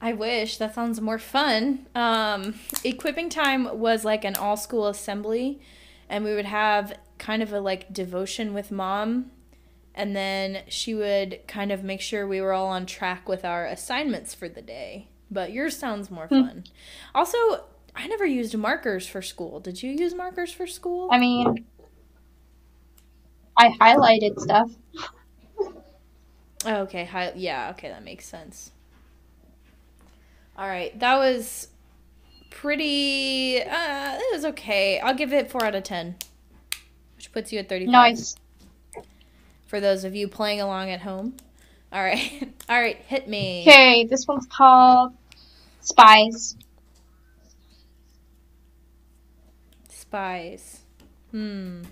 I 0.00 0.12
wish 0.12 0.58
that 0.58 0.74
sounds 0.74 1.00
more 1.00 1.18
fun. 1.18 1.86
Um, 1.94 2.54
equipping 2.84 3.28
time 3.30 3.78
was 3.78 4.04
like 4.04 4.24
an 4.24 4.36
all 4.36 4.56
school 4.56 4.86
assembly, 4.86 5.60
and 6.08 6.24
we 6.24 6.34
would 6.34 6.44
have 6.44 6.94
kind 7.18 7.42
of 7.42 7.52
a 7.52 7.60
like 7.60 7.92
devotion 7.92 8.54
with 8.54 8.70
mom, 8.70 9.32
and 9.94 10.14
then 10.14 10.62
she 10.68 10.94
would 10.94 11.40
kind 11.48 11.72
of 11.72 11.82
make 11.82 12.00
sure 12.00 12.26
we 12.26 12.40
were 12.40 12.52
all 12.52 12.68
on 12.68 12.86
track 12.86 13.28
with 13.28 13.44
our 13.44 13.66
assignments 13.66 14.34
for 14.34 14.48
the 14.48 14.62
day. 14.62 15.08
But 15.30 15.52
yours 15.52 15.76
sounds 15.76 16.10
more 16.10 16.28
fun. 16.28 16.64
Also, 17.14 17.36
I 17.94 18.06
never 18.06 18.24
used 18.24 18.56
markers 18.56 19.06
for 19.06 19.20
school. 19.20 19.60
Did 19.60 19.82
you 19.82 19.90
use 19.90 20.14
markers 20.14 20.52
for 20.52 20.66
school? 20.66 21.08
I 21.10 21.18
mean, 21.18 21.66
I 23.58 23.70
highlighted 23.80 24.40
stuff. 24.40 24.70
Oh, 26.64 26.82
okay. 26.82 27.04
Hi- 27.04 27.32
yeah. 27.36 27.70
Okay, 27.70 27.88
that 27.88 28.04
makes 28.04 28.26
sense. 28.26 28.72
All 30.56 30.66
right, 30.68 30.98
that 30.98 31.16
was 31.18 31.68
pretty. 32.50 33.62
Uh, 33.62 34.18
it 34.18 34.34
was 34.34 34.44
okay. 34.46 35.00
I'll 35.00 35.14
give 35.14 35.32
it 35.32 35.50
four 35.50 35.64
out 35.64 35.74
of 35.74 35.84
ten, 35.84 36.16
which 37.16 37.32
puts 37.32 37.52
you 37.52 37.58
at 37.60 37.68
thirty-five. 37.68 37.92
Nice. 37.92 38.36
For 39.66 39.80
those 39.80 40.04
of 40.04 40.14
you 40.16 40.28
playing 40.28 40.60
along 40.60 40.90
at 40.90 41.00
home. 41.02 41.36
All 41.92 42.02
right. 42.02 42.52
All 42.68 42.80
right. 42.80 42.96
Hit 42.96 43.28
me. 43.28 43.62
Okay, 43.68 44.04
this 44.06 44.26
one's 44.26 44.46
called 44.46 45.14
Spies. 45.80 46.56
Spies. 49.88 50.80
Hmm. 51.30 51.82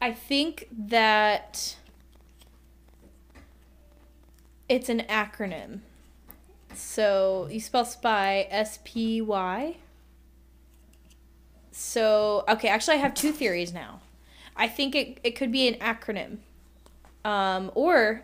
I 0.00 0.12
think 0.12 0.68
that 0.72 1.76
it's 4.68 4.88
an 4.88 5.00
acronym. 5.08 5.80
So 6.74 7.48
you 7.50 7.60
spell 7.60 7.84
spy 7.84 8.46
S 8.50 8.78
P 8.84 9.20
Y. 9.20 9.76
So, 11.72 12.44
okay, 12.48 12.68
actually, 12.68 12.94
I 12.94 13.00
have 13.00 13.14
two 13.14 13.32
theories 13.32 13.72
now. 13.72 14.00
I 14.56 14.68
think 14.68 14.94
it, 14.94 15.18
it 15.24 15.32
could 15.32 15.50
be 15.50 15.66
an 15.68 15.74
acronym. 15.74 16.38
Um, 17.24 17.70
or 17.74 18.22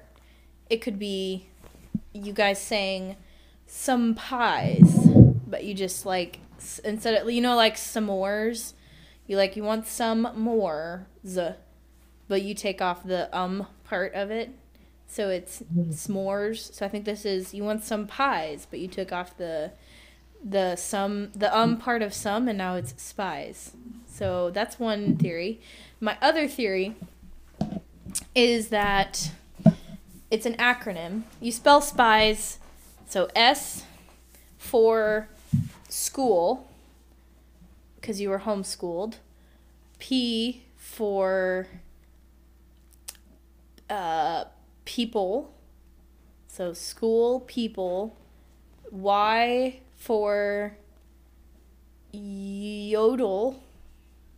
it 0.71 0.79
could 0.79 0.99
be 0.99 1.47
you 2.13 2.33
guys 2.33 2.61
saying 2.61 3.17
some 3.67 4.15
pies, 4.15 4.95
but 5.47 5.65
you 5.65 5.75
just 5.75 6.07
like, 6.07 6.39
instead 6.85 7.21
of, 7.21 7.31
you 7.31 7.41
know, 7.41 7.57
like 7.57 7.77
s'mores, 7.77 8.73
you 9.27 9.37
like, 9.37 9.57
you 9.57 9.63
want 9.63 9.87
some 9.87 10.29
more, 10.35 11.07
but 12.29 12.43
you 12.43 12.55
take 12.55 12.81
off 12.81 13.05
the 13.05 13.35
um 13.37 13.67
part 13.85 14.15
of 14.15 14.31
it. 14.31 14.51
So 15.07 15.29
it's 15.29 15.63
s'mores. 15.91 16.73
So 16.75 16.85
I 16.85 16.89
think 16.89 17.05
this 17.05 17.25
is, 17.25 17.55
you 17.55 17.63
want 17.63 17.85
some 17.85 18.07
pies, 18.07 18.67
but 18.69 18.81
you 18.81 18.89
took 18.89 19.13
off 19.13 19.37
the 19.37 19.73
the 20.45 20.77
some 20.77 21.31
the 21.33 21.57
um 21.57 21.77
part 21.77 22.03
of 22.03 22.13
some 22.13 22.49
and 22.49 22.59
now 22.59 22.75
it's 22.75 23.01
spies. 23.03 23.73
So 24.07 24.51
that's 24.51 24.79
one 24.79 25.17
theory. 25.17 25.61
My 26.01 26.19
other 26.21 26.49
theory 26.49 26.97
is 28.35 28.69
that 28.69 29.31
it's 30.31 30.47
an 30.47 30.55
acronym. 30.55 31.23
You 31.41 31.53
spell 31.53 31.81
spies, 31.81 32.59
so 33.09 33.29
S 33.35 33.85
for 34.59 35.29
school 35.89 36.69
because 38.01 38.21
you 38.21 38.29
were 38.29 38.41
homeschooled. 38.41 39.15
P 39.99 40.65
for 40.77 41.67
uh, 43.91 44.45
people. 44.85 45.55
So 46.49 46.73
school 46.73 47.41
people. 47.41 48.17
Y 48.91 49.81
for 49.97 50.77
yodel. 52.13 53.63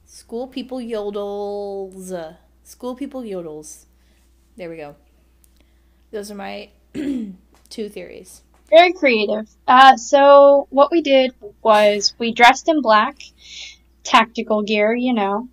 School 0.05 0.47
people 0.49 0.79
yodels. 0.79 2.37
School 2.65 2.95
people 2.95 3.23
yodels. 3.23 3.85
There 4.57 4.71
we 4.71 4.77
go. 4.77 4.97
Those 6.11 6.31
are 6.31 6.35
my 6.35 6.71
two 6.95 7.89
theories. 7.89 8.43
Very 8.71 8.93
creative. 8.93 9.49
Uh, 9.67 9.97
so 9.97 10.67
what 10.71 10.91
we 10.91 11.01
did 11.01 11.35
was 11.63 12.15
we 12.19 12.33
dressed 12.33 12.69
in 12.69 12.83
black, 12.83 13.17
tactical 14.03 14.63
gear, 14.63 14.95
you 14.95 15.15
know, 15.15 15.49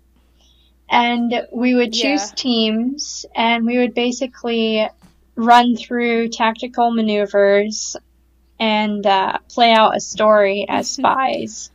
and 0.88 1.46
we 1.52 1.74
would 1.74 1.92
choose 1.92 2.30
Yeah. 2.30 2.34
teams, 2.34 3.26
and 3.34 3.66
we 3.66 3.78
would 3.78 3.94
basically 3.94 4.88
run 5.36 5.76
through 5.76 6.28
tactical 6.28 6.90
maneuvers 6.92 7.96
and 8.60 9.06
uh, 9.06 9.38
play 9.50 9.72
out 9.72 9.96
a 9.96 10.00
story 10.00 10.66
as 10.68 10.90
spies. 10.92 11.70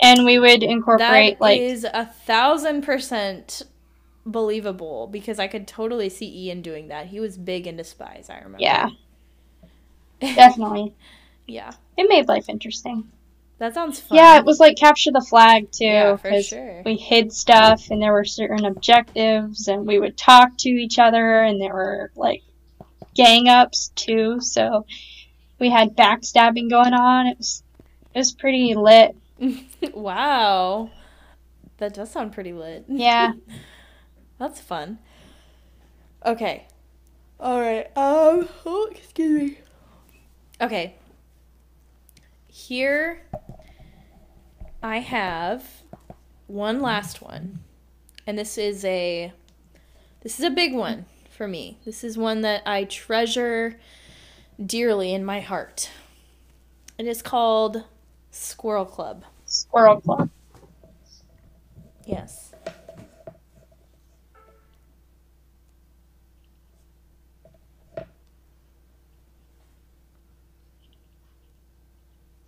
And 0.00 0.24
we 0.24 0.38
would 0.38 0.62
incorporate 0.62 1.38
That 1.38 1.40
like 1.40 1.60
is 1.60 1.84
a 1.84 2.06
thousand 2.06 2.82
percent 2.82 3.62
believable 4.26 5.06
because 5.08 5.38
I 5.38 5.48
could 5.48 5.66
totally 5.68 6.08
see 6.08 6.46
Ian 6.46 6.62
doing 6.62 6.88
that. 6.88 7.08
He 7.08 7.20
was 7.20 7.36
big 7.38 7.66
into 7.66 7.84
spies, 7.84 8.30
I 8.30 8.38
remember. 8.40 8.58
yeah, 8.60 8.88
definitely. 10.34 10.94
Yeah. 11.46 11.74
It 11.96 12.08
made 12.08 12.28
life 12.28 12.48
interesting. 12.48 13.10
That 13.58 13.72
sounds 13.74 14.00
fun. 14.00 14.16
Yeah, 14.18 14.38
it 14.38 14.44
was 14.44 14.58
like 14.60 14.76
capture 14.76 15.12
the 15.12 15.20
flag 15.28 15.70
too, 15.70 15.84
Yeah, 15.84 16.16
for 16.16 16.42
sure. 16.42 16.82
we 16.84 16.96
hid 16.96 17.32
stuff 17.32 17.90
and 17.90 18.02
there 18.02 18.12
were 18.12 18.24
certain 18.24 18.64
objectives 18.64 19.68
and 19.68 19.86
we 19.86 19.98
would 19.98 20.16
talk 20.18 20.56
to 20.58 20.68
each 20.68 20.98
other 20.98 21.42
and 21.42 21.60
there 21.60 21.72
were 21.72 22.10
like 22.16 22.42
gang 23.14 23.48
ups 23.48 23.92
too, 23.94 24.40
so 24.40 24.84
we 25.60 25.70
had 25.70 25.96
backstabbing 25.96 26.68
going 26.68 26.94
on. 26.94 27.28
It 27.28 27.38
was 27.38 27.62
it 28.12 28.18
was 28.18 28.32
pretty 28.32 28.74
lit. 28.74 29.16
wow. 29.94 30.90
That 31.78 31.94
does 31.94 32.10
sound 32.10 32.32
pretty 32.32 32.52
lit. 32.52 32.84
Yeah. 32.88 33.32
That's 34.38 34.60
fun. 34.60 34.98
Okay. 36.26 36.66
All 37.38 37.60
right. 37.60 37.86
Um. 37.96 38.48
Oh, 38.66 38.88
excuse 38.90 39.42
me. 39.52 39.58
Okay. 40.60 40.96
Here, 42.48 43.20
I 44.84 44.98
have 44.98 45.64
one 46.46 46.82
last 46.82 47.22
one, 47.22 47.60
and 48.26 48.38
this 48.38 48.58
is 48.58 48.84
a 48.84 49.32
this 50.20 50.38
is 50.38 50.44
a 50.44 50.50
big 50.50 50.74
one 50.74 51.06
for 51.30 51.48
me. 51.48 51.78
This 51.86 52.04
is 52.04 52.18
one 52.18 52.42
that 52.42 52.62
I 52.66 52.84
treasure 52.84 53.80
dearly 54.62 55.14
in 55.14 55.24
my 55.24 55.40
heart. 55.40 55.88
It 56.98 57.06
is 57.06 57.22
called 57.22 57.84
Squirrel 58.30 58.84
Club. 58.84 59.24
Squirrel 59.46 60.02
Club. 60.02 60.28
Yes. 62.04 62.43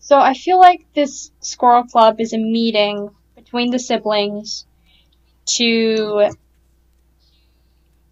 So 0.07 0.21
I 0.21 0.35
feel 0.35 0.61
like 0.61 0.87
this 0.95 1.33
Squirrel 1.41 1.83
Club 1.83 2.21
is 2.21 2.33
a 2.33 2.39
meeting 2.39 3.11
between 3.35 3.73
the 3.73 3.81
siblings 3.81 4.65
to 5.57 6.31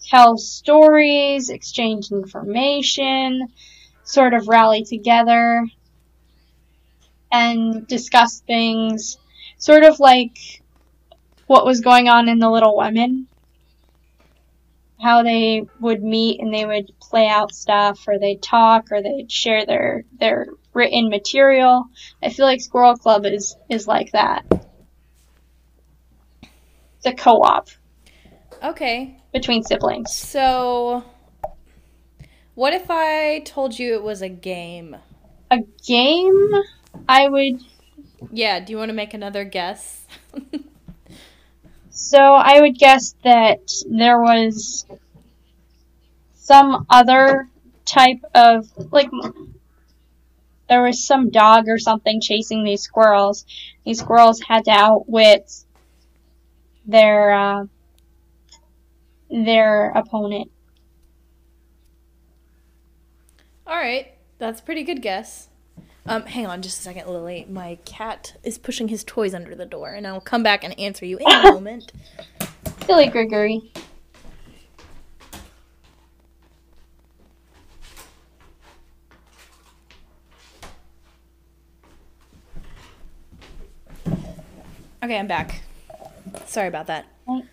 tell 0.05 0.37
stories, 0.37 1.51
exchange 1.51 2.11
information, 2.11 3.47
sort 4.03 4.35
of 4.35 4.49
rally 4.49 4.83
together 4.83 5.65
and 7.31 7.87
discuss 7.87 8.41
things, 8.41 9.17
sort 9.59 9.85
of 9.85 10.01
like 10.01 10.37
what 11.47 11.65
was 11.65 11.81
going 11.81 12.09
on 12.09 12.29
in 12.29 12.41
the 12.41 12.51
Little 12.51 12.77
Women. 12.77 13.29
How 15.01 15.23
they 15.23 15.65
would 15.79 16.03
meet 16.03 16.41
and 16.41 16.53
they 16.53 16.67
would 16.67 16.91
play 16.99 17.29
out 17.29 17.55
stuff, 17.55 18.01
or 18.09 18.19
they'd 18.19 18.43
talk, 18.43 18.91
or 18.91 19.01
they'd 19.01 19.31
share 19.31 19.65
their 19.65 20.03
their 20.19 20.49
written 20.75 21.09
material. 21.09 21.85
I 22.23 22.31
feel 22.31 22.47
like 22.47 22.61
Squirrel 22.61 22.97
Club 22.97 23.25
is 23.27 23.57
is 23.69 23.87
like 23.87 24.13
that. 24.13 24.45
It's 26.97 27.07
a 27.07 27.13
co-op 27.13 27.69
Okay. 28.63 29.17
between 29.33 29.63
siblings. 29.63 30.13
So, 30.13 31.05
what 32.55 32.73
if 32.73 32.87
I 32.91 33.41
told 33.45 33.79
you 33.79 33.95
it 33.95 34.03
was 34.03 34.23
a 34.23 34.29
game? 34.29 34.97
A 35.51 35.59
game, 35.87 36.51
I 37.09 37.29
would. 37.29 37.61
Yeah, 38.33 38.61
do 38.61 38.73
you 38.73 38.79
want 38.79 38.89
to 38.89 38.95
make 38.95 39.15
another 39.15 39.45
guess? 39.45 40.07
So 41.91 42.19
I 42.19 42.61
would 42.61 42.77
guess 42.77 43.15
that 43.23 43.61
there 43.89 44.21
was 44.21 44.85
some 46.35 46.87
other 46.91 47.49
type 47.85 48.21
of 48.35 48.69
like 48.93 49.09
there 50.69 50.83
was 50.83 51.07
some 51.07 51.31
dog 51.31 51.69
or 51.69 51.79
something 51.79 52.21
chasing 52.21 52.65
these 52.65 52.83
squirrels. 52.83 53.45
These 53.85 54.01
squirrels 54.01 54.41
had 54.41 54.65
to 54.65 54.71
outwit 54.71 55.51
their 56.87 57.33
uh, 57.33 57.65
their 59.31 59.91
opponent. 59.91 60.51
All 63.67 63.77
right, 63.77 64.13
that's 64.39 64.61
a 64.61 64.63
pretty 64.63 64.83
good 64.83 65.01
guess. 65.03 65.49
Um, 66.07 66.23
hang 66.27 66.47
on 66.47 66.61
just 66.61 66.81
a 66.81 66.83
second, 66.83 67.09
Lily. 67.09 67.47
My 67.49 67.79
cat 67.87 68.37
is 68.43 68.59
pushing 68.59 68.89
his 68.89 69.05
toys 69.05 69.33
under 69.33 69.55
the 69.55 69.65
door, 69.65 69.91
and 69.91 70.07
I'll 70.07 70.21
come 70.21 70.43
back 70.43 70.63
and 70.63 70.79
answer 70.79 71.07
you 71.07 71.17
in 71.17 71.27
a 71.27 71.43
moment. 71.55 71.93
Silly 72.85 73.07
Gregory. 73.07 73.73
Okay, 85.05 85.19
I'm 85.19 85.27
back. 85.27 85.61
Sorry 86.47 86.69
about 86.69 86.87
that. 86.87 87.07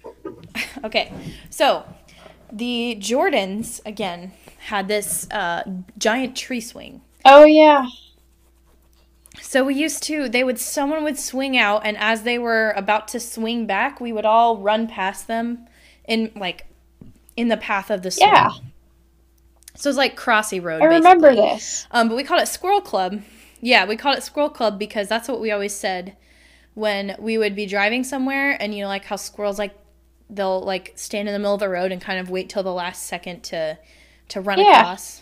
Okay, 0.84 1.14
so 1.52 1.86
the 2.52 2.98
Jordans 3.00 3.82
again 3.86 4.32
had 4.66 4.88
this 4.88 5.30
uh, 5.30 5.64
giant 5.98 6.36
tree 6.36 6.60
swing. 6.60 7.02
Oh 7.24 7.46
yeah. 7.46 7.86
So 9.40 9.64
we 9.64 9.76
used 9.76 10.02
to 10.04 10.28
they 10.28 10.44
would 10.44 10.60
someone 10.60 11.04
would 11.04 11.20
swing 11.20 11.56
out 11.56 11.86
and 11.86 11.98
as 11.98 12.24
they 12.24 12.40
were 12.40 12.74
about 12.76 13.08
to 13.10 13.20
swing 13.20 13.68
back, 13.68 14.02
we 14.02 14.12
would 14.12 14.26
all 14.26 14.58
run 14.58 14.88
past 14.88 15.28
them 15.28 15.68
in 16.06 16.32
like 16.36 16.66
in 17.38 17.50
the 17.50 17.58
path 17.58 17.92
of 17.92 18.02
the 18.02 18.10
swing. 18.10 18.30
Yeah. 18.30 18.50
So 19.76 19.90
it's 19.90 19.98
like 19.98 20.18
Crossy 20.18 20.62
Road. 20.62 20.82
I 20.82 20.86
remember 20.86 21.36
this. 21.36 21.86
Um, 21.92 22.10
but 22.10 22.16
we 22.16 22.24
called 22.24 22.42
it 22.42 22.48
Squirrel 22.48 22.82
Club. 22.82 23.22
Yeah, 23.62 23.86
we 23.86 23.96
called 23.96 24.18
it 24.18 24.24
Squirrel 24.24 24.50
Club 24.50 24.80
because 24.80 25.08
that's 25.08 25.28
what 25.28 25.40
we 25.40 25.52
always 25.52 25.74
said 25.74 26.18
when 26.74 27.16
we 27.20 27.38
would 27.38 27.56
be 27.56 27.66
driving 27.66 28.04
somewhere 28.04 28.56
and 28.62 28.74
you 28.74 28.82
know 28.82 28.88
like 28.88 29.06
how 29.06 29.16
squirrels 29.16 29.60
like 29.60 29.74
they'll 30.30 30.62
like 30.62 30.94
stand 30.96 31.28
in 31.28 31.34
the 31.34 31.40
middle 31.40 31.54
of 31.56 31.60
the 31.60 31.68
road 31.70 31.92
and 31.92 32.02
kind 32.02 32.20
of 32.20 32.30
wait 32.30 32.50
till 32.50 32.64
the 32.64 32.74
last 32.74 33.04
second 33.06 33.44
to 33.44 33.78
to 34.30 34.40
run 34.42 34.60
Yeah. 34.60 34.80
across. 34.80 35.22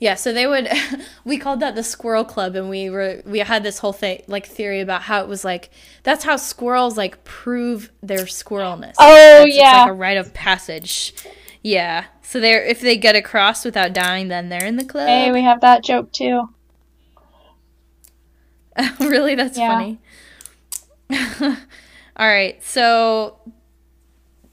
Yeah, 0.00 0.14
so 0.14 0.32
they 0.32 0.46
would 0.46 0.68
we 1.24 1.38
called 1.38 1.58
that 1.60 1.74
the 1.74 1.82
squirrel 1.82 2.24
club 2.24 2.54
and 2.54 2.70
we 2.70 2.88
were 2.88 3.20
we 3.26 3.40
had 3.40 3.64
this 3.64 3.78
whole 3.78 3.92
thing 3.92 4.22
like 4.28 4.46
theory 4.46 4.80
about 4.80 5.02
how 5.02 5.20
it 5.22 5.28
was 5.28 5.44
like 5.44 5.70
that's 6.04 6.22
how 6.24 6.36
squirrels 6.36 6.96
like 6.96 7.24
prove 7.24 7.90
their 8.00 8.20
squirrelness. 8.26 8.94
Oh, 8.98 9.12
That's- 9.12 9.46
It's 9.46 9.56
yeah. 9.56 9.82
like 9.82 9.90
a 9.90 9.94
rite 9.94 10.16
of 10.16 10.32
passage. 10.34 11.14
Yeah. 11.62 12.04
So 12.22 12.38
they're 12.38 12.64
if 12.64 12.80
they 12.80 12.96
get 12.96 13.16
across 13.16 13.64
without 13.64 13.92
dying 13.92 14.28
then 14.28 14.48
they're 14.50 14.64
in 14.64 14.76
the 14.76 14.84
club. 14.84 15.08
Hey, 15.08 15.32
we 15.32 15.42
have 15.42 15.60
that 15.62 15.82
joke 15.82 16.12
too. 16.12 16.48
really? 19.00 19.34
That's 19.34 19.58
Yeah. 19.58 19.66
funny. 19.66 19.98
All 21.10 21.56
right. 22.28 22.62
So 22.62 23.38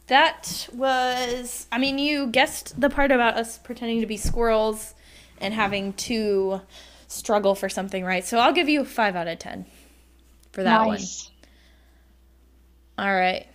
that 0.07 0.67
was, 0.73 1.67
I 1.71 1.77
mean, 1.77 1.97
you 1.97 2.27
guessed 2.27 2.79
the 2.79 2.89
part 2.89 3.11
about 3.11 3.35
us 3.35 3.57
pretending 3.57 4.01
to 4.01 4.07
be 4.07 4.17
squirrels 4.17 4.93
and 5.39 5.53
having 5.53 5.93
to 5.93 6.61
struggle 7.07 7.55
for 7.55 7.69
something 7.69 8.03
right. 8.05 8.23
So 8.25 8.37
I'll 8.37 8.53
give 8.53 8.69
you 8.69 8.81
a 8.81 8.85
5 8.85 9.15
out 9.15 9.27
of 9.27 9.39
10 9.39 9.65
for 10.51 10.63
that 10.63 10.85
nice. 10.85 10.85
one. 10.85 11.09
All 12.97 13.13
right. 13.13 13.47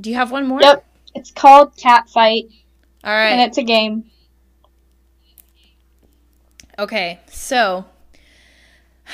Do 0.00 0.10
you 0.10 0.16
have 0.16 0.30
one 0.32 0.46
more? 0.46 0.60
Yep. 0.62 0.86
It's 1.14 1.30
called 1.30 1.76
Cat 1.76 2.08
Fight, 2.08 2.46
All 3.04 3.12
right. 3.12 3.30
and 3.30 3.40
it's 3.40 3.58
a 3.58 3.62
game. 3.64 4.10
okay. 6.78 7.20
So, 7.30 7.84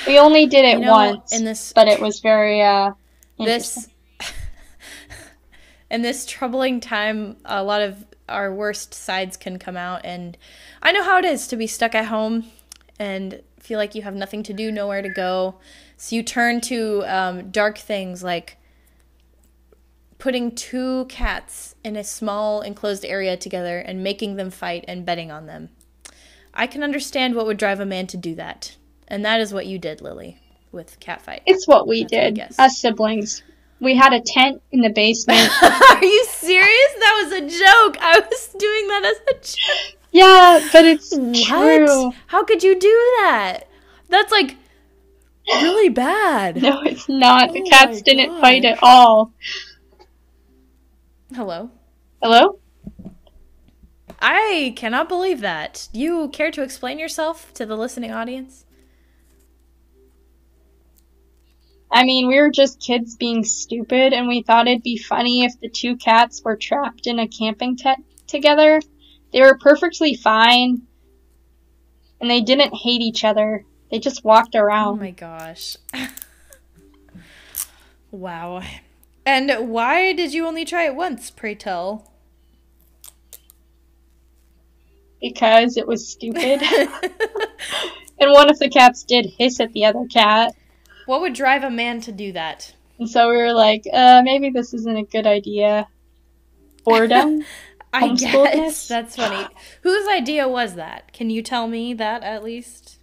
We 0.07 0.17
only 0.19 0.45
did 0.47 0.65
it 0.65 0.79
you 0.79 0.85
know, 0.85 0.91
once, 0.91 1.33
in 1.37 1.45
this 1.45 1.73
but 1.73 1.87
it 1.87 1.99
was 1.99 2.19
very 2.19 2.61
uh 2.61 2.91
this 3.37 3.87
in 5.91 6.01
this 6.01 6.25
troubling 6.25 6.79
time 6.79 7.37
a 7.45 7.63
lot 7.63 7.81
of 7.81 8.05
our 8.27 8.53
worst 8.53 8.93
sides 8.93 9.37
can 9.37 9.57
come 9.57 9.75
out 9.75 10.01
and 10.03 10.37
i 10.83 10.91
know 10.91 11.03
how 11.03 11.17
it 11.17 11.25
is 11.25 11.47
to 11.47 11.55
be 11.55 11.67
stuck 11.67 11.95
at 11.95 12.05
home 12.05 12.45
and 12.99 13.41
feel 13.59 13.77
like 13.77 13.95
you 13.95 14.01
have 14.01 14.15
nothing 14.15 14.43
to 14.43 14.53
do 14.53 14.71
nowhere 14.71 15.01
to 15.01 15.09
go. 15.09 15.55
So 15.97 16.15
you 16.15 16.23
turn 16.23 16.61
to 16.61 17.03
um, 17.05 17.51
dark 17.51 17.77
things 17.77 18.23
like 18.23 18.57
putting 20.17 20.53
two 20.53 21.05
cats 21.05 21.75
in 21.83 21.95
a 21.95 22.03
small 22.03 22.61
enclosed 22.61 23.05
area 23.05 23.37
together 23.37 23.79
and 23.79 24.03
making 24.03 24.35
them 24.35 24.49
fight 24.49 24.83
and 24.87 25.05
betting 25.05 25.31
on 25.31 25.45
them. 25.45 25.69
I 26.53 26.67
can 26.67 26.83
understand 26.83 27.35
what 27.35 27.45
would 27.45 27.57
drive 27.57 27.79
a 27.79 27.85
man 27.85 28.07
to 28.07 28.17
do 28.17 28.35
that 28.35 28.75
and 29.09 29.23
that 29.25 29.39
is 29.41 29.53
what 29.53 29.65
you 29.65 29.77
did 29.79 30.01
lily 30.01 30.37
with 30.71 30.99
cat 30.99 31.21
fight 31.21 31.41
It's 31.45 31.67
what 31.67 31.87
we 31.87 32.01
That's 32.01 32.11
did 32.11 32.35
guess. 32.35 32.55
as 32.59 32.79
siblings. 32.79 33.43
We 33.81 33.95
had 33.95 34.11
a 34.13 34.19
tent 34.19 34.61
in 34.71 34.81
the 34.81 34.89
basement. 34.89 35.49
Are 35.61 36.03
you 36.03 36.25
serious? 36.25 36.93
That 36.99 37.21
was 37.23 37.31
a 37.33 37.41
joke. 37.41 37.97
I 38.01 38.19
was 38.19 38.47
doing 38.59 38.87
that 38.89 39.05
as 39.05 39.35
a 39.35 39.39
joke. 39.39 39.97
yeah, 40.11 40.59
but 40.73 40.83
it's 40.85 41.15
What? 41.15 41.33
true. 41.35 42.11
How 42.27 42.43
could 42.43 42.61
you 42.61 42.77
do 42.77 42.89
that? 43.21 43.61
That's 44.09 44.31
like 44.33 44.57
really 45.47 45.87
bad. 45.89 46.61
No, 46.61 46.81
it's 46.83 47.07
not. 47.07 47.53
The 47.53 47.61
Oh 47.61 47.69
cats 47.69 48.01
didn't 48.01 48.29
God. 48.31 48.41
fight 48.41 48.65
at 48.65 48.79
all. 48.83 49.31
Hello. 51.33 51.69
Hello? 52.21 52.59
I 54.19 54.73
cannot 54.75 55.07
believe 55.07 55.39
that. 55.41 55.87
Do 55.93 55.99
you 55.99 56.29
care 56.29 56.51
to 56.51 56.61
explain 56.63 56.99
yourself 56.99 57.53
to 57.53 57.65
the 57.65 57.77
listening 57.77 58.11
audience? 58.11 58.65
I 61.91 62.03
mean, 62.03 62.27
we 62.27 62.39
were 62.39 62.51
just 62.51 62.79
kids 62.79 63.15
being 63.15 63.43
stupid, 63.43 64.13
and 64.13 64.27
we 64.27 64.43
thought 64.43 64.67
it'd 64.67 64.83
be 64.83 64.97
funny 64.97 65.43
if 65.43 65.59
the 65.59 65.69
two 65.69 65.97
cats 65.97 66.41
were 66.43 66.55
trapped 66.55 67.07
in 67.07 67.19
a 67.19 67.27
camping 67.27 67.77
tent 67.77 68.05
together. 68.27 68.81
They 69.33 69.41
were 69.41 69.57
perfectly 69.57 70.15
fine, 70.15 70.83
and 72.21 72.29
they 72.29 72.41
didn't 72.41 72.75
hate 72.75 73.01
each 73.01 73.23
other. 73.23 73.65
They 73.89 73.99
just 73.99 74.23
walked 74.23 74.55
around. 74.55 74.99
Oh 74.99 75.01
my 75.01 75.11
gosh. 75.11 75.77
wow. 78.11 78.61
And 79.25 79.69
why 79.69 80.13
did 80.13 80.33
you 80.33 80.45
only 80.45 80.65
try 80.65 80.85
it 80.85 80.95
once, 80.95 81.31
pray 81.31 81.55
tell? 81.55 82.09
because 85.21 85.77
it 85.77 85.87
was 85.87 86.07
stupid. 86.07 86.61
and 88.19 88.31
one 88.31 88.49
of 88.49 88.59
the 88.59 88.69
cats 88.69 89.03
did 89.03 89.31
hiss 89.37 89.59
at 89.59 89.73
the 89.73 89.85
other 89.85 90.05
cat. 90.11 90.53
What 91.09 91.21
would 91.21 91.33
drive 91.33 91.63
a 91.63 91.71
man 91.71 91.99
to 92.01 92.11
do 92.11 92.31
that? 92.33 92.71
And 92.99 93.09
so 93.09 93.31
we 93.31 93.37
were 93.37 93.51
like, 93.51 93.81
uh, 93.91 94.21
maybe 94.23 94.51
this 94.51 94.75
isn't 94.75 94.95
a 94.95 95.01
good 95.01 95.25
idea. 95.25 95.87
Boredom? 96.85 97.43
I 97.93 98.13
guess 98.13 98.87
that's 98.87 99.15
funny. 99.15 99.47
Whose 99.81 100.07
idea 100.07 100.47
was 100.47 100.75
that? 100.75 101.11
Can 101.11 101.31
you 101.31 101.41
tell 101.41 101.67
me 101.67 101.95
that 101.95 102.21
at 102.21 102.43
least? 102.43 102.99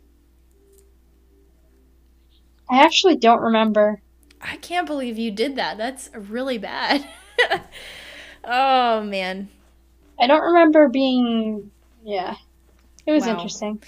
I 2.71 2.85
actually 2.85 3.17
don't 3.17 3.41
remember. 3.41 4.01
I 4.41 4.55
can't 4.59 4.87
believe 4.87 5.19
you 5.19 5.33
did 5.33 5.57
that. 5.57 5.77
That's 5.77 6.09
really 6.15 6.59
bad. 6.59 7.05
oh 8.45 9.03
man. 9.03 9.49
I 10.17 10.29
don't 10.29 10.43
remember 10.43 10.89
being. 10.89 11.73
Yeah. 12.05 12.37
It 13.05 13.11
was 13.11 13.27
Wow. 13.27 13.33
interesting. 13.33 13.83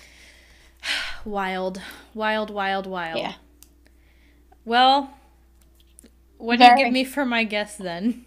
Wild. 1.25 1.81
Wild, 2.15 2.51
wild, 2.51 2.89
wild. 2.89 3.19
Yeah. 3.21 3.35
Well, 4.69 5.11
what 6.39 6.59
do 6.59 6.65
you 6.65 6.71
Very. 6.71 6.77
give 6.77 6.91
me 6.91 7.05
for 7.05 7.25
my 7.25 7.45
guess 7.45 7.77
then? 7.77 8.25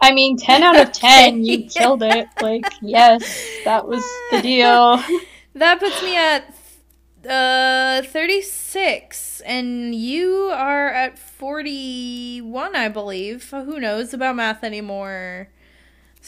I 0.00 0.12
mean, 0.12 0.36
10 0.38 0.62
out 0.62 0.78
of 0.78 0.92
10, 0.92 1.44
you 1.44 1.64
killed 1.68 2.02
it. 2.02 2.30
Like, 2.38 2.66
yes, 2.80 3.58
that 3.64 3.86
was 3.88 4.20
the 4.30 4.38
deal. 4.38 5.02
That 5.54 5.80
puts 5.80 6.02
me 6.02 6.16
at 6.16 6.54
uh 7.28 8.02
36 8.02 9.40
and 9.42 9.94
you 9.94 10.50
are 10.52 10.88
at 10.88 11.18
41 11.18 12.76
I 12.76 12.88
believe. 12.88 13.50
Who 13.50 13.80
knows 13.80 14.14
about 14.14 14.36
math 14.36 14.62
anymore? 14.64 15.48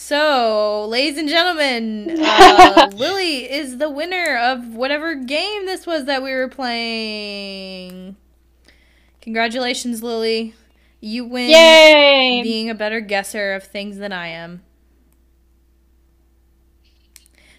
So, 0.01 0.87
ladies 0.89 1.19
and 1.19 1.29
gentlemen, 1.29 2.19
uh, 2.23 2.89
Lily 2.95 3.51
is 3.51 3.79
the 3.79 3.91
winner 3.91 4.39
of 4.39 4.77
whatever 4.77 5.17
game 5.17 5.67
this 5.67 5.89
was 5.89 6.05
that 6.05 6.23
we 6.23 6.33
were 6.33 6.47
playing. 6.47 8.17
Congratulations, 9.21 10.01
Lily. 10.01 10.55
You 11.01 11.25
win 11.25 11.51
Yay! 11.51 12.43
being 12.45 12.71
a 12.71 12.77
better 12.77 13.01
guesser 13.01 13.55
of 13.55 13.65
things 13.65 13.99
than 13.99 14.13
I 14.13 14.29
am. 14.29 14.63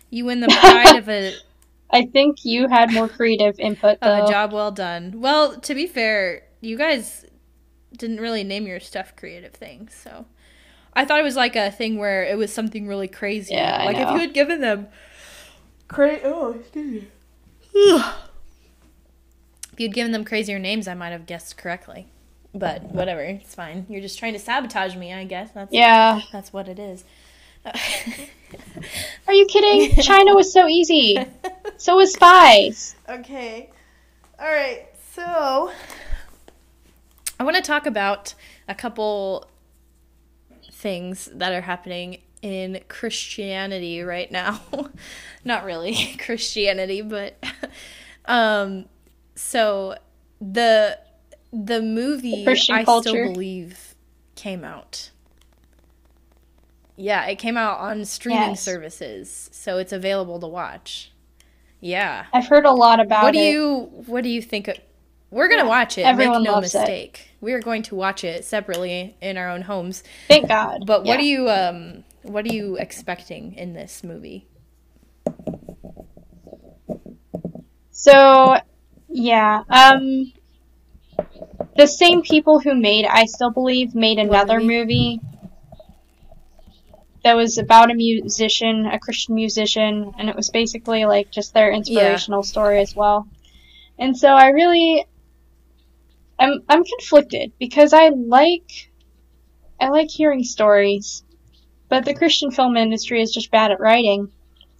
You 0.09 0.23
win 0.23 0.39
the 0.39 0.47
pride 0.61 0.95
of 0.95 1.09
a 1.09 1.33
I 1.91 2.05
think 2.05 2.45
you 2.45 2.69
had 2.69 2.93
more 2.93 3.09
creative 3.09 3.59
input, 3.59 3.97
A 4.01 4.21
though. 4.21 4.27
job 4.29 4.53
well 4.53 4.71
done. 4.71 5.15
Well, 5.17 5.59
to 5.59 5.75
be 5.75 5.87
fair, 5.87 6.43
you 6.61 6.77
guys 6.77 7.25
didn't 7.97 8.21
really 8.21 8.45
name 8.45 8.65
your 8.65 8.79
stuff 8.79 9.13
creative 9.17 9.51
things, 9.51 9.93
so 9.93 10.25
I 10.99 11.05
thought 11.05 11.17
it 11.17 11.23
was 11.23 11.37
like 11.37 11.55
a 11.55 11.71
thing 11.71 11.97
where 11.97 12.25
it 12.25 12.37
was 12.37 12.51
something 12.51 12.85
really 12.85 13.07
crazy. 13.07 13.53
Yeah, 13.53 13.77
I 13.79 13.85
like 13.85 13.95
if 13.95 14.09
you 14.11 14.19
had 14.19 14.33
given 14.33 14.59
them 14.59 14.89
cra- 15.87 16.19
oh, 16.25 16.51
excuse 16.59 17.03
me. 17.03 17.07
if 19.71 19.79
you'd 19.79 19.93
given 19.93 20.11
them 20.11 20.25
crazier 20.25 20.59
names, 20.59 20.89
I 20.89 20.95
might 20.95 21.11
have 21.11 21.25
guessed 21.25 21.55
correctly. 21.55 22.07
But 22.53 22.83
whatever, 22.83 23.21
it's 23.21 23.55
fine. 23.55 23.85
You're 23.87 24.01
just 24.01 24.19
trying 24.19 24.33
to 24.33 24.39
sabotage 24.39 24.97
me, 24.97 25.13
I 25.13 25.23
guess. 25.23 25.51
That's 25.51 25.71
Yeah. 25.71 26.19
that's 26.33 26.51
what 26.51 26.67
it 26.67 26.79
is. 26.79 27.05
Are 27.65 29.33
you 29.33 29.45
kidding? 29.45 29.95
China 30.03 30.35
was 30.35 30.51
so 30.51 30.67
easy. 30.67 31.17
So 31.77 31.95
was 31.95 32.11
spies. 32.11 32.97
Okay. 33.07 33.69
All 34.37 34.51
right. 34.51 34.85
So 35.13 35.71
I 37.39 37.43
want 37.45 37.55
to 37.55 37.61
talk 37.61 37.85
about 37.85 38.33
a 38.67 38.75
couple 38.75 39.47
things 40.79 41.29
that 41.33 41.53
are 41.53 41.61
happening 41.61 42.21
in 42.41 42.81
Christianity 42.87 44.01
right 44.01 44.31
now. 44.31 44.61
Not 45.45 45.65
really 45.65 46.15
Christianity, 46.19 47.01
but 47.01 47.43
um 48.25 48.85
so 49.35 49.95
the 50.41 50.99
the 51.51 51.81
movie 51.81 52.43
Christian 52.43 52.69
I 52.69 52.83
culture. 52.83 53.09
still 53.09 53.17
believe 53.17 53.95
came 54.35 54.63
out. 54.63 55.11
Yeah, 56.95 57.25
it 57.27 57.35
came 57.39 57.57
out 57.57 57.79
on 57.79 58.03
streaming 58.05 58.55
Yes. 58.55 58.57
services, 58.57 59.49
so 59.53 59.77
it's 59.77 59.93
available 59.93 60.39
to 60.39 60.47
watch. 60.47 61.11
Yeah. 61.81 62.27
I've 62.33 62.47
heard 62.47 62.65
a 62.65 62.71
lot 62.71 62.99
about 62.99 63.19
What 63.19 63.33
do 63.33 63.39
it. 63.39 63.39
you 63.39 63.89
what 64.05 64.23
do 64.23 64.29
you 64.29 64.41
think? 64.41 64.69
We're 65.31 65.47
gonna 65.49 65.67
watch 65.67 65.97
it. 65.97 66.01
everyone 66.05 66.41
make 66.41 66.47
no 66.47 66.53
loves 66.53 66.73
it. 66.73 66.79
mistake. 66.79 67.29
We 67.41 67.53
are 67.53 67.59
going 67.61 67.83
to 67.83 67.95
watch 67.95 68.23
it 68.23 68.43
separately 68.45 69.15
in 69.21 69.37
our 69.37 69.49
own 69.49 69.61
homes. 69.61 70.03
Thank 70.27 70.47
God. 70.47 70.85
But 70.85 71.03
what 71.03 71.19
Yeah. 71.19 71.25
are 71.25 71.27
you 71.27 71.49
um 71.49 72.03
what 72.23 72.45
are 72.45 72.53
you 72.53 72.75
expecting 72.77 73.53
in 73.53 73.73
this 73.73 74.03
movie? 74.03 74.47
So, 77.91 78.55
yeah. 79.09 79.63
Um, 79.69 80.31
the 81.75 81.85
same 81.87 82.21
people 82.21 82.59
who 82.59 82.73
made 82.75 83.05
I 83.05 83.25
Still 83.25 83.51
Believe 83.51 83.93
made 83.95 84.19
another 84.19 84.59
movie? 84.59 85.19
movie 85.19 85.21
that 87.23 87.35
was 87.35 87.57
about 87.57 87.91
a 87.91 87.93
musician, 87.93 88.85
a 88.85 88.97
Christian 88.99 89.35
musician, 89.35 90.13
and 90.17 90.29
it 90.29 90.35
was 90.35 90.49
basically 90.49 91.05
like 91.05 91.29
just 91.31 91.53
their 91.53 91.71
inspirational 91.71 92.43
story 92.43 92.79
as 92.79 92.95
well. 92.95 93.27
And 93.97 94.17
so 94.17 94.29
I 94.29 94.49
really, 94.49 95.05
I'm 96.39 96.63
I'm 96.69 96.83
conflicted 96.83 97.51
because 97.59 97.93
I 97.93 98.09
like, 98.09 98.91
I 99.79 99.89
like 99.89 100.09
hearing 100.09 100.43
stories, 100.43 101.23
but 101.89 102.05
the 102.05 102.13
Christian 102.15 102.51
film 102.51 102.77
industry 102.77 103.21
is 103.21 103.31
just 103.33 103.51
bad 103.51 103.71
at 103.71 103.79
writing, 103.79 104.31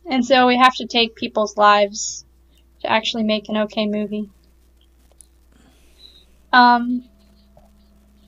and 0.10 0.26
so 0.26 0.47
we 0.47 0.57
have 0.57 0.76
to 0.76 0.88
take 0.88 1.16
people's 1.16 1.57
lives 1.57 2.26
to 2.82 2.91
actually 2.91 3.24
make 3.24 3.49
an 3.49 3.57
okay 3.57 3.86
movie. 3.88 4.30
Um, 6.53 7.03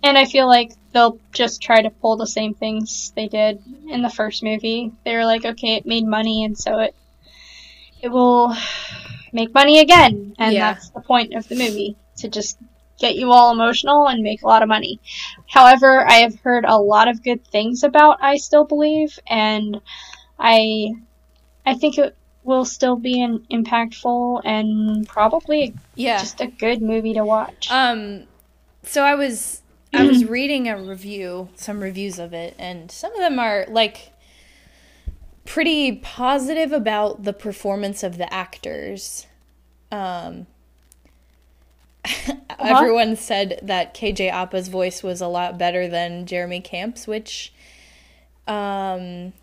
and 0.04 0.18
I 0.18 0.26
feel 0.26 0.48
like 0.48 0.72
they'll 0.94 1.20
just 1.34 1.62
try 1.62 1.82
to 1.82 1.90
pull 1.90 2.18
the 2.18 2.28
same 2.28 2.54
things 2.54 3.14
they 3.16 3.28
did 3.28 3.64
in 3.90 4.02
the 4.02 4.10
first 4.10 4.44
movie. 4.44 4.92
They 5.06 5.16
were 5.16 5.26
like, 5.26 5.46
okay, 5.46 5.76
it 5.76 5.86
made 5.86 6.06
money, 6.06 6.44
and 6.44 6.58
so 6.58 6.80
it 6.80 6.96
it 8.02 8.10
will 8.10 8.56
make 9.32 9.54
money 9.54 9.80
again, 9.80 10.34
and 10.40 10.56
Yeah. 10.56 10.74
that's 10.74 10.90
the 10.90 11.02
point 11.02 11.34
of 11.36 11.48
the 11.48 11.56
movie 11.56 11.98
to 12.18 12.30
just 12.30 12.58
get 13.02 13.16
you 13.16 13.32
all 13.32 13.52
emotional 13.52 14.08
and 14.08 14.22
make 14.24 14.44
a 14.44 14.48
lot 14.48 14.62
of 14.62 14.70
money. 14.70 15.00
However, 15.50 16.08
I 16.08 16.20
have 16.20 16.40
heard 16.40 16.64
a 16.66 16.78
lot 16.78 17.08
of 17.10 17.24
good 17.24 17.46
things 17.48 17.84
about 17.84 18.20
I 18.22 18.38
Still 18.38 18.64
Believe, 18.64 19.20
and 19.28 19.82
I 20.40 20.92
I 21.66 21.74
think 21.74 21.98
it 21.98 22.16
will 22.44 22.66
still 22.66 22.96
be 22.96 23.22
an 23.22 23.46
impactful 23.52 24.42
and 24.46 25.08
probably 25.08 25.74
Yeah. 25.96 26.18
just 26.20 26.42
a 26.42 26.48
good 26.48 26.82
movie 26.82 27.14
to 27.14 27.24
watch. 27.24 27.70
Um, 27.70 28.24
so 28.84 29.04
I 29.04 29.16
was 29.16 29.62
I 29.94 30.04
was 30.04 30.24
reading 30.38 30.68
a 30.70 30.78
review, 30.82 31.50
some 31.56 31.82
reviews 31.82 32.18
of 32.18 32.34
it, 32.34 32.56
and 32.58 32.90
some 32.92 33.12
of 33.14 33.20
them 33.20 33.38
are 33.40 33.66
like 33.70 34.12
pretty 35.46 35.98
positive 35.98 36.72
about 36.72 37.24
the 37.24 37.34
performance 37.34 38.04
of 38.04 38.18
the 38.18 38.32
actors. 38.34 39.28
Um, 39.92 40.48
everyone 42.60 43.16
said 43.16 43.60
that 43.64 43.94
KJ 43.94 44.32
Apa's 44.32 44.68
voice 44.68 45.04
was 45.04 45.22
a 45.22 45.28
lot 45.28 45.58
better 45.58 45.88
than 45.88 46.26
Jeremy 46.26 46.62
Camp's, 46.62 47.08
which 47.08 47.54
um, 48.48 49.34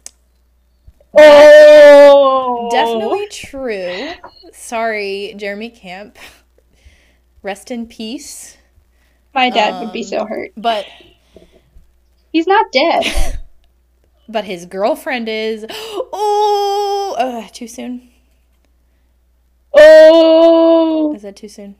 oh, 1.16 2.68
definitely 2.70 3.28
true. 3.28 4.12
Sorry, 4.52 5.34
Jeremy 5.36 5.70
Camp. 5.70 6.18
Rest 7.42 7.70
in 7.70 7.86
peace. 7.86 8.56
My 9.34 9.50
dad 9.50 9.80
would 9.80 9.92
be 9.92 10.00
um, 10.00 10.06
so 10.06 10.26
hurt. 10.26 10.50
But 10.56 10.86
He's 12.32 12.46
not 12.46 12.70
dead. 12.72 13.38
but 14.28 14.44
his 14.44 14.66
girlfriend 14.66 15.28
is. 15.28 15.66
Oh, 16.10 17.14
uh, 17.18 17.48
too 17.52 17.66
soon. 17.68 18.08
oh 19.74 21.14
Is 21.14 21.22
that 21.22 21.36
too 21.36 21.48
soon? 21.48 21.76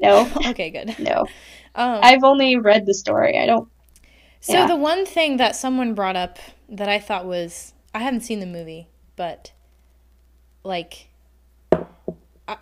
No, 0.00 0.30
Okay, 0.46 0.70
good. 0.70 0.98
no. 0.98 1.26
Um, 1.74 2.00
I've 2.02 2.24
only 2.24 2.56
read 2.56 2.86
the 2.86 2.94
story. 2.94 3.38
I 3.38 3.46
don't. 3.46 3.68
so 4.40 4.52
yeah. 4.54 4.66
the 4.66 4.76
one 4.76 5.06
thing 5.06 5.38
that 5.38 5.56
someone 5.56 5.94
brought 5.94 6.16
up 6.16 6.38
that 6.68 6.88
I 6.88 6.98
thought 6.98 7.24
was 7.24 7.72
I 7.94 8.00
haven't 8.00 8.20
seen 8.20 8.40
the 8.40 8.46
movie, 8.46 8.88
but 9.16 9.52
like 10.64 11.08
I, 12.46 12.56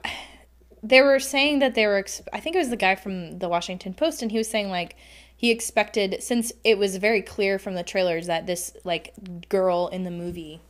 they 0.82 1.00
were 1.02 1.18
saying 1.18 1.58
that 1.58 1.74
they 1.74 1.86
were 1.86 2.04
I 2.32 2.40
think 2.40 2.56
it 2.56 2.60
was 2.60 2.70
the 2.70 2.76
guy 2.76 2.94
from 2.94 3.38
the 3.38 3.48
Washington 3.48 3.94
Post 3.94 4.22
and 4.22 4.30
he 4.30 4.38
was 4.38 4.48
saying 4.48 4.68
like 4.70 4.96
he 5.36 5.50
expected 5.50 6.22
since 6.22 6.52
it 6.64 6.78
was 6.78 6.96
very 6.96 7.22
clear 7.22 7.58
from 7.58 7.74
the 7.74 7.82
trailers 7.82 8.26
that 8.26 8.46
this 8.46 8.76
like 8.84 9.12
girl 9.48 9.88
in 9.88 10.04
the 10.04 10.10
movie 10.10 10.60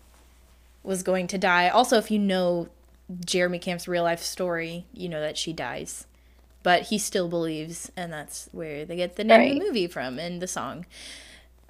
was 0.83 1.03
going 1.03 1.26
to 1.26 1.39
die. 1.39 1.68
Also, 1.68 1.99
if 1.99 2.11
you 2.11 2.18
know 2.18 2.68
Jeremy 3.24 3.58
Camp's 3.58 3.88
real 3.88 4.02
life 4.02 4.22
story, 4.22 4.86
you 4.92 5.08
know 5.08 5.20
that 5.20 5.36
she 5.36 5.52
dies. 5.52 6.06
But 6.62 6.82
he 6.84 6.98
still 6.98 7.28
believes, 7.28 7.90
and 7.96 8.12
that's 8.12 8.48
where 8.52 8.84
they 8.84 8.94
get 8.94 9.16
the 9.16 9.24
name 9.24 9.52
of 9.52 9.58
the 9.58 9.66
movie 9.66 9.86
from 9.86 10.18
and 10.18 10.42
the 10.42 10.46
song. 10.46 10.84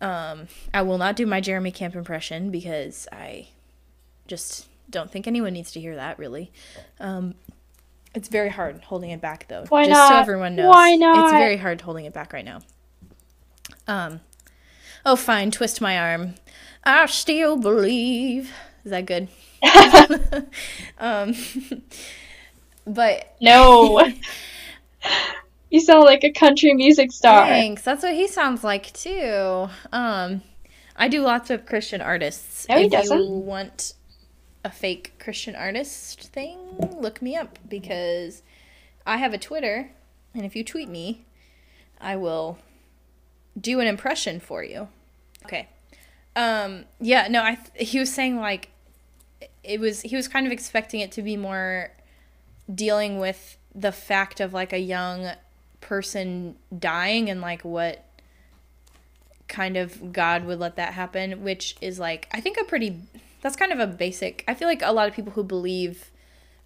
Um, 0.01 0.49
I 0.75 0.83
will 0.83 0.99
not 0.99 1.15
do 1.15 1.27
my 1.27 1.41
Jeremy 1.41 1.71
Camp 1.71 1.95
impression 1.95 2.51
because 2.51 3.07
I 3.13 3.49
just 4.27 4.67
don't 4.91 5.11
think 5.11 5.29
anyone 5.29 5.53
needs 5.53 5.71
to 5.73 5.81
hear 5.81 5.95
that, 5.95 6.19
really. 6.19 6.51
Um, 6.99 7.35
it's 8.15 8.29
very 8.29 8.49
hard 8.49 8.83
holding 8.83 9.11
it 9.11 9.21
back, 9.21 9.47
though. 9.49 9.65
Why 9.69 9.87
just 9.87 10.09
so 10.09 10.17
everyone 10.17 10.57
knows. 10.57 10.69
Why 10.69 10.97
not? 10.97 11.25
It's 11.25 11.33
very 11.33 11.57
hard 11.57 11.81
holding 11.83 12.05
it 12.05 12.13
back 12.13 12.33
right 12.33 12.45
now. 12.45 12.61
Um, 13.87 14.21
oh, 15.07 15.15
fine, 15.15 15.53
twist 15.53 15.81
my 15.81 15.97
arm. 15.99 16.35
I 16.83 17.07
still 17.07 17.57
believe. 17.57 18.53
Is 18.85 18.91
that 18.91 19.07
good? 19.07 19.29
um, 20.99 21.35
but 22.87 23.35
No. 23.41 24.07
you 25.71 25.81
sound 25.81 26.05
like 26.05 26.25
a 26.25 26.31
country 26.33 26.75
music 26.75 27.13
star. 27.13 27.47
thanks. 27.47 27.83
That's 27.83 28.03
what 28.03 28.15
he 28.15 28.27
sounds 28.27 28.65
like 28.65 28.93
too. 28.93 29.69
Um, 29.93 30.43
I 30.97 31.09
do 31.09 31.23
lots 31.23 31.51
of 31.51 31.67
Christian 31.67 32.01
artists. 32.01 32.69
No, 32.69 32.77
he 32.77 32.85
if 32.87 32.93
you 32.93 32.99
doesn't. 32.99 33.29
want 33.31 33.95
a 34.65 34.71
fake 34.71 35.15
Christian 35.19 35.55
artist 35.55 36.21
thing, 36.29 36.59
look 36.99 37.23
me 37.23 37.37
up 37.37 37.59
because 37.69 38.43
I 39.07 39.17
have 39.17 39.33
a 39.33 39.39
Twitter, 39.39 39.91
and 40.35 40.45
if 40.45 40.55
you 40.55 40.63
tweet 40.63 40.89
me, 40.89 41.25
I 42.01 42.17
will 42.17 42.59
do 43.59 43.81
an 43.81 43.87
impression 43.87 44.39
for 44.41 44.63
you. 44.63 44.89
Okay. 45.47 45.69
Um, 46.37 46.85
yeah, 47.01 47.29
no, 47.29 47.43
I 47.43 47.55
th- 47.57 47.89
he 47.91 47.99
was 47.99 48.13
saying 48.13 48.37
like 48.39 48.69
it 49.63 49.81
was 49.81 50.03
he 50.03 50.17
was 50.17 50.29
kind 50.29 50.47
of 50.47 50.53
expecting 50.53 51.01
it 51.01 51.13
to 51.13 51.23
be 51.23 51.37
more 51.37 51.91
dealing 52.73 53.19
with 53.19 53.57
the 53.75 53.93
fact 53.93 54.41
of 54.41 54.53
like 54.53 54.73
a 54.73 54.79
young 54.79 55.31
person 55.81 56.57
dying 56.77 57.29
and 57.31 57.41
like 57.41 57.63
what 57.63 58.05
kind 59.49 59.77
of 59.77 60.13
God 60.13 60.45
would 60.45 60.59
let 60.59 60.77
that 60.77 60.95
happen, 60.95 61.43
which 61.43 61.77
is 61.81 61.99
like 61.99 62.29
I 62.33 62.41
think 62.41 62.57
a 62.59 62.65
pretty 62.65 63.01
that's 63.43 63.57
kind 63.57 63.73
of 63.73 63.81
a 63.81 63.87
basic. 63.87 64.45
I 64.47 64.55
feel 64.55 64.69
like 64.69 64.83
a 64.83 64.93
lot 64.93 65.09
of 65.09 65.15
people 65.15 65.33
who 65.33 65.43
believe 65.43 66.11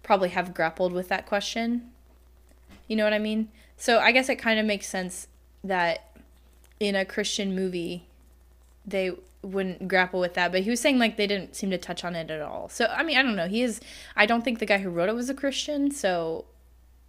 probably 0.03 0.29
have 0.29 0.53
grappled 0.53 0.93
with 0.93 1.07
that 1.09 1.25
question. 1.25 1.91
You 2.87 2.95
know 2.95 3.03
what 3.03 3.13
I 3.13 3.19
mean? 3.19 3.49
So 3.77 3.99
I 3.99 4.11
guess 4.11 4.29
it 4.29 4.35
kind 4.35 4.59
of 4.59 4.65
makes 4.65 4.87
sense 4.87 5.27
that 5.63 6.15
in 6.79 6.95
a 6.95 7.05
Christian 7.05 7.55
movie 7.55 8.05
they 8.85 9.11
wouldn't 9.45 9.87
grapple 9.87 10.19
with 10.19 10.33
that, 10.35 10.51
but 10.51 10.61
he 10.61 10.69
was 10.69 10.79
saying 10.79 10.99
like 10.99 11.17
they 11.17 11.27
didn't 11.27 11.55
seem 11.55 11.69
to 11.71 11.77
touch 11.77 12.03
on 12.03 12.15
it 12.15 12.31
at 12.31 12.41
all. 12.41 12.69
So 12.69 12.85
I 12.87 13.03
mean, 13.03 13.17
I 13.17 13.23
don't 13.23 13.35
know. 13.35 13.47
He 13.47 13.61
is 13.63 13.81
I 14.15 14.25
don't 14.25 14.43
think 14.43 14.59
the 14.59 14.65
guy 14.65 14.79
who 14.79 14.89
wrote 14.89 15.09
it 15.09 15.15
was 15.15 15.29
a 15.29 15.33
Christian, 15.33 15.91
so 15.91 16.45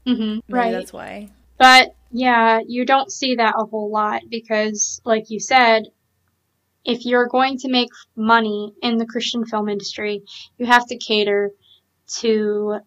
hmm 0.07 0.39
maybe 0.49 0.70
right. 0.70 0.70
that's 0.70 0.93
why. 0.93 1.30
But 1.59 1.95
yeah, 2.11 2.61
you 2.66 2.84
don't 2.87 3.11
see 3.12 3.37
that 3.37 3.55
a 3.59 3.64
whole 3.64 3.91
lot 3.91 4.22
because, 4.30 5.01
like 5.05 5.30
you 5.30 5.41
said, 5.41 5.84
if 6.84 7.05
you're 7.05 7.28
going 7.28 7.59
to 7.59 7.68
make 7.68 7.91
money 8.16 8.72
in 8.82 8.97
the 8.99 9.07
Christian 9.07 9.45
film 9.45 9.68
industry, 9.68 10.22
you 10.59 10.66
have 10.66 10.87
to 10.87 10.97
cater 10.99 11.51
to 12.20 12.78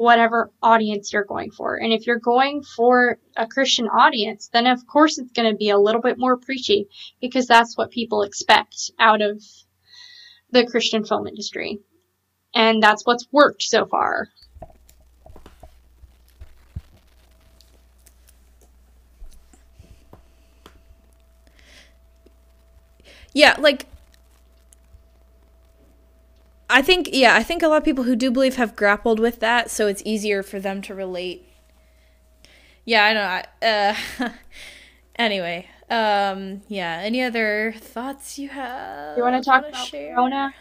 whatever 0.00 0.50
audience 0.62 1.12
you're 1.12 1.26
going 1.26 1.50
for. 1.50 1.76
And 1.76 1.92
if 1.92 2.06
you're 2.06 2.18
going 2.18 2.62
for 2.62 3.18
a 3.36 3.46
Christian 3.46 3.86
audience, 3.86 4.48
then 4.50 4.66
of 4.66 4.86
course 4.86 5.18
it's 5.18 5.32
going 5.32 5.50
to 5.50 5.58
be 5.58 5.68
a 5.68 5.78
little 5.78 6.00
bit 6.00 6.18
more 6.18 6.38
preachy 6.38 6.88
because 7.20 7.46
that's 7.46 7.76
what 7.76 7.90
people 7.90 8.22
expect 8.22 8.92
out 8.98 9.20
of 9.20 9.42
the 10.52 10.64
Christian 10.64 11.04
film 11.04 11.26
industry. 11.26 11.80
And 12.54 12.82
that's 12.82 13.04
what's 13.04 13.26
worked 13.30 13.62
so 13.62 13.84
far. 13.84 14.28
Yeah, 23.34 23.54
like 23.58 23.84
I 26.70 26.82
think 26.82 27.10
yeah, 27.12 27.34
I 27.34 27.42
think 27.42 27.62
a 27.62 27.68
lot 27.68 27.78
of 27.78 27.84
people 27.84 28.04
who 28.04 28.16
do 28.16 28.30
believe 28.30 28.56
have 28.56 28.76
grappled 28.76 29.18
with 29.20 29.40
that, 29.40 29.70
so 29.70 29.86
it's 29.88 30.02
easier 30.04 30.42
for 30.42 30.60
them 30.60 30.80
to 30.82 30.94
relate. 30.94 31.46
Yeah, 32.84 33.04
I 33.04 33.12
know. 33.12 33.22
I, 33.66 34.24
uh, 34.24 34.28
anyway, 35.16 35.68
um, 35.90 36.62
yeah. 36.68 37.00
Any 37.02 37.22
other 37.22 37.74
thoughts 37.76 38.38
you 38.38 38.48
have? 38.50 39.16
You 39.16 39.22
want 39.22 39.42
to 39.42 39.48
talk 39.48 39.68
about 39.68 39.86
share? 39.86 40.14
Corona? 40.14 40.54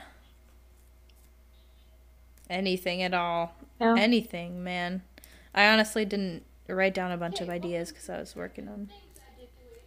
Anything 2.49 3.03
at 3.03 3.13
all? 3.13 3.53
No. 3.79 3.95
Anything, 3.95 4.63
man. 4.63 5.03
I 5.53 5.67
honestly 5.67 6.05
didn't 6.05 6.43
write 6.67 6.93
down 6.93 7.11
a 7.11 7.17
bunch 7.17 7.41
of 7.41 7.49
ideas 7.49 7.89
because 7.89 8.09
I 8.09 8.19
was 8.19 8.35
working 8.35 8.67
on. 8.67 8.89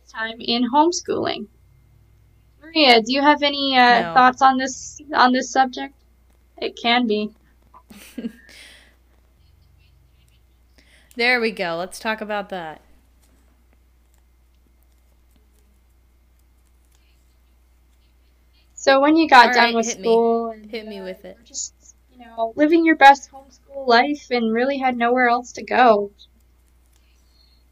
time 0.09 0.41
in 0.41 0.71
homeschooling. 0.71 1.47
Maria, 2.61 3.01
do 3.03 3.13
you 3.13 3.23
have 3.23 3.43
any 3.43 3.77
uh, 3.77 4.01
No. 4.03 4.15
thoughts 4.15 4.43
on 4.43 4.57
this 4.59 5.01
on 5.15 5.33
this 5.33 5.51
subject? 5.51 5.95
It 6.63 6.77
can 6.77 7.07
be. 7.07 7.35
There 11.17 11.41
we 11.41 11.51
go. 11.53 11.77
Let's 11.77 11.99
talk 11.99 12.21
about 12.21 12.49
that. 12.51 12.81
So 18.75 19.01
when 19.01 19.17
you 19.17 19.29
got 19.29 19.47
All 19.47 19.53
done 19.53 19.73
right, 19.73 19.75
with 19.75 19.87
hit 19.87 19.99
me. 20.01 20.09
school 20.09 20.51
and 20.51 20.71
Hit 20.71 20.87
me 20.87 21.01
uh, 21.01 21.05
with 21.05 21.25
it. 21.25 21.39
just 21.45 21.75
you 22.11 22.19
know 22.19 22.53
living 22.57 22.85
your 22.85 22.97
best 22.97 23.31
homeschool 23.31 23.87
life 23.87 24.29
and 24.31 24.53
really 24.53 24.79
had 24.79 24.97
nowhere 24.97 25.29
else 25.29 25.53
to 25.53 25.63
go, 25.65 26.13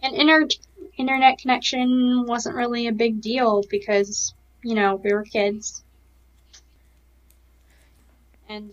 and 0.03 0.14
inter- 0.14 0.49
internet 0.99 1.38
connection 1.38 2.26
wasn't 2.26 2.55
really 2.57 2.86
a 2.86 2.93
big 2.93 3.20
deal 3.20 3.62
because 3.70 4.34
you 4.62 4.74
know 4.74 4.97
we 4.97 5.12
were 5.12 5.24
kids, 5.24 5.84
and 8.51 8.72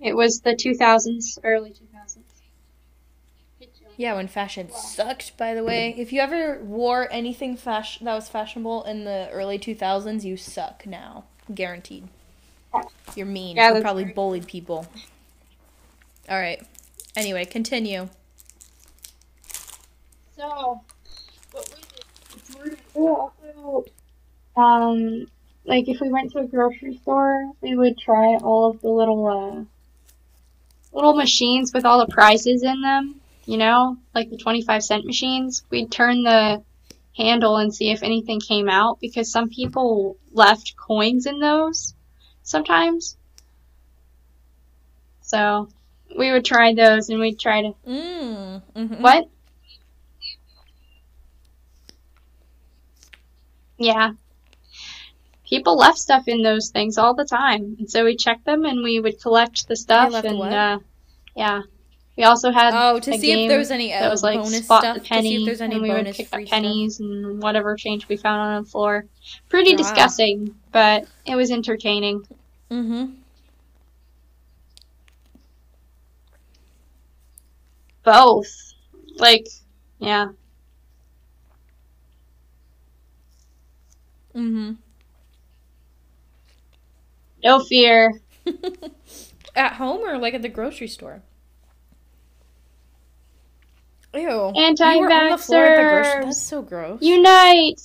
it 0.00 0.14
was 0.14 0.40
the 0.40 0.54
2000s, 0.54 1.38
early 1.42 1.70
2000s. 1.70 2.18
Yeah, 3.96 4.16
when 4.16 4.26
fashion 4.26 4.70
sucked, 4.70 5.36
by 5.36 5.54
the 5.54 5.62
way. 5.62 5.94
If 5.96 6.12
you 6.12 6.20
ever 6.20 6.60
wore 6.62 7.08
anything 7.12 7.56
fashion 7.56 8.06
that 8.06 8.14
was 8.14 8.28
fashionable 8.28 8.82
in 8.84 9.04
the 9.04 9.28
early 9.30 9.58
2000s, 9.58 10.24
you 10.24 10.36
suck 10.36 10.84
now. 10.84 11.24
Guaranteed. 11.54 12.08
You're 13.14 13.26
mean. 13.26 13.56
Yeah, 13.56 13.74
you 13.74 13.80
probably 13.80 14.04
right. 14.04 14.14
bullied 14.14 14.48
people. 14.48 14.86
All 16.28 16.38
right. 16.38 16.60
Anyway, 17.16 17.44
continue. 17.44 18.08
So, 20.36 20.80
what 21.52 21.72
we 21.76 22.66
did, 22.66 22.78
we 22.94 23.02
also, 23.02 23.84
um, 24.56 25.28
like 25.64 25.88
if 25.88 26.00
we 26.00 26.10
went 26.10 26.32
to 26.32 26.38
a 26.38 26.46
grocery 26.46 26.96
store, 26.98 27.50
we 27.60 27.74
would 27.76 27.98
try 27.98 28.36
all 28.36 28.70
of 28.70 28.80
the 28.80 28.88
little, 28.88 29.26
uh, 29.26 29.64
little 30.94 31.14
machines 31.14 31.72
with 31.72 31.84
all 31.84 31.98
the 32.04 32.12
prizes 32.12 32.62
in 32.62 32.80
them, 32.82 33.20
you 33.46 33.56
know, 33.56 33.96
like 34.14 34.30
the 34.30 34.36
25 34.36 34.82
cent 34.84 35.04
machines. 35.04 35.64
We'd 35.70 35.90
turn 35.90 36.22
the 36.22 36.62
handle 37.16 37.56
and 37.56 37.74
see 37.74 37.90
if 37.90 38.02
anything 38.02 38.40
came 38.40 38.68
out 38.68 39.00
because 39.00 39.30
some 39.30 39.48
people 39.48 40.16
left 40.32 40.76
coins 40.76 41.26
in 41.26 41.40
those 41.40 41.94
sometimes. 42.42 43.16
So, 45.22 45.68
we 46.16 46.30
would 46.30 46.44
try 46.44 46.74
those 46.74 47.08
and 47.08 47.18
we'd 47.18 47.38
try 47.40 47.62
to, 47.62 47.74
Mm. 47.86 48.62
mhm. 48.76 49.00
what? 49.00 49.28
Yeah. 53.78 54.12
People 55.54 55.76
left 55.76 55.98
stuff 55.98 56.24
in 56.26 56.42
those 56.42 56.70
things 56.70 56.98
all 56.98 57.14
the 57.14 57.24
time. 57.24 57.76
And 57.78 57.88
so 57.90 58.04
we 58.04 58.16
checked 58.16 58.44
them 58.44 58.64
and 58.64 58.82
we 58.82 58.98
would 59.00 59.20
collect 59.20 59.68
the 59.68 59.76
stuff 59.76 60.12
and 60.24 60.40
uh 60.42 60.78
yeah. 61.36 61.62
We 62.16 62.22
also 62.24 62.50
had 62.52 62.72
Oh, 62.74 63.00
to 63.00 63.18
see 63.18 63.32
if 63.32 63.48
there 63.48 63.58
was 63.58 63.70
any 63.72 63.92
uh, 63.92 64.00
that 64.00 64.10
was 64.10 64.22
like 64.22 64.38
bonus 64.40 64.64
spot 64.64 64.82
stuff. 64.82 64.96
the 64.98 65.02
penny 65.08 65.30
to 65.30 65.36
see 65.36 65.42
if 65.42 65.46
there's 65.46 65.60
any 65.60 65.74
and 65.74 65.82
we 65.82 65.90
would 65.90 66.06
pick 66.06 66.26
up 66.32 66.40
stuff. 66.40 66.48
pennies 66.50 67.00
and 67.00 67.42
whatever 67.42 67.74
change 67.76 68.08
we 68.08 68.16
found 68.16 68.40
on 68.40 68.62
the 68.62 68.68
floor. 68.70 69.04
Pretty 69.48 69.72
Wow. 69.72 69.78
disgusting, 69.78 70.54
but 70.72 71.06
it 71.26 71.34
was 71.36 71.50
entertaining. 71.50 72.22
Mm-hmm. 72.70 73.04
Both. 78.04 78.52
Like 79.16 79.46
yeah. 79.98 80.28
Mm-hmm. 84.34 84.72
No 87.44 87.60
fear. 87.60 88.20
At 89.56 89.74
home 89.74 90.00
or 90.00 90.18
like 90.18 90.34
at 90.34 90.42
the 90.42 90.48
grocery 90.48 90.88
store? 90.88 91.22
Ew. 94.12 94.20
You 94.20 94.26
were 94.26 95.12
on 95.12 95.30
the 95.30 95.38
floor 95.38 95.64
at 95.64 95.76
the 95.76 95.82
grocery. 95.82 96.12
Anti-vaxxers. 96.12 96.24
That's 96.24 96.42
so 96.42 96.62
gross. 96.62 97.02
Unite! 97.02 97.80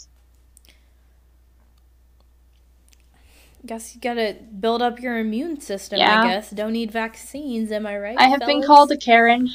Guess 3.65 3.93
you 3.93 4.01
gotta 4.01 4.37
build 4.59 4.81
up 4.81 4.99
your 4.99 5.19
immune 5.19 5.59
system. 5.59 5.99
Yeah. 5.99 6.21
I 6.21 6.27
guess 6.27 6.49
don't 6.49 6.73
need 6.73 6.91
vaccines. 6.91 7.71
Am 7.71 7.85
I 7.85 7.97
right? 7.97 8.17
I 8.17 8.27
have 8.29 8.39
been 8.39 8.63
called 8.63 8.91
a 8.91 8.97
Karen. 8.97 9.49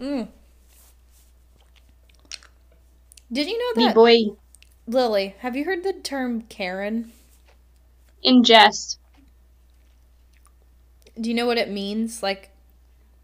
Mm. 0.00 0.28
Did 3.32 3.46
you 3.48 3.58
know 3.58 3.82
that? 3.82 3.88
Me 3.88 3.94
boy. 3.94 4.36
Lily? 4.86 5.34
Have 5.40 5.54
you 5.54 5.64
heard 5.64 5.82
the 5.82 5.92
term 5.92 6.42
Karen? 6.42 7.12
In 8.22 8.42
jest. 8.42 8.98
Do 11.20 11.28
you 11.28 11.34
know 11.34 11.46
what 11.46 11.58
it 11.58 11.70
means? 11.70 12.22
Like 12.22 12.50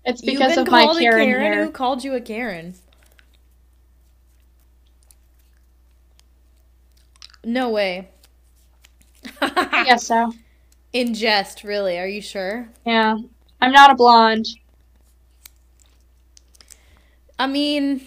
It's 0.05 0.23
because 0.23 0.57
of 0.57 0.69
my 0.69 0.89
Karen, 0.89 1.35
Karen. 1.35 1.53
hair. 1.55 1.65
Who 1.65 1.71
called 1.71 2.05
you 2.05 2.15
a 2.15 2.21
Karen? 2.21 2.75
No 7.45 7.71
way. 7.71 8.11
yes, 9.83 10.07
so. 10.07 10.33
In 10.93 11.15
jest, 11.15 11.63
really? 11.65 11.99
Are 11.99 12.09
you 12.09 12.21
sure? 12.21 12.71
Yeah. 12.87 13.17
I'm 13.61 13.73
not 13.73 13.91
a 13.91 13.95
blonde. 13.95 14.47
I 17.39 17.47
mean, 17.47 18.07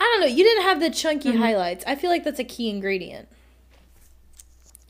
I 0.00 0.04
don't 0.04 0.20
know. 0.20 0.26
You 0.34 0.44
didn't 0.44 0.64
have 0.64 0.80
the 0.80 0.90
chunky 0.90 1.32
Mm-hmm. 1.32 1.38
highlights. 1.38 1.84
I 1.86 1.94
feel 1.96 2.10
like 2.10 2.24
that's 2.24 2.40
a 2.40 2.44
key 2.44 2.68
ingredient. 2.70 3.28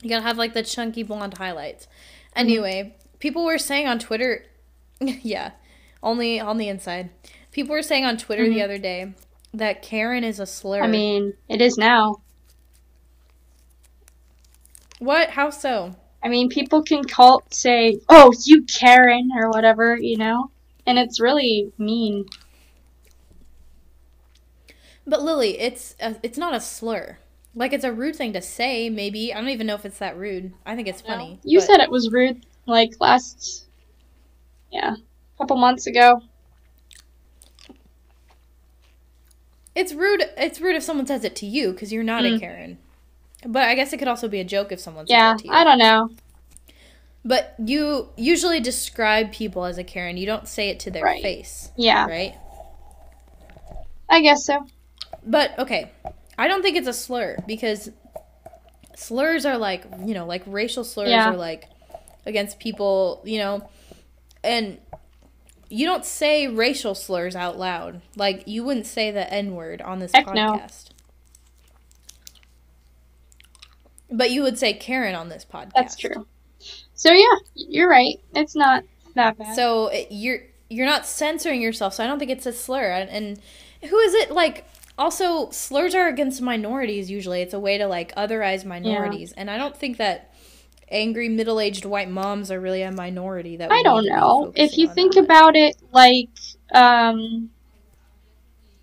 You 0.01 0.09
gotta 0.09 0.23
have 0.23 0.37
like 0.37 0.53
the 0.53 0.63
chunky 0.63 1.03
blonde 1.03 1.37
highlights. 1.37 1.85
Mm-hmm. 1.85 2.39
Anyway, 2.39 2.95
people 3.19 3.45
were 3.45 3.57
saying 3.57 3.87
on 3.87 3.99
Twitter, 3.99 4.45
yeah, 4.99 5.51
only 6.03 6.39
on 6.39 6.57
the 6.57 6.69
inside. 6.69 7.09
People 7.51 7.73
were 7.73 7.81
saying 7.81 8.05
on 8.05 8.17
Twitter 8.17 8.47
the 8.49 8.61
other 8.61 8.77
day 8.77 9.13
that 9.53 9.81
Karen 9.81 10.23
is 10.23 10.39
a 10.39 10.45
slur. 10.45 10.77
Mm-hmm. 10.77 10.83
I 10.83 10.91
mean, 10.91 11.33
it 11.47 11.61
is 11.61 11.77
now. 11.77 12.17
what? 14.99 15.29
How 15.29 15.49
so? 15.49 15.95
I 16.23 16.27
mean, 16.27 16.49
people 16.49 16.81
can 16.81 17.03
call, 17.03 17.43
say, 17.51 17.99
oh, 18.09 18.33
you 18.45 18.63
Karen, 18.63 19.29
or 19.35 19.49
whatever, 19.49 19.95
you 19.95 20.17
know? 20.17 20.49
And 20.87 20.97
it's 20.97 21.19
really 21.19 21.71
mean. 21.77 22.25
But 25.05 25.21
Lily, 25.21 25.59
it's 25.59 25.95
a, 25.99 26.15
it's 26.23 26.37
not 26.37 26.55
a 26.55 26.59
slur. 26.59 27.19
Like 27.55 27.71
it's 27.73 27.85
a 27.85 27.91
rude 27.93 28.15
thing 28.17 28.33
to 28.33 28.41
say. 28.41 28.89
Maybe 28.89 29.33
I 29.33 29.39
don't 29.39 29.49
even 29.49 29.65
know 29.67 29.75
if 29.75 29.85
it's 29.85 29.99
that 29.99 30.17
rude. 30.17 30.53
I 30.65 30.75
think 30.75 30.87
it's 30.87 31.01
funny. 31.01 31.39
You 31.43 31.59
but- 31.59 31.65
said 31.65 31.79
it 31.79 31.89
was 31.89 32.11
rude, 32.11 32.45
like, 32.65 32.91
last, 32.99 33.65
yeah, 34.71 34.95
a 34.95 35.37
couple 35.37 35.55
months 35.57 35.87
ago. 35.87 36.21
It's 39.73 39.93
rude. 39.93 40.23
It's 40.37 40.61
rude 40.61 40.75
if 40.75 40.83
someone 40.83 41.05
says 41.05 41.23
it 41.23 41.35
to 41.37 41.45
you 41.45 41.71
because 41.71 41.91
you're 41.91 42.03
not 42.03 42.25
a 42.25 42.29
Mm. 42.29 42.39
Karen. 42.39 42.77
But 43.45 43.63
I 43.63 43.75
guess 43.75 43.93
it 43.93 43.97
could 43.97 44.07
also 44.07 44.27
be 44.27 44.39
a 44.39 44.43
joke 44.45 44.71
if 44.71 44.79
someone 44.79 45.05
says 45.05 45.11
Yeah, 45.11 45.33
it 45.35 45.39
to 45.39 45.47
you. 45.47 45.53
I 45.53 45.63
don't 45.63 45.77
know. 45.77 46.09
But 47.23 47.55
you 47.63 48.09
usually 48.15 48.59
describe 48.59 49.31
people 49.31 49.65
as 49.65 49.77
a 49.77 49.83
Karen. 49.83 50.15
You 50.17 50.25
don't 50.25 50.47
say 50.47 50.69
it 50.69 50.79
to 50.81 50.91
their 50.91 51.03
Right. 51.03 51.21
face, 51.21 51.71
Yeah, 51.75 52.05
right? 52.07 52.35
I 54.09 54.21
guess 54.21 54.45
so. 54.45 54.65
But 55.25 55.57
okay, 55.59 55.91
I 56.37 56.47
don't 56.47 56.61
think 56.61 56.77
it's 56.77 56.87
a 56.87 56.93
slur 56.93 57.37
because 57.47 57.89
slurs 58.95 59.45
are 59.45 59.57
like 59.57 59.85
you 60.05 60.13
know 60.13 60.25
like 60.25 60.43
racial 60.45 60.83
slurs 60.83 61.09
Yeah. 61.09 61.31
are 61.31 61.35
like 61.37 61.67
against 62.25 62.59
people 62.59 63.21
you 63.25 63.37
know, 63.39 63.69
and 64.43 64.79
you 65.69 65.85
don't 65.85 66.05
say 66.05 66.47
racial 66.47 66.95
slurs 66.95 67.35
out 67.35 67.57
loud. 67.57 68.01
Like 68.15 68.47
you 68.47 68.63
wouldn't 68.63 68.85
say 68.85 69.11
the 69.11 69.31
N 69.31 69.55
word 69.55 69.81
on 69.81 69.99
this 69.99 70.11
Heck 70.13 70.27
no. 70.33 70.53
podcast. 70.53 70.89
But 74.11 74.31
you 74.31 74.43
would 74.43 74.57
say 74.57 74.73
Karen 74.73 75.15
on 75.15 75.29
this 75.29 75.45
podcast. 75.45 75.71
That's 75.75 75.95
true. 75.95 76.27
So, 76.93 77.11
yeah, 77.11 77.25
you're 77.55 77.89
right. 77.89 78.15
It's 78.33 78.55
not 78.55 78.83
that 79.15 79.37
bad. 79.37 79.55
So 79.55 79.87
it, 79.87 80.07
you're 80.11 80.39
you're 80.69 80.85
not 80.85 81.05
censoring 81.05 81.61
yourself. 81.61 81.93
So 81.93 82.03
I 82.03 82.07
don't 82.07 82.19
think 82.19 82.31
it's 82.31 82.45
a 82.45 82.53
slur. 82.53 82.91
And, 82.91 83.09
and 83.09 83.39
who 83.89 83.97
is 83.99 84.13
it 84.13 84.31
like? 84.31 84.65
Also, 84.97 85.49
slurs 85.51 85.93
are 85.93 86.07
against 86.07 86.41
minorities. 86.41 87.09
Usually, 87.11 87.41
it's 87.41 87.53
a 87.53 87.59
way 87.59 87.77
to 87.77 87.87
like 87.87 88.15
otherize 88.15 88.63
minorities. 88.65 89.33
And 89.33 89.49
I 89.51 89.57
don't 89.57 89.75
think 89.75 89.97
that 89.97 90.31
angry 90.89 91.27
middle-aged 91.27 91.83
white 91.83 92.09
moms 92.09 92.49
are 92.51 92.59
really 92.59 92.81
a 92.81 92.91
minority. 92.91 93.57
That 93.57 93.71
I 93.71 93.83
don't 93.83 94.03
need 94.03 94.09
to 94.09 94.15
be 94.15 94.19
know. 94.21 94.53
If 94.55 94.77
you 94.77 94.87
think 94.93 95.15
that. 95.15 95.23
about 95.25 95.55
it 95.57 95.75
like 95.91 96.29
um, 96.73 97.49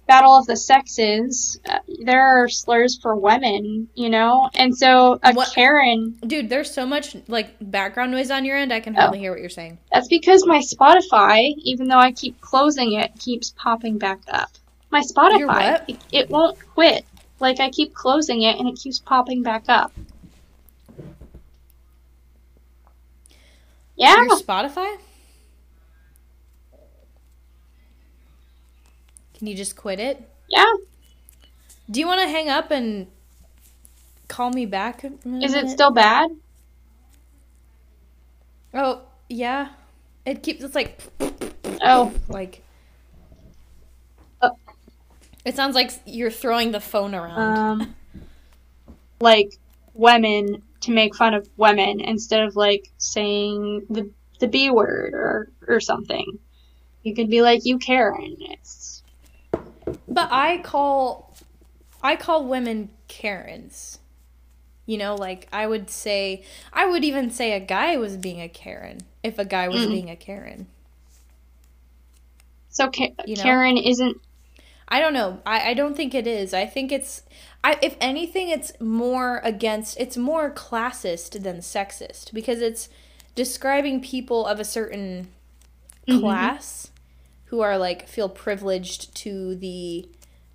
Battle 0.06 0.36
of 0.36 0.44
the 0.46 0.56
Sexes, 0.56 1.58
uh, 1.66 1.78
there 2.04 2.20
are 2.42 2.48
slurs 2.48 2.98
for 3.00 3.14
women, 3.16 3.88
you 3.94 4.10
know? 4.10 4.50
And 4.54 4.76
so 4.76 5.18
a 5.22 5.32
What- 5.32 5.52
Karen, 5.54 6.18
dude, 6.26 6.50
there's 6.50 6.70
so 6.70 6.84
much 6.84 7.16
like 7.28 7.54
background 7.60 8.10
noise 8.12 8.30
on 8.30 8.44
your 8.44 8.56
end. 8.58 8.72
I 8.72 8.80
can 8.80 8.94
Oh. 8.96 9.00
hardly 9.00 9.20
hear 9.20 9.30
what 9.30 9.40
you're 9.40 9.48
saying. 9.48 9.78
that's 9.92 10.08
because 10.08 10.44
my 10.44 10.58
Spotify, 10.58 11.54
even 11.58 11.88
though 11.88 11.98
I 12.00 12.12
keep 12.12 12.38
closing 12.42 12.92
it, 12.92 13.12
keeps 13.18 13.54
popping 13.56 13.96
back 13.96 14.18
up. 14.28 14.50
My 14.92 15.00
Spotify? 15.00 15.82
It, 15.88 15.98
it 16.12 16.30
won't 16.30 16.58
quit. 16.74 17.04
Like 17.40 17.58
I 17.58 17.70
keep 17.70 17.94
closing 17.94 18.42
it 18.42 18.58
and 18.58 18.68
it 18.68 18.76
keeps 18.76 18.98
popping 18.98 19.42
back 19.42 19.64
up. 19.68 19.90
Yeah, 23.96 24.16
Your 24.22 24.38
Spotify? 24.38 24.96
Can 29.34 29.46
you 29.46 29.56
just 29.56 29.74
quit 29.76 29.98
it? 29.98 30.28
yeah. 30.48 30.72
Do 31.90 31.98
you 32.00 32.06
want 32.06 32.20
to 32.22 32.28
hang 32.28 32.48
up 32.48 32.70
and 32.70 33.06
call 34.28 34.50
me 34.50 34.66
back? 34.66 35.04
Is 35.04 35.52
it 35.52 35.68
still 35.68 35.90
bad? 35.90 36.30
Oh, 38.72 39.02
yeah. 39.28 39.70
It 40.24 40.42
keeps 40.42 40.62
it's 40.62 40.74
like 40.74 41.00
Oh, 41.82 42.12
like. 42.28 42.62
It 45.44 45.56
sounds 45.56 45.74
like 45.74 45.90
you're 46.06 46.30
throwing 46.30 46.70
the 46.70 46.80
phone 46.80 47.14
around. 47.14 47.58
um, 47.58 47.94
like 49.20 49.56
women 49.94 50.62
to 50.80 50.90
make 50.90 51.14
fun 51.14 51.34
of 51.34 51.48
women 51.56 52.00
instead 52.00 52.42
of 52.42 52.56
like 52.56 52.90
saying 52.98 53.86
the 53.90 54.10
the 54.40 54.48
b 54.48 54.70
word 54.70 55.14
or 55.14 55.48
or 55.68 55.80
something. 55.80 56.38
You 57.02 57.14
could 57.14 57.28
be 57.28 57.42
like, 57.42 57.64
"You 57.64 57.78
Karen." 57.78 58.36
It's 58.40 59.02
but 60.08 60.28
I 60.30 60.58
call 60.58 61.34
I 62.02 62.16
call 62.16 62.44
women 62.46 62.90
Karens. 63.08 63.98
You 64.86 64.98
know, 64.98 65.14
like 65.14 65.48
I 65.52 65.66
would 65.66 65.90
say, 65.90 66.42
I 66.72 66.86
would 66.86 67.04
even 67.04 67.30
say 67.30 67.52
a 67.52 67.60
guy 67.60 67.96
was 67.96 68.16
being 68.16 68.40
a 68.40 68.48
Karen 68.48 68.98
if 69.22 69.38
a 69.38 69.44
guy 69.44 69.68
was 69.68 69.86
being 69.86 70.10
a 70.10 70.16
Karen. 70.16 70.66
So 72.68 72.88
Ka- 72.90 73.08
You 73.26 73.36
know? 73.36 73.42
Karen 73.42 73.76
isn't. 73.76 74.16
I 74.88 75.00
don't 75.00 75.14
know. 75.14 75.40
I, 75.46 75.70
I 75.70 75.74
don't 75.74 75.96
think 75.96 76.14
it 76.14 76.26
is. 76.26 76.52
I 76.52 76.66
think 76.66 76.92
it's, 76.92 77.22
I 77.64 77.78
if 77.82 77.96
anything, 78.00 78.48
it's 78.48 78.72
more 78.80 79.40
against. 79.44 79.98
It's 79.98 80.16
more 80.16 80.52
classist 80.52 81.42
than 81.42 81.58
sexist 81.58 82.32
because 82.32 82.60
it's 82.60 82.88
describing 83.34 84.02
people 84.02 84.46
of 84.46 84.60
a 84.60 84.64
certain 84.64 85.28
mm-hmm. 86.06 86.20
class 86.20 86.90
who 87.46 87.60
are 87.60 87.78
like 87.78 88.08
feel 88.08 88.28
privileged 88.28 89.14
to 89.16 89.54
the 89.56 90.08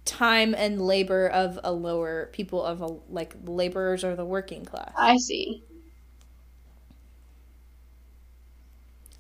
time 0.06 0.56
and 0.56 0.82
labor 0.82 1.28
of 1.28 1.60
a 1.64 1.72
lower 1.72 2.30
people 2.32 2.64
of 2.64 2.82
a 2.82 2.98
like 3.10 3.36
laborers 3.46 4.04
or 4.04 4.16
the 4.16 4.26
working 4.26 4.66
class. 4.66 4.94
I 4.98 5.18
see. 5.18 5.64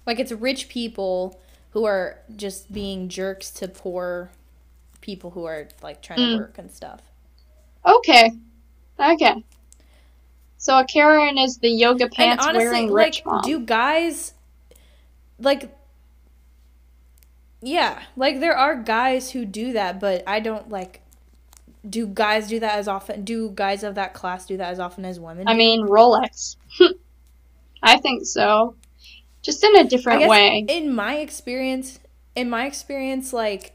Like 0.06 0.20
it's 0.20 0.32
rich 0.32 0.70
people 0.70 1.40
who 1.72 1.86
are 1.86 2.20
just 2.36 2.72
being 2.72 3.10
jerks 3.10 3.52
to 3.52 3.68
poor 3.68 4.32
people 5.08 5.32
who 5.32 5.46
are 5.46 5.68
like 5.82 6.02
trying 6.04 6.20
Mm. 6.20 6.32
to 6.34 6.38
work 6.38 6.58
and 6.60 6.70
stuff. 6.72 7.02
Okay. 7.84 8.30
Okay. 9.00 9.44
So 10.60 10.78
a 10.78 10.86
Karen 10.86 11.38
is 11.38 11.58
the 11.60 11.70
yoga 11.70 12.10
pants 12.10 12.46
honestly, 12.46 12.66
wearing 12.68 12.90
like, 12.92 13.06
rich 13.06 13.26
mom. 13.26 13.42
do 13.44 13.60
guys 13.62 14.34
like? 15.40 15.74
Yeah, 17.62 18.02
like 18.16 18.40
there 18.40 18.56
are 18.56 18.76
guys 18.76 19.32
who 19.32 19.46
do 19.46 19.74
that, 19.74 20.00
but 20.00 20.24
I 20.28 20.40
don't 20.40 20.70
like. 20.70 21.02
Do 21.90 22.06
guys 22.06 22.50
do 22.50 22.60
that 22.60 22.78
as 22.78 22.88
often? 22.88 23.24
Do 23.24 23.50
guys 23.50 23.84
of 23.84 23.96
that 23.96 24.14
class 24.14 24.46
do 24.46 24.58
that 24.58 24.72
as 24.72 24.80
often 24.80 25.06
as 25.06 25.20
women? 25.20 25.48
I 25.48 25.54
mean, 25.54 25.88
Rolex. 25.88 26.58
I 27.82 27.98
think 27.98 28.26
so. 28.26 28.76
Just 29.42 29.64
in 29.64 29.78
a 29.78 29.86
different 29.86 30.20
guess 30.20 30.30
way. 30.30 30.66
in 30.68 30.94
my 30.94 31.18
experience, 31.18 32.00
in 32.36 32.50
my 32.50 32.66
experience, 32.66 33.32
like, 33.32 33.74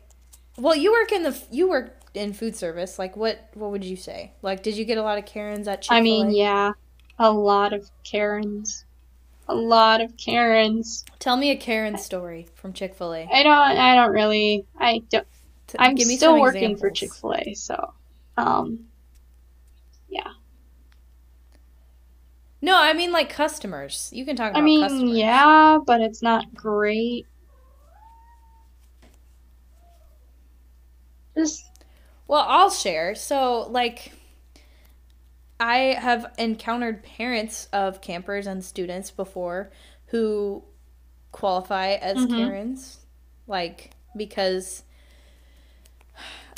well, 0.57 0.77
you 0.77 0.93
work 0.93 1.13
in 1.13 1.23
the 1.23 1.41
you 1.51 1.69
work 1.69 1.99
in 2.15 2.33
food 2.33 2.57
service. 2.57 2.99
Like, 2.99 3.17
what 3.17 3.49
what 3.55 3.71
would 3.71 3.85
you 3.85 3.97
say? 3.97 4.33
Like, 4.43 4.63
did 4.63 4.77
you 4.77 4.85
get 4.85 4.99
a 4.99 5.03
lot 5.03 5.19
of 5.19 5.27
Karens 5.27 5.67
at 5.69 5.83
Chick-fil-A? 5.83 5.99
I 5.99 6.03
mean, 6.03 6.31
yeah. 6.31 6.73
A 7.19 7.31
lot 7.33 7.73
of 7.73 7.91
Karens. 8.05 8.85
A 9.49 9.55
lot 9.55 10.01
of 10.01 10.17
Karens. 10.17 11.05
Tell 11.19 11.37
me 11.37 11.51
a 11.51 11.57
Karen 11.57 11.99
story 11.99 12.49
from 12.55 12.73
Chick 12.73 12.95
Fil 12.95 13.13
A. 13.15 13.29
I 13.33 13.43
don't 13.43 13.53
I 13.53 13.95
don't 13.97 14.13
really 14.13 14.67
I 14.79 15.03
don't 15.11 15.27
I'm 15.79 15.95
Give 15.95 16.07
me 16.07 16.17
still 16.17 16.39
working 16.41 16.77
for. 16.77 16.91
Chick-fil-A, 16.91 17.55
so 17.55 17.93
um 18.37 18.87
yeah. 20.09 20.33
No, 22.61 22.77
I 22.81 22.93
mean 22.93 23.11
like 23.13 23.29
customers. 23.31 24.11
You 24.13 24.25
can 24.25 24.37
talk 24.37 24.51
about 24.53 24.61
I 24.61 24.63
mean, 24.63 24.83
customers. 24.83 25.17
yeah, 25.17 25.79
but 25.85 26.01
it's 26.01 26.23
not 26.23 26.55
great. 26.55 27.27
Just 31.37 31.65
Well, 32.29 32.45
I'll 32.49 32.71
share. 32.71 33.15
So, 33.15 33.69
like, 33.71 34.13
I 35.61 35.97
have 35.99 36.33
encountered 36.39 37.03
parents 37.05 37.69
of 37.73 38.01
campers 38.01 38.47
and 38.47 38.65
students 38.65 39.11
before 39.11 39.71
who 40.07 40.65
qualify 41.33 41.93
as 41.95 42.25
Mhm. 42.25 42.27
Karens, 42.27 43.01
like, 43.47 43.93
because 44.17 44.85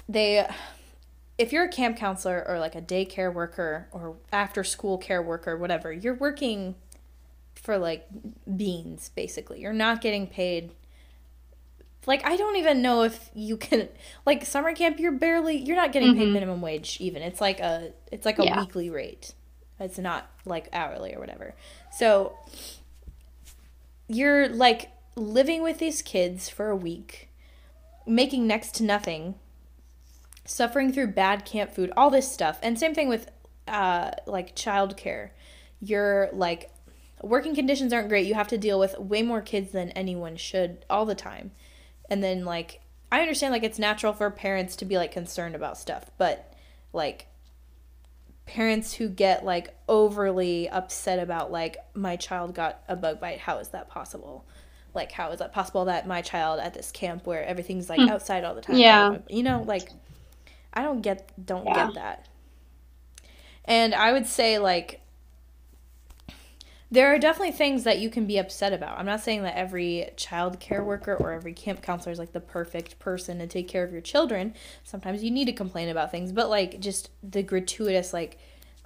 they, 0.09 0.47
if 1.39 1.53
you're 1.53 1.65
a 1.65 1.69
camp 1.71 1.97
counselor 1.97 2.45
or 2.49 2.59
like 2.59 2.75
a 2.75 2.83
daycare 2.83 3.33
worker 3.33 3.89
or 3.93 4.17
after 4.33 4.65
school 4.65 4.99
care 4.99 5.23
worker, 5.23 5.57
whatever, 5.57 5.93
you're 5.93 6.15
working 6.17 6.75
for 7.55 7.79
like 7.79 8.09
beans, 8.57 9.11
basically. 9.15 9.61
You're 9.61 9.73
not 9.73 10.01
getting 10.01 10.27
paid 10.27 10.73
like 12.07 12.25
I 12.27 12.37
don't 12.37 12.57
even 12.57 12.83
know 12.83 13.03
if 13.03 13.31
you 13.35 13.57
can 13.57 13.89
like 14.27 14.45
summer 14.45 14.73
camp 14.75 14.99
you're 15.01 15.13
barely 15.13 15.57
you're 15.57 15.77
not 15.77 15.93
getting 15.93 16.15
paid 16.15 16.29
Mhm. 16.29 16.33
minimum 16.33 16.61
wage 16.61 16.99
even. 17.01 17.23
It's 17.23 17.41
like 17.41 17.61
a 17.61 17.93
it's 18.13 18.25
like 18.27 18.39
a 18.39 18.45
Yeah. 18.45 18.61
weekly 18.61 18.91
rate. 18.91 19.35
It's 19.81 19.99
not 19.99 20.31
like 20.45 20.69
hourly 20.73 21.15
or 21.15 21.19
whatever. 21.21 21.55
So 21.93 22.37
you're 24.09 24.49
like 24.49 24.91
living 25.17 25.63
with 25.63 25.79
these 25.79 26.03
kids 26.03 26.49
for 26.49 26.69
a 26.71 26.77
week, 26.77 27.29
making 28.07 28.47
next 28.47 28.75
to 28.77 28.85
nothing, 28.85 29.35
suffering 30.45 30.93
through 30.93 31.09
bad 31.09 31.45
camp 31.45 31.73
food, 31.73 31.93
all 31.97 32.11
this 32.11 32.31
stuff. 32.31 32.59
And 32.63 32.79
same 32.79 32.95
thing 32.95 33.09
with 33.09 33.31
uh 33.67 34.11
like 34.27 34.55
childcare. 34.55 35.31
You're 35.81 36.29
like 36.33 36.71
working 37.23 37.55
conditions 37.55 37.93
aren't 37.93 38.09
great. 38.09 38.27
You 38.27 38.35
have 38.35 38.49
to 38.49 38.59
deal 38.59 38.79
with 38.79 38.99
way 38.99 39.23
more 39.23 39.41
kids 39.41 39.73
than 39.73 39.91
anyone 39.91 40.37
should 40.37 40.85
all 40.91 41.07
the 41.07 41.15
time. 41.15 41.53
And 42.09 42.23
then 42.23 42.45
like 42.45 42.81
I 43.11 43.21
understand 43.21 43.53
like 43.53 43.63
it's 43.63 43.79
natural 43.79 44.13
for 44.13 44.31
parents 44.31 44.77
to 44.77 44.85
be 44.85 44.97
like 44.97 45.13
concerned 45.13 45.55
about 45.55 45.79
stuff, 45.79 46.11
but 46.19 46.53
like 46.93 47.29
parents 48.47 48.95
who 48.95 49.09
get 49.09 49.45
like 49.45 49.75
overly 49.89 50.69
upset 50.69 51.19
about 51.19 51.51
like 51.51 51.77
my 51.95 52.17
child 52.17 52.55
got 52.55 52.83
a 52.89 52.97
bug 52.97 53.21
bite, 53.21 53.39
how 53.39 53.59
is 53.59 53.69
that 53.69 53.89
possible? 53.89 54.45
Like 54.95 55.13
how 55.13 55.31
is 55.31 55.39
that 55.39 55.53
possible 55.53 55.87
that 55.87 56.07
my 56.07 56.23
child 56.23 56.61
at 56.61 56.75
this 56.75 56.91
camp 56.91 57.27
where 57.27 57.45
everything's 57.45 57.89
like 57.89 58.01
hmm. 58.01 58.09
outside 58.09 58.45
all 58.45 58.55
the 58.55 58.61
time? 58.61 58.77
Yeah. 58.77 59.19
You 59.29 59.43
know, 59.43 59.63
like 59.67 59.91
I 60.73 60.83
don't 60.83 61.01
get 61.01 61.33
don't 61.45 61.65
Yeah. 61.65 61.87
get 61.87 61.95
that. 61.95 62.29
And 63.65 63.95
I 63.95 64.13
would 64.13 64.27
say 64.27 64.59
like 64.59 65.01
there 66.95 67.13
are 67.13 67.19
definitely 67.19 67.53
things 67.53 67.85
that 67.85 67.99
you 67.99 68.09
can 68.09 68.27
be 68.27 68.39
upset 68.39 68.73
about. 68.73 68.99
I'm 68.99 69.07
not 69.07 69.21
saying 69.21 69.43
that 69.43 69.57
every 69.57 70.11
child 70.17 70.61
care 70.61 70.83
worker 70.83 71.15
or 71.15 71.33
every 71.33 71.53
camp 71.53 71.83
counselor 71.83 72.13
is 72.13 72.19
like 72.19 72.33
the 72.33 72.41
perfect 72.41 72.99
person 72.99 73.39
to 73.41 73.47
take 73.47 73.69
care 73.69 73.85
of 73.85 73.93
your 73.93 74.01
children. 74.01 74.55
Sometimes 74.85 75.23
you 75.25 75.31
need 75.31 75.47
to 75.47 75.53
complain 75.53 75.89
about 75.89 76.11
things, 76.11 76.33
but 76.33 76.49
like 76.49 76.81
just 76.81 77.11
the 77.23 77.43
gratuitous 77.43 78.13
like 78.13 78.39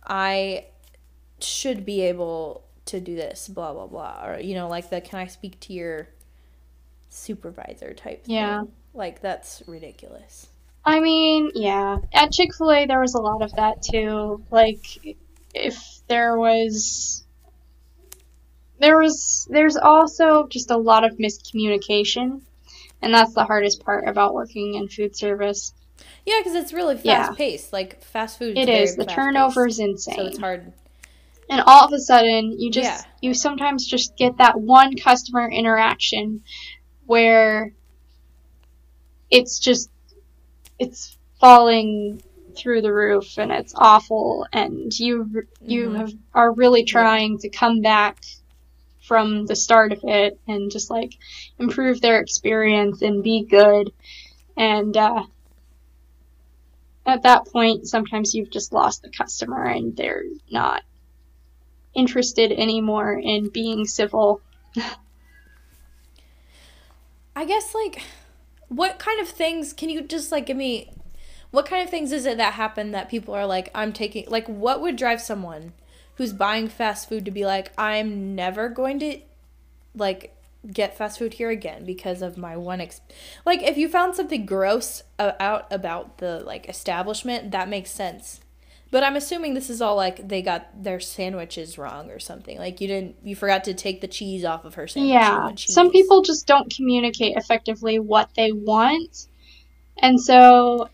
I 0.06 0.66
should 1.40 1.84
be 1.84 2.00
able 2.02 2.64
to 2.86 3.00
do 3.00 3.14
this, 3.14 3.48
blah 3.48 3.72
blah 3.74 3.86
blah, 3.86 4.24
or 4.26 4.40
you 4.40 4.54
know, 4.54 4.68
like 4.68 4.88
the 4.90 5.00
can 5.00 5.18
I 5.20 5.26
speak 5.26 5.60
to 5.60 5.72
your 5.72 6.08
supervisor 7.10 7.92
type 7.94 8.24
Yeah. 8.26 8.60
thing. 8.62 8.72
Like 8.94 9.20
that's 9.20 9.62
ridiculous. 9.66 10.48
I 10.84 11.00
mean, 11.00 11.50
yeah. 11.54 11.98
At 12.14 12.32
Chick 12.32 12.50
fil 12.56 12.72
A, 12.72 12.86
there 12.86 13.00
was 13.00 13.14
a 13.14 13.20
lot 13.20 13.42
of 13.42 13.52
that 13.56 13.82
too. 13.82 14.42
Like, 14.50 15.16
if 15.54 15.78
there 16.08 16.38
was. 16.38 17.24
There 18.78 18.98
was. 18.98 19.46
There's 19.50 19.76
also 19.76 20.46
just 20.48 20.70
a 20.70 20.76
lot 20.76 21.04
of 21.04 21.16
miscommunication. 21.18 22.42
And 23.00 23.14
that's 23.14 23.32
the 23.32 23.44
hardest 23.44 23.84
part 23.84 24.08
about 24.08 24.34
working 24.34 24.74
in 24.74 24.88
food 24.88 25.16
service. 25.16 25.72
Yeah, 26.26 26.40
because 26.40 26.54
it's 26.54 26.72
really 26.72 26.96
fast 26.96 27.04
Yeah. 27.04 27.30
paced. 27.36 27.72
Like 27.72 28.02
fast 28.02 28.38
food. 28.38 28.58
It 28.58 28.68
is. 28.68 28.96
The 28.96 29.04
turnover 29.04 29.66
is 29.68 29.78
insane. 29.78 30.14
so 30.16 30.26
it's 30.26 30.38
hard. 30.38 30.72
And 31.50 31.62
all 31.64 31.86
of 31.86 31.92
a 31.92 31.98
sudden, 32.00 32.58
you 32.58 32.70
just. 32.70 32.86
Yeah. 32.86 33.10
You 33.20 33.34
sometimes 33.34 33.86
just 33.86 34.16
get 34.16 34.36
that 34.38 34.60
one 34.60 34.96
customer 34.96 35.48
interaction 35.48 36.42
where 37.06 37.72
it's 39.30 39.58
just. 39.58 39.90
It's 40.78 41.16
falling 41.40 42.22
through 42.56 42.82
the 42.82 42.92
roof 42.92 43.38
and 43.38 43.52
it's 43.52 43.72
awful 43.76 44.44
and 44.52 44.96
you 44.98 45.46
you 45.64 45.90
Mhm. 45.90 45.96
have, 45.96 46.12
are 46.34 46.52
really 46.52 46.84
trying 46.84 47.38
to 47.38 47.48
come 47.48 47.80
back 47.80 48.18
from 49.08 49.46
the 49.46 49.56
start 49.56 49.92
of 49.92 50.00
it 50.04 50.38
and 50.46 50.70
just 50.70 50.90
like 50.90 51.14
improve 51.58 52.00
their 52.00 52.20
experience 52.20 53.02
and 53.02 53.24
be 53.24 53.44
good. 53.44 53.90
And 54.56 54.96
uh, 54.96 55.24
at 57.06 57.22
that 57.22 57.46
point 57.46 57.88
sometimes 57.88 58.34
you've 58.34 58.50
just 58.50 58.72
lost 58.72 59.02
the 59.02 59.10
customer 59.10 59.64
and 59.64 59.96
they're 59.96 60.24
not 60.50 60.82
interested 61.94 62.52
anymore 62.52 63.18
in 63.18 63.48
being 63.48 63.86
civil. 63.86 64.42
I 67.34 67.44
guess 67.44 67.74
like 67.74 68.02
what 68.68 68.98
kind 68.98 69.20
of 69.20 69.28
things 69.28 69.72
can 69.72 69.88
you 69.88 70.02
just 70.02 70.30
like 70.30 70.46
give 70.46 70.56
me 70.56 70.92
what 71.50 71.64
kind 71.64 71.82
of 71.82 71.88
things 71.88 72.12
is 72.12 72.26
it 72.26 72.36
that 72.36 72.54
happen 72.54 72.90
that 72.90 73.08
people 73.08 73.34
are 73.34 73.46
like 73.46 73.70
I'm 73.74 73.92
taking 73.92 74.26
like 74.28 74.46
what 74.46 74.82
would 74.82 74.96
drive 74.96 75.22
someone 75.22 75.72
who's 76.18 76.32
buying 76.32 76.68
fast 76.68 77.08
food 77.08 77.24
to 77.24 77.30
be 77.30 77.46
like 77.46 77.72
I'm 77.78 78.34
never 78.34 78.68
going 78.68 78.98
to 78.98 79.20
like 79.94 80.36
get 80.70 80.98
fast 80.98 81.18
food 81.18 81.34
here 81.34 81.48
again 81.48 81.84
because 81.84 82.20
of 82.20 82.36
my 82.36 82.56
one 82.56 82.80
ex- 82.80 83.00
like 83.46 83.62
if 83.62 83.78
you 83.78 83.88
found 83.88 84.16
something 84.16 84.44
gross 84.44 85.04
out 85.18 85.72
about 85.72 86.18
the 86.18 86.40
like 86.40 86.68
establishment 86.68 87.52
that 87.52 87.68
makes 87.68 87.90
sense. 87.90 88.40
But 88.90 89.04
i'm 89.04 89.16
assuming 89.16 89.52
this 89.54 89.70
is 89.70 89.80
all 89.80 89.96
like 89.96 90.26
they 90.26 90.42
got 90.42 90.82
their 90.82 90.98
sandwiches 90.98 91.78
wrong 91.78 92.10
or 92.10 92.18
something. 92.18 92.58
Like 92.58 92.80
you 92.80 92.88
didn't 92.88 93.16
you 93.22 93.36
forgot 93.36 93.62
to 93.64 93.74
take 93.74 94.00
the 94.00 94.08
cheese 94.08 94.44
off 94.44 94.64
of 94.64 94.74
her 94.74 94.88
sandwich. 94.88 95.12
Yeah. 95.12 95.52
some 95.72 95.92
people 95.92 96.22
just 96.22 96.48
don't 96.48 96.74
communicate 96.74 97.36
effectively 97.36 98.00
what 98.00 98.30
they 98.34 98.50
want. 98.50 99.28
And 99.98 100.20
so 100.20 100.90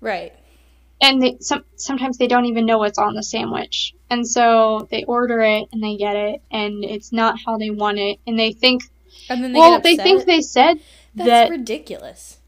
right 0.00 0.37
and 1.00 1.22
they, 1.22 1.36
some, 1.40 1.64
sometimes 1.76 2.18
they 2.18 2.26
don't 2.26 2.46
even 2.46 2.66
know 2.66 2.78
what's 2.78 2.98
on 2.98 3.14
the 3.14 3.22
sandwich. 3.22 3.94
And 4.10 4.26
so 4.26 4.88
they 4.90 5.04
order 5.04 5.40
it 5.42 5.68
and 5.72 5.82
they 5.82 5.96
get 5.96 6.16
it 6.16 6.42
and 6.50 6.84
it's 6.84 7.12
not 7.12 7.38
how 7.44 7.56
they 7.58 7.70
want 7.70 7.98
it 7.98 8.18
and 8.26 8.38
they 8.38 8.52
think 8.52 8.82
And 9.28 9.42
then 9.44 9.52
they 9.52 9.58
well 9.58 9.80
they 9.80 9.96
think 9.96 10.24
they 10.24 10.40
said 10.40 10.80
That's 11.14 11.28
that 11.28 11.50
ridiculous. 11.50 12.38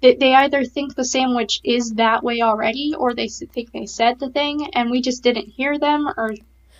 they, 0.00 0.14
they 0.14 0.34
either 0.34 0.64
think 0.64 0.94
the 0.94 1.04
sandwich 1.04 1.60
is 1.64 1.94
that 1.94 2.22
way 2.22 2.40
already 2.42 2.94
or 2.96 3.12
they 3.12 3.28
think 3.28 3.72
they 3.72 3.86
said 3.86 4.18
the 4.18 4.30
thing 4.30 4.68
and 4.74 4.90
we 4.90 5.00
just 5.02 5.22
didn't 5.22 5.48
hear 5.48 5.78
them 5.78 6.06
or 6.16 6.34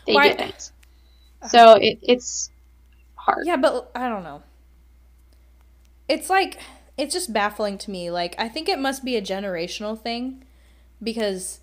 they 0.06 0.14
Why- 0.14 0.28
didn't. 0.28 0.70
Ah. 1.42 1.48
So 1.48 1.72
it, 1.74 1.98
it's 2.02 2.50
hard. 3.16 3.46
Yeah, 3.46 3.56
but 3.56 3.90
I 3.94 4.08
don't 4.08 4.22
know. 4.22 4.42
It's 6.08 6.28
like 6.30 6.60
it's 6.96 7.12
just 7.14 7.32
baffling 7.32 7.78
to 7.78 7.90
me. 7.90 8.10
Like 8.10 8.34
I 8.38 8.48
think 8.48 8.68
it 8.68 8.78
must 8.78 9.04
be 9.04 9.16
a 9.16 9.22
generational 9.22 9.98
thing 10.00 10.44
because 11.04 11.60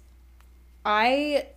I 0.85 1.47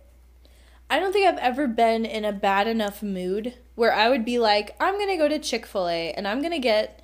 I 0.89 0.99
don't 0.99 1.13
think 1.13 1.27
I've 1.27 1.39
ever 1.39 1.67
been 1.67 2.05
in 2.05 2.25
a 2.25 2.31
bad 2.31 2.67
enough 2.67 3.01
mood 3.01 3.55
where 3.75 3.93
I 3.93 4.09
would 4.09 4.23
be 4.23 4.37
like, 4.37 4.75
I'm 4.79 4.95
going 4.95 5.09
to 5.09 5.17
go 5.17 5.27
to 5.27 5.39
Chick-fil-A 5.39 6.11
and 6.13 6.27
I'm 6.27 6.41
going 6.41 6.51
to 6.51 6.59
get 6.59 7.01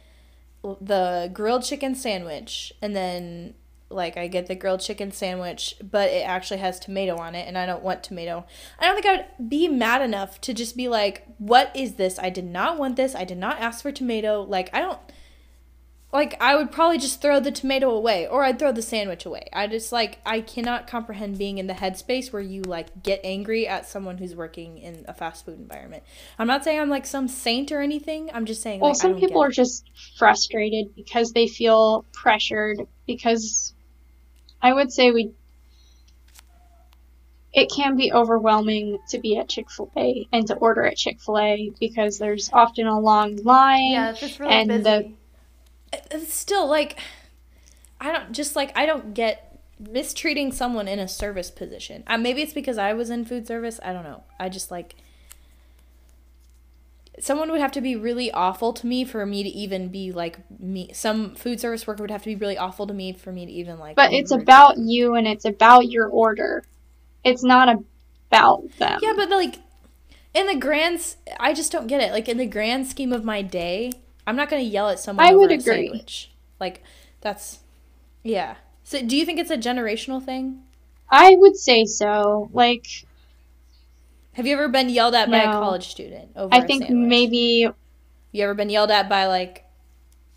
the 0.79 1.31
grilled 1.33 1.63
chicken 1.63 1.95
sandwich 1.95 2.71
and 2.81 2.95
then 2.95 3.55
like 3.89 4.15
I 4.17 4.27
get 4.27 4.47
the 4.47 4.55
grilled 4.55 4.79
chicken 4.79 5.11
sandwich, 5.11 5.75
but 5.83 6.09
it 6.09 6.25
actually 6.25 6.59
has 6.59 6.79
tomato 6.79 7.17
on 7.17 7.35
it 7.35 7.47
and 7.47 7.57
I 7.57 7.65
don't 7.65 7.83
want 7.83 8.03
tomato. 8.03 8.45
I 8.79 8.85
don't 8.85 8.95
think 8.95 9.05
I 9.05 9.25
would 9.37 9.49
be 9.49 9.67
mad 9.67 10.01
enough 10.01 10.39
to 10.41 10.53
just 10.53 10.77
be 10.77 10.87
like, 10.87 11.25
"What 11.37 11.71
is 11.75 11.95
this? 11.95 12.17
I 12.17 12.29
did 12.29 12.45
not 12.45 12.77
want 12.77 12.95
this. 12.95 13.15
I 13.15 13.25
did 13.25 13.37
not 13.37 13.59
ask 13.59 13.81
for 13.81 13.91
tomato." 13.91 14.43
Like 14.43 14.69
I 14.73 14.79
don't 14.79 14.99
like 16.13 16.35
I 16.41 16.55
would 16.55 16.71
probably 16.71 16.97
just 16.97 17.21
throw 17.21 17.39
the 17.39 17.51
tomato 17.51 17.89
away 17.89 18.27
or 18.27 18.43
I'd 18.43 18.59
throw 18.59 18.71
the 18.71 18.81
sandwich 18.81 19.25
away. 19.25 19.47
I 19.53 19.67
just 19.67 19.91
like 19.91 20.19
I 20.25 20.41
cannot 20.41 20.87
comprehend 20.87 21.37
being 21.37 21.57
in 21.57 21.67
the 21.67 21.73
headspace 21.73 22.33
where 22.33 22.41
you 22.41 22.61
like 22.63 23.01
get 23.03 23.21
angry 23.23 23.67
at 23.67 23.87
someone 23.87 24.17
who's 24.17 24.35
working 24.35 24.77
in 24.77 25.05
a 25.07 25.13
fast 25.13 25.45
food 25.45 25.57
environment. 25.59 26.03
I'm 26.37 26.47
not 26.47 26.63
saying 26.63 26.79
I'm 26.81 26.89
like 26.89 27.05
some 27.05 27.27
saint 27.27 27.71
or 27.71 27.79
anything. 27.81 28.29
I'm 28.33 28.45
just 28.45 28.61
saying 28.61 28.81
Well, 28.81 28.91
like, 28.91 28.99
I 28.99 29.01
some 29.01 29.11
don't 29.11 29.19
people 29.21 29.41
get 29.41 29.47
are 29.47 29.51
it. 29.51 29.55
just 29.55 29.89
frustrated 30.17 30.95
because 30.95 31.31
they 31.31 31.47
feel 31.47 32.05
pressured 32.11 32.79
because 33.07 33.73
I 34.61 34.73
would 34.73 34.91
say 34.91 35.11
we 35.11 35.31
it 37.53 37.69
can 37.69 37.97
be 37.97 38.13
overwhelming 38.13 38.97
to 39.09 39.19
be 39.19 39.37
at 39.37 39.49
Chick-fil-A 39.49 40.27
and 40.31 40.47
to 40.47 40.55
order 40.55 40.83
at 40.85 40.95
Chick-fil-A 40.95 41.73
because 41.79 42.17
there's 42.17 42.49
often 42.53 42.87
a 42.87 42.99
long 42.99 43.35
line 43.43 43.91
Yeah, 43.91 44.11
if 44.11 44.23
it's 44.23 44.39
really 44.39 44.53
and 44.53 44.69
busy. 44.69 44.83
the 44.83 44.97
It- 44.97 45.11
it's 45.93 46.33
still 46.33 46.67
like 46.67 46.99
I 47.99 48.11
don't 48.11 48.31
just 48.31 48.55
like 48.55 48.71
I 48.77 48.85
don't 48.85 49.13
get 49.13 49.59
mistreating 49.79 50.51
someone 50.51 50.87
in 50.87 50.99
a 50.99 51.07
service 51.07 51.49
position. 51.49 52.03
Uh, 52.07 52.17
maybe 52.17 52.41
it's 52.41 52.53
because 52.53 52.77
I 52.77 52.93
was 52.93 53.09
in 53.09 53.25
food 53.25 53.47
service. 53.47 53.79
I 53.83 53.93
don't 53.93 54.03
know. 54.03 54.23
I 54.39 54.49
just 54.49 54.71
like 54.71 54.95
someone 57.19 57.51
would 57.51 57.61
have 57.61 57.71
to 57.73 57.81
be 57.81 57.95
really 57.95 58.31
awful 58.31 58.73
to 58.73 58.87
me 58.87 59.03
for 59.03 59.25
me 59.25 59.43
to 59.43 59.49
even 59.49 59.89
be 59.89 60.11
like 60.11 60.39
me. 60.59 60.91
Some 60.93 61.35
food 61.35 61.59
service 61.59 61.85
worker 61.85 62.03
would 62.03 62.11
have 62.11 62.23
to 62.23 62.29
be 62.29 62.35
really 62.35 62.57
awful 62.57 62.87
to 62.87 62.93
me 62.93 63.13
for 63.13 63.31
me 63.31 63.45
to 63.45 63.51
even 63.51 63.79
like. 63.79 63.95
but 63.95 64.13
it's 64.13 64.31
about 64.31 64.75
them. 64.75 64.87
you 64.87 65.15
and 65.15 65.27
it's 65.27 65.45
about 65.45 65.89
your 65.89 66.07
order. 66.07 66.63
It's 67.23 67.43
not 67.43 67.69
about 67.69 68.63
them. 68.77 68.99
Yeah, 69.01 69.13
but 69.15 69.29
like 69.29 69.57
in 70.33 70.47
the 70.47 70.55
grand, 70.55 71.15
i 71.39 71.53
just 71.53 71.71
don't 71.71 71.87
get 71.87 72.01
it. 72.01 72.11
Like 72.11 72.29
in 72.29 72.37
the 72.37 72.47
grand 72.47 72.87
scheme 72.87 73.13
of 73.13 73.23
my 73.23 73.41
day, 73.41 73.91
I'm 74.27 74.35
not 74.35 74.49
gonna 74.49 74.61
yell 74.63 74.89
at 74.89 74.99
someone 74.99 75.27
I 75.27 75.33
over 75.33 75.39
would 75.39 75.51
a 75.51 75.55
agree. 75.55 75.87
sandwich. 75.89 76.31
Like 76.59 76.83
that's, 77.21 77.59
yeah. 78.23 78.55
So 78.83 79.01
do 79.05 79.15
you 79.17 79.25
think 79.25 79.39
it's 79.39 79.51
a 79.51 79.57
generational 79.57 80.23
thing? 80.23 80.63
I 81.09 81.35
would 81.35 81.55
say 81.57 81.85
so. 81.85 82.49
Like 82.53 82.87
Have 84.33 84.47
you 84.47 84.53
ever 84.53 84.67
been 84.69 84.89
yelled 84.89 85.15
at 85.15 85.29
by 85.29 85.39
a 85.39 85.49
college 85.49 85.87
student 85.89 86.31
over 86.35 86.53
I 86.53 86.61
think 86.61 86.89
maybe 86.89 87.69
You 88.31 88.43
ever 88.43 88.53
been 88.53 88.69
yelled 88.69 88.91
at 88.91 89.09
by 89.09 89.27
like 89.27 89.65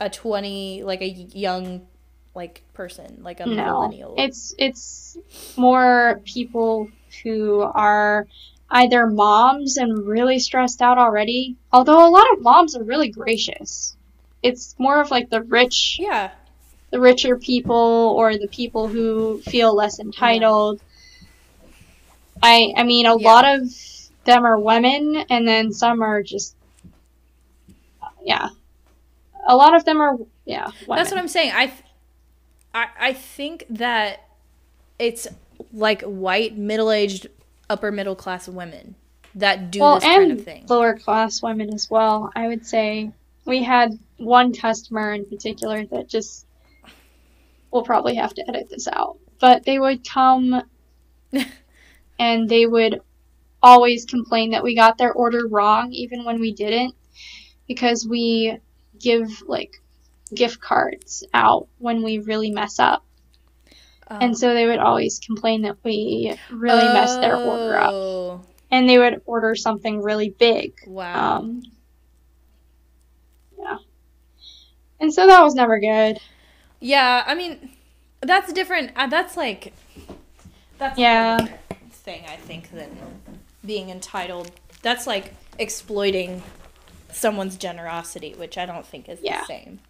a 0.00 0.10
20, 0.10 0.82
like 0.84 1.02
a 1.02 1.08
young 1.08 1.86
like 2.34 2.62
person, 2.74 3.22
like 3.22 3.40
a 3.40 3.46
no. 3.46 3.88
millennial? 3.88 4.14
It's 4.18 4.54
it's 4.58 5.16
more 5.56 6.20
people 6.24 6.90
who 7.22 7.60
are 7.62 8.26
either 8.70 9.06
moms 9.06 9.76
and 9.76 10.06
really 10.06 10.38
stressed 10.38 10.82
out 10.82 10.98
already. 10.98 11.56
Although 11.72 12.06
a 12.06 12.10
lot 12.10 12.26
of 12.32 12.42
moms 12.42 12.76
are 12.76 12.82
really 12.82 13.08
gracious. 13.08 13.96
It's 14.42 14.74
more 14.78 15.00
of 15.00 15.10
like 15.10 15.30
the 15.30 15.42
rich 15.42 15.96
yeah. 16.00 16.30
the 16.90 17.00
richer 17.00 17.38
people 17.38 18.14
or 18.16 18.36
the 18.36 18.48
people 18.48 18.88
who 18.88 19.40
feel 19.42 19.74
less 19.74 19.98
entitled. 20.00 20.80
I 22.42 22.72
I 22.76 22.82
mean 22.84 23.06
a 23.06 23.16
Yeah. 23.18 23.28
lot 23.30 23.44
of 23.44 23.70
them 24.24 24.44
are 24.44 24.58
women 24.58 25.24
and 25.30 25.46
then 25.46 25.72
some 25.72 26.02
are 26.02 26.22
just 26.22 26.56
yeah. 28.24 28.48
A 29.46 29.54
lot 29.56 29.74
of 29.76 29.84
them 29.84 30.00
are 30.00 30.16
yeah, 30.46 30.70
That's 30.86 31.10
what. 31.10 31.18
I'm 31.18 31.28
saying. 31.28 31.52
I, 31.54 31.66
th- 31.66 31.82
I, 32.74 32.86
I 33.00 33.12
think 33.14 33.64
that 33.70 34.20
it's 34.98 35.26
like 35.72 36.02
white, 36.02 36.54
middle-aged, 36.56 37.28
upper 37.68 37.90
middle 37.90 38.16
class 38.16 38.48
women 38.48 38.94
that 39.34 39.70
do 39.70 39.80
well, 39.80 39.94
this 39.96 40.04
kind 40.04 40.32
of 40.32 40.44
thing. 40.44 40.66
lower 40.68 40.96
class 40.96 41.42
women 41.42 41.72
as 41.72 41.90
well. 41.90 42.30
I 42.34 42.48
would 42.48 42.66
say 42.66 43.12
we 43.44 43.62
had 43.62 43.98
one 44.16 44.52
customer 44.52 45.12
in 45.12 45.24
particular 45.26 45.84
that 45.86 46.08
just 46.08 46.46
we'll 47.70 47.82
probably 47.82 48.14
have 48.14 48.34
to 48.34 48.48
edit 48.48 48.68
this 48.70 48.88
out. 48.88 49.18
But 49.40 49.64
they 49.64 49.78
would 49.78 50.08
come 50.08 50.62
and 52.18 52.48
they 52.48 52.66
would 52.66 53.00
always 53.62 54.04
complain 54.04 54.50
that 54.50 54.62
we 54.62 54.74
got 54.74 54.98
their 54.98 55.12
order 55.12 55.46
wrong 55.48 55.92
even 55.92 56.24
when 56.24 56.38
we 56.38 56.52
didn't 56.52 56.94
because 57.66 58.06
we 58.06 58.58
give 58.98 59.42
like 59.46 59.80
gift 60.32 60.60
cards 60.60 61.24
out 61.32 61.68
when 61.78 62.02
we 62.02 62.18
really 62.18 62.50
mess 62.50 62.78
up. 62.78 63.04
Um, 64.08 64.18
And 64.20 64.38
so 64.38 64.54
they 64.54 64.66
would 64.66 64.78
always 64.78 65.18
complain 65.18 65.62
that 65.62 65.76
we 65.84 66.38
really 66.50 66.88
messed 66.88 67.20
their 67.20 67.38
order 67.38 67.76
up. 67.76 67.90
Oh, 67.92 68.40
And 68.70 68.88
they 68.88 68.98
would 68.98 69.22
order 69.26 69.54
something 69.54 70.02
really 70.02 70.30
big. 70.30 70.74
Wow. 70.86 71.38
Um, 71.38 71.62
yeah. 73.58 73.78
And 75.00 75.12
so 75.12 75.26
that 75.26 75.42
was 75.42 75.54
never 75.54 75.78
good. 75.80 76.18
yeah, 76.80 77.24
I 77.26 77.34
mean, 77.34 77.70
that's 78.20 78.52
different. 78.52 78.92
Uh, 78.96 79.06
that's 79.06 79.36
like, 79.36 79.72
that's 80.78 80.98
Yeah. 80.98 81.36
a 81.36 81.38
different 81.38 81.92
thing 81.92 82.24
I 82.28 82.36
think 82.36 82.70
than 82.72 82.90
being 83.64 83.88
entitled. 83.90 84.50
That's 84.82 85.06
like 85.06 85.34
exploiting 85.58 86.42
someone's 87.12 87.56
generosity, 87.56 88.34
which 88.34 88.58
I 88.58 88.66
don't 88.66 88.86
think 88.86 89.08
is 89.08 89.20
Yeah. 89.22 89.40
the 89.40 89.46
same. 89.46 89.80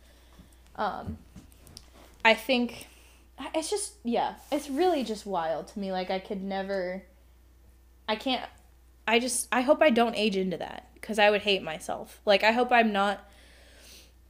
Um, 0.76 1.18
I 2.24 2.34
think 2.34 2.86
it's 3.54 3.70
just 3.70 3.94
yeah, 4.04 4.34
it's 4.50 4.68
really 4.68 5.04
just 5.04 5.26
wild 5.26 5.68
to 5.68 5.78
me. 5.78 5.92
Like 5.92 6.10
I 6.10 6.18
could 6.18 6.42
never, 6.42 7.02
I 8.08 8.16
can't. 8.16 8.42
I 9.06 9.18
just 9.18 9.48
I 9.52 9.62
hope 9.62 9.82
I 9.82 9.90
don't 9.90 10.14
age 10.14 10.36
into 10.36 10.56
that 10.58 10.88
because 10.94 11.18
I 11.18 11.30
would 11.30 11.42
hate 11.42 11.62
myself. 11.62 12.20
Like 12.24 12.42
I 12.42 12.52
hope 12.52 12.72
I'm 12.72 12.92
not 12.92 13.28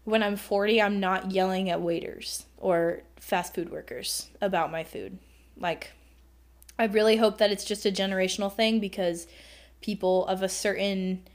when 0.05 0.23
I'm 0.23 0.37
40, 0.37 0.81
I'm 0.81 1.01
not 1.01 1.33
yelling 1.33 1.71
at 1.71 1.81
waiters 1.81 2.45
or 2.59 3.03
fast 3.17 3.55
food 3.55 3.71
workers 3.71 4.29
about 4.41 4.71
my 4.71 4.85
food. 4.85 5.19
Like, 5.57 5.93
I 6.79 6.85
really 6.85 7.17
hope 7.17 7.39
that 7.39 7.51
it's 7.51 7.65
just 7.65 7.87
a 7.87 7.91
generational 7.91 8.53
thing 8.53 8.81
because 8.81 9.27
people 9.81 10.27
of 10.27 10.43
a 10.43 10.49
certain 10.49 11.27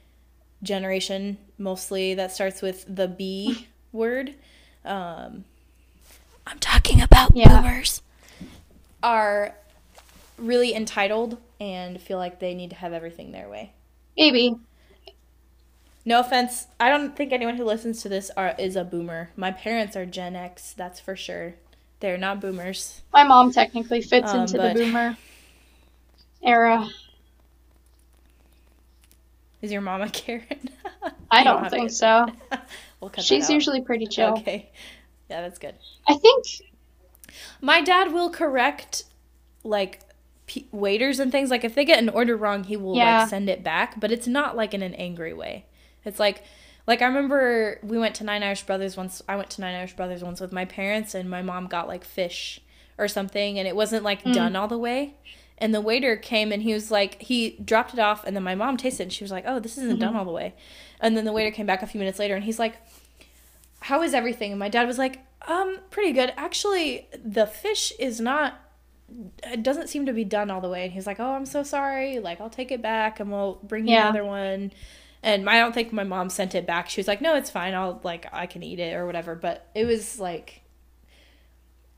generation, 0.62 1.38
mostly 1.58 2.14
that 2.14 2.32
starts 2.32 2.62
with 2.62 2.84
the 2.88 3.08
B 3.08 3.68
word, 3.92 4.34
um, 4.84 5.44
I'm 6.50 6.58
talking 6.58 7.00
about 7.00 7.34
Yeah. 7.36 7.48
boomers, 7.60 8.02
are 9.02 9.54
really 10.36 10.74
entitled 10.74 11.38
and 11.60 12.00
feel 12.00 12.18
like 12.18 12.40
they 12.40 12.54
need 12.54 12.70
to 12.70 12.76
have 12.76 12.92
everything 12.92 13.32
their 13.32 13.48
way. 13.48 13.72
Maybe. 14.16 14.56
No 16.04 16.20
offense. 16.20 16.66
I 16.80 16.88
don't 16.88 17.14
think 17.14 17.32
anyone 17.32 17.56
who 17.56 17.64
listens 17.64 18.02
to 18.02 18.08
this 18.08 18.30
are 18.36 18.54
is 18.58 18.74
a 18.74 18.84
boomer. 18.84 19.30
My 19.36 19.50
parents 19.52 19.96
are 19.96 20.04
Gen 20.06 20.34
X, 20.34 20.72
that's 20.72 20.98
for 20.98 21.14
sure. 21.14 21.54
They're 22.00 22.18
not 22.18 22.40
boomers. 22.40 23.02
My 23.12 23.22
mom 23.24 23.52
technically 23.52 24.00
fits 24.00 24.32
Um, 24.32 24.40
into 24.40 24.56
but- 24.56 24.74
the 24.74 24.84
boomer 24.84 25.16
era. 26.42 26.88
Is 29.62 29.70
your 29.72 29.82
mama 29.82 30.08
Karen? 30.12 30.70
I 31.30 31.44
don't 31.44 31.58
have 31.62 31.64
to 31.64 31.70
think 31.70 31.88
get 31.90 31.94
so. 31.94 32.26
we'll 33.00 33.10
cut 33.10 33.16
that 33.16 33.24
She's 33.24 33.44
out. 33.50 33.54
usually 33.54 33.82
pretty 33.82 34.06
chill. 34.06 34.38
okay. 34.38 34.70
Yeah, 35.30 35.42
that's 35.42 35.58
good. 35.58 35.76
I 36.08 36.14
think 36.14 36.44
My 37.60 37.80
dad 37.80 38.12
will 38.12 38.30
correct 38.30 39.04
like 39.62 40.00
p- 40.46 40.66
waiters 40.72 41.20
and 41.20 41.30
things. 41.30 41.50
Like 41.50 41.64
if 41.64 41.74
they 41.74 41.84
get 41.84 42.00
an 42.00 42.08
order 42.08 42.36
wrong, 42.36 42.64
he 42.64 42.76
will 42.76 42.96
Yeah. 42.96 43.20
like 43.20 43.28
send 43.28 43.48
it 43.48 43.62
back, 43.62 44.00
but 44.00 44.10
it's 44.10 44.26
not 44.26 44.56
like 44.56 44.74
in 44.74 44.82
an 44.82 44.94
angry 44.94 45.32
way. 45.32 45.66
It's 46.04 46.18
like 46.18 46.42
like 46.86 47.02
I 47.02 47.06
remember 47.06 47.78
we 47.82 47.98
went 47.98 48.16
to 48.16 48.24
Nine 48.24 48.42
Irish 48.42 48.64
Brothers 48.64 48.96
once. 48.96 49.22
I 49.28 49.36
went 49.36 49.50
to 49.50 49.60
Nine 49.60 49.76
Irish 49.76 49.94
Brothers 49.94 50.24
once 50.24 50.40
with 50.40 50.52
my 50.52 50.64
parents, 50.64 51.14
and 51.14 51.30
my 51.30 51.42
mom 51.42 51.68
got 51.68 51.86
like 51.86 52.04
fish 52.04 52.60
or 52.98 53.08
something 53.08 53.58
and 53.58 53.66
it 53.66 53.74
wasn't 53.74 54.04
like 54.04 54.22
mm. 54.22 54.32
done 54.34 54.54
all 54.54 54.68
the 54.68 54.78
way. 54.78 55.14
And 55.56 55.74
the 55.74 55.80
waiter 55.80 56.16
came 56.16 56.52
and 56.52 56.62
he 56.62 56.72
was 56.72 56.90
like 56.90 57.20
he 57.22 57.50
dropped 57.64 57.92
it 57.92 58.00
off 58.00 58.24
and 58.24 58.34
then 58.34 58.42
my 58.42 58.54
mom 58.54 58.76
tasted 58.76 59.02
it 59.02 59.04
and 59.04 59.12
she 59.12 59.24
was 59.24 59.30
like, 59.30 59.44
"Oh, 59.46 59.58
this 59.58 59.78
isn't 59.78 59.90
mm-hmm. 59.90 60.00
done 60.00 60.16
all 60.16 60.24
the 60.24 60.30
way." 60.30 60.54
And 61.00 61.16
then 61.16 61.24
the 61.24 61.32
waiter 61.32 61.50
came 61.50 61.66
back 61.66 61.82
a 61.82 61.86
few 61.86 61.98
minutes 61.98 62.18
later 62.18 62.34
and 62.34 62.44
he's 62.44 62.58
like, 62.58 62.76
"How 63.80 64.02
is 64.02 64.14
everything?" 64.14 64.52
And 64.52 64.58
my 64.58 64.68
dad 64.68 64.86
was 64.86 64.98
like, 64.98 65.20
"Um, 65.48 65.78
pretty 65.90 66.12
good. 66.12 66.32
Actually, 66.36 67.08
the 67.24 67.46
fish 67.46 67.92
is 67.98 68.20
not 68.20 68.54
it 69.42 69.64
doesn't 69.64 69.88
seem 69.88 70.06
to 70.06 70.12
be 70.12 70.24
done 70.24 70.52
all 70.52 70.60
the 70.60 70.68
way. 70.68 70.84
And 70.84 70.92
he's 70.92 71.04
like, 71.06 71.18
"Oh, 71.18 71.32
I'm 71.34 71.44
so 71.46 71.64
sorry. 71.64 72.20
Like, 72.20 72.40
I'll 72.40 72.48
take 72.48 72.70
it 72.70 72.80
back 72.80 73.18
and 73.18 73.30
we'll 73.32 73.58
bring 73.64 73.86
you 73.88 73.94
Yeah. 73.94 74.02
another 74.10 74.24
one." 74.24 74.70
And 75.22 75.50
I 75.50 75.58
don't 75.58 75.72
think 75.74 75.92
my 75.92 76.04
mom 76.04 76.30
sent 76.30 76.54
it 76.54 76.64
back. 76.64 76.88
She 76.88 77.00
was 77.00 77.08
like, 77.08 77.20
"No, 77.20 77.34
it's 77.34 77.50
fine. 77.50 77.74
I'll 77.74 78.00
like 78.04 78.26
I 78.32 78.46
can 78.46 78.62
eat 78.62 78.78
it 78.78 78.94
or 78.94 79.06
whatever." 79.06 79.34
But 79.34 79.66
it 79.74 79.84
was 79.84 80.20
like 80.20 80.62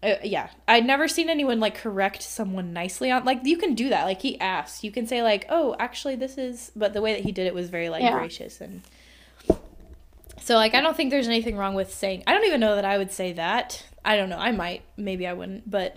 uh, 0.03 0.17
yeah, 0.25 0.49
I'd 0.67 0.85
never 0.85 1.07
seen 1.07 1.29
anyone 1.29 1.61
like 1.61 1.77
correct 1.77 2.23
someone 2.23 2.73
nicely 2.73 3.11
on 3.13 3.25
like 3.25 3.41
you 3.45 3.57
can 3.57 3.75
do 3.75 3.89
that. 3.91 4.05
Like 4.05 4.21
he 4.23 4.41
asked, 4.41 4.83
you 4.83 4.91
can 4.91 5.07
say 5.07 5.23
like, 5.23 5.47
"Oh, 5.49 5.77
actually 5.79 6.17
this 6.17 6.39
is," 6.39 6.73
but 6.75 6.93
the 6.93 7.01
way 7.03 7.13
that 7.13 7.23
he 7.23 7.31
did 7.31 7.47
it 7.47 7.55
was 7.55 7.71
very 7.71 7.89
like 7.89 8.03
Yeah. 8.03 8.13
gracious 8.19 8.61
and 8.61 8.83
so 10.43 10.55
like 10.57 10.75
I 10.75 10.81
don't 10.81 10.97
think 10.97 11.11
there's 11.11 11.29
anything 11.29 11.57
wrong 11.57 11.75
with 11.75 11.93
saying. 11.93 12.25
I 12.27 12.33
don't 12.33 12.45
even 12.47 12.61
know 12.61 12.75
that 12.77 12.85
I 12.85 12.99
would 12.99 13.13
say 13.13 13.33
that. 13.35 13.85
I 14.05 14.17
don't 14.17 14.29
know. 14.29 14.39
I 14.39 14.51
might, 14.53 14.83
maybe 14.97 15.27
I 15.27 15.33
wouldn't, 15.33 15.71
but 15.71 15.97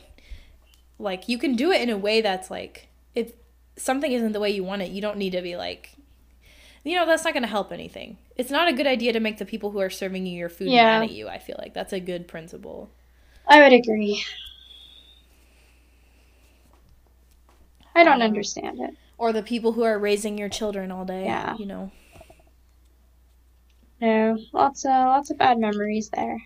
like 0.99 1.27
you 1.27 1.37
can 1.37 1.55
do 1.55 1.71
it 1.71 1.81
in 1.81 1.89
a 1.89 1.97
way 1.97 2.21
that's 2.21 2.49
like 2.51 2.87
if 3.13 3.33
something 3.77 4.11
isn't 4.11 4.31
the 4.31 4.39
way 4.39 4.49
you 4.51 4.63
want 4.63 4.81
it, 4.81 4.91
you 4.91 5.01
don't 5.01 5.17
need 5.17 5.31
to 5.31 5.41
be 5.41 5.55
like 5.57 5.91
you 6.83 6.95
know, 6.95 7.05
that's 7.05 7.23
not 7.23 7.33
going 7.33 7.43
to 7.43 7.49
help 7.49 7.71
anything. 7.71 8.17
It's 8.37 8.51
not 8.51 8.67
a 8.67 8.73
good 8.73 8.85
idea 8.87 9.11
to 9.13 9.19
make 9.19 9.39
the 9.39 9.45
people 9.45 9.71
who 9.71 9.79
are 9.79 9.89
serving 9.89 10.27
you 10.27 10.37
your 10.37 10.49
food 10.49 10.67
Yeah. 10.69 10.83
mad 10.83 11.01
at 11.03 11.11
you. 11.11 11.27
I 11.27 11.39
feel 11.39 11.55
like 11.59 11.73
that's 11.73 11.93
a 11.93 11.99
good 11.99 12.27
principle. 12.27 12.91
I 13.47 13.59
would 13.61 13.73
agree. 13.73 14.23
I 17.95 18.03
don't 18.03 18.21
um, 18.21 18.21
understand 18.21 18.79
it. 18.81 18.95
Or 19.17 19.33
the 19.33 19.43
people 19.43 19.73
who 19.73 19.83
are 19.83 19.97
raising 19.97 20.37
your 20.37 20.49
children 20.49 20.91
all 20.91 21.05
day, 21.05 21.25
Yeah. 21.25 21.55
you 21.57 21.65
know. 21.65 21.91
No, 24.01 24.37
lots 24.53 24.85
of 24.85 24.91
lots 24.91 25.31
of 25.31 25.37
bad 25.37 25.57
memories 25.57 26.09
there. 26.09 26.41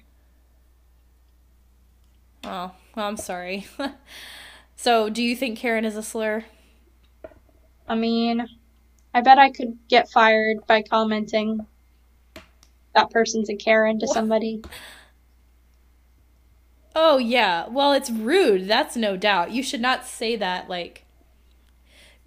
Oh, 2.43 2.71
well, 2.95 3.07
I'm 3.07 3.17
sorry. 3.17 3.67
so, 4.75 5.09
do 5.09 5.21
you 5.23 5.35
think 5.35 5.57
Karen 5.57 5.85
is 5.85 5.95
a 5.97 6.03
slur? 6.03 6.45
I 7.87 7.95
mean, 7.95 8.47
I 9.13 9.21
bet 9.21 9.39
I 9.39 9.49
could 9.49 9.77
get 9.87 10.09
fired 10.09 10.65
by 10.67 10.83
commenting 10.83 11.65
that 12.93 13.09
person's 13.09 13.49
a 13.49 13.55
Karen 13.55 13.99
to 13.99 14.07
somebody. 14.07 14.61
Oh, 16.95 17.17
yeah. 17.17 17.67
Well, 17.67 17.93
it's 17.93 18.09
rude. 18.09 18.67
That's 18.67 18.95
no 18.95 19.15
doubt. 19.15 19.51
You 19.51 19.63
should 19.63 19.81
not 19.81 20.05
say 20.05 20.35
that, 20.35 20.69
like. 20.69 21.05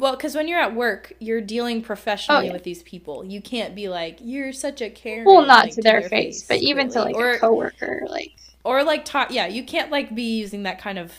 Well, 0.03 0.17
because 0.17 0.35
when 0.35 0.49
you're 0.49 0.59
at 0.59 0.75
work, 0.75 1.13
you're 1.21 1.41
dealing 1.41 1.81
professionally 1.81 2.41
Oh, 2.41 2.47
yeah. 2.47 2.53
with 2.53 2.65
these 2.65 2.83
people. 2.83 3.25
You 3.25 3.41
can't 3.41 3.73
be 3.73 3.89
like, 3.89 4.19
"You're 4.21 4.53
such 4.53 4.83
a 4.83 4.91
Karen." 4.91 5.25
Well, 5.25 5.47
not 5.47 5.67
like, 5.67 5.75
to 5.75 5.81
their 5.81 6.03
face, 6.03 6.43
but 6.43 6.59
even 6.59 6.89
to 6.91 7.03
like 7.05 7.15
or 7.15 7.31
a 7.31 7.39
coworker, 7.39 8.03
like 8.09 8.33
or 8.65 8.83
like 8.83 9.05
talk. 9.05 9.31
Yeah, 9.31 9.47
you 9.47 9.63
can't 9.63 9.93
like 9.93 10.13
be 10.13 10.39
using 10.39 10.65
that 10.65 10.81
kind 10.81 10.99
of 10.99 11.13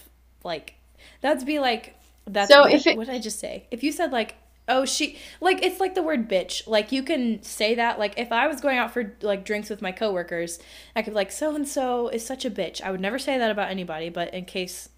like. 0.43 0.73
That's 1.21 1.45
be 1.45 1.59
like. 1.59 1.95
That's 2.27 2.51
So 2.51 2.63
what, 2.63 2.73
if 2.73 2.85
it- 2.85 2.97
what 2.97 3.05
did 3.07 3.15
I 3.15 3.19
just 3.19 3.39
say? 3.39 3.67
If 3.71 3.83
you 3.83 3.93
said 3.93 4.11
like, 4.11 4.35
oh 4.67 4.83
she 4.85 5.17
like 5.39 5.63
it's 5.63 5.79
like 5.79 5.95
the 5.95 6.03
word 6.03 6.29
bitch. 6.29 6.67
Like 6.67 6.91
you 6.91 7.03
can 7.03 7.41
say 7.41 7.75
that. 7.75 7.99
Like 7.99 8.15
if 8.17 8.33
I 8.33 8.47
was 8.47 8.59
going 8.59 8.77
out 8.77 8.91
for 8.91 9.15
like 9.21 9.45
drinks 9.45 9.69
with 9.69 9.81
my 9.81 9.93
coworkers, 9.93 10.59
I 10.93 11.03
could 11.03 11.11
be 11.11 11.15
like 11.15 11.31
so 11.31 11.55
and 11.55 11.65
so 11.65 12.09
is 12.09 12.25
such 12.25 12.43
a 12.43 12.51
bitch. 12.51 12.81
I 12.81 12.91
would 12.91 12.99
never 13.01 13.17
say 13.17 13.37
that 13.37 13.49
about 13.49 13.71
anybody, 13.71 14.09
but 14.09 14.33
in 14.33 14.43
case 14.43 14.89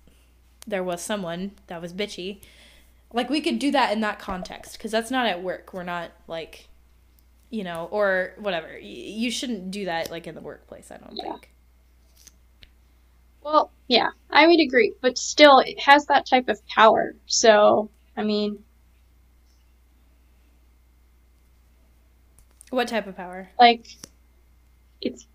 there 0.66 0.84
was 0.84 1.04
someone 1.04 1.52
that 1.68 1.80
was 1.82 1.94
bitchy, 1.94 2.40
like 3.16 3.32
we 3.32 3.42
could 3.42 3.60
do 3.60 3.72
that 3.72 3.94
in 3.94 4.02
that 4.02 4.20
context 4.20 4.74
because 4.78 4.92
that's 4.92 5.12
not 5.12 5.28
at 5.28 5.44
work. 5.44 5.74
We're 5.74 5.84
not 5.84 6.12
like, 6.28 6.70
you 7.52 7.64
know, 7.64 7.88
or 7.92 8.34
whatever. 8.40 8.70
Y- 8.76 8.80
You 8.82 9.32
shouldn't 9.32 9.72
do 9.72 9.86
that 9.86 10.12
like 10.12 10.28
in 10.28 10.36
the 10.36 10.42
workplace. 10.42 10.92
I 10.92 10.98
don't 10.98 11.18
Yeah. 11.18 11.24
think. 11.24 11.52
well, 13.42 13.72
yeah, 13.88 14.10
I 14.30 14.48
would 14.48 14.60
agree, 14.60 14.94
but 15.02 15.18
still, 15.18 15.60
it 15.60 15.80
has 15.80 16.08
that 16.08 16.26
type 16.26 16.50
of 16.50 16.66
power. 16.68 17.16
So, 17.28 17.92
I 18.18 18.24
mean, 18.24 18.66
What 22.70 22.88
type 22.90 23.08
of 23.08 23.16
power? 23.18 23.50
like, 23.60 23.88
it's 25.02 25.28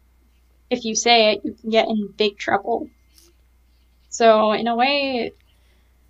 if 0.70 0.84
you 0.84 0.94
say 0.96 1.32
it, 1.34 1.42
you 1.44 1.54
can 1.54 1.70
get 1.70 1.88
in 1.88 2.12
big 2.16 2.38
trouble. 2.38 2.90
So, 4.10 4.52
in 4.52 4.66
a 4.66 4.76
way, 4.76 5.32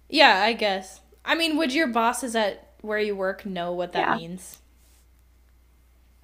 Yeah, 0.08 0.42
I 0.42 0.52
guess. 0.52 1.00
I 1.30 1.36
mean, 1.36 1.56
would 1.58 1.72
your 1.72 1.86
bosses 1.86 2.34
at 2.34 2.72
where 2.80 2.98
you 2.98 3.14
work 3.14 3.46
know 3.46 3.70
what 3.72 3.92
that 3.92 4.00
Yeah. 4.08 4.16
means? 4.16 4.58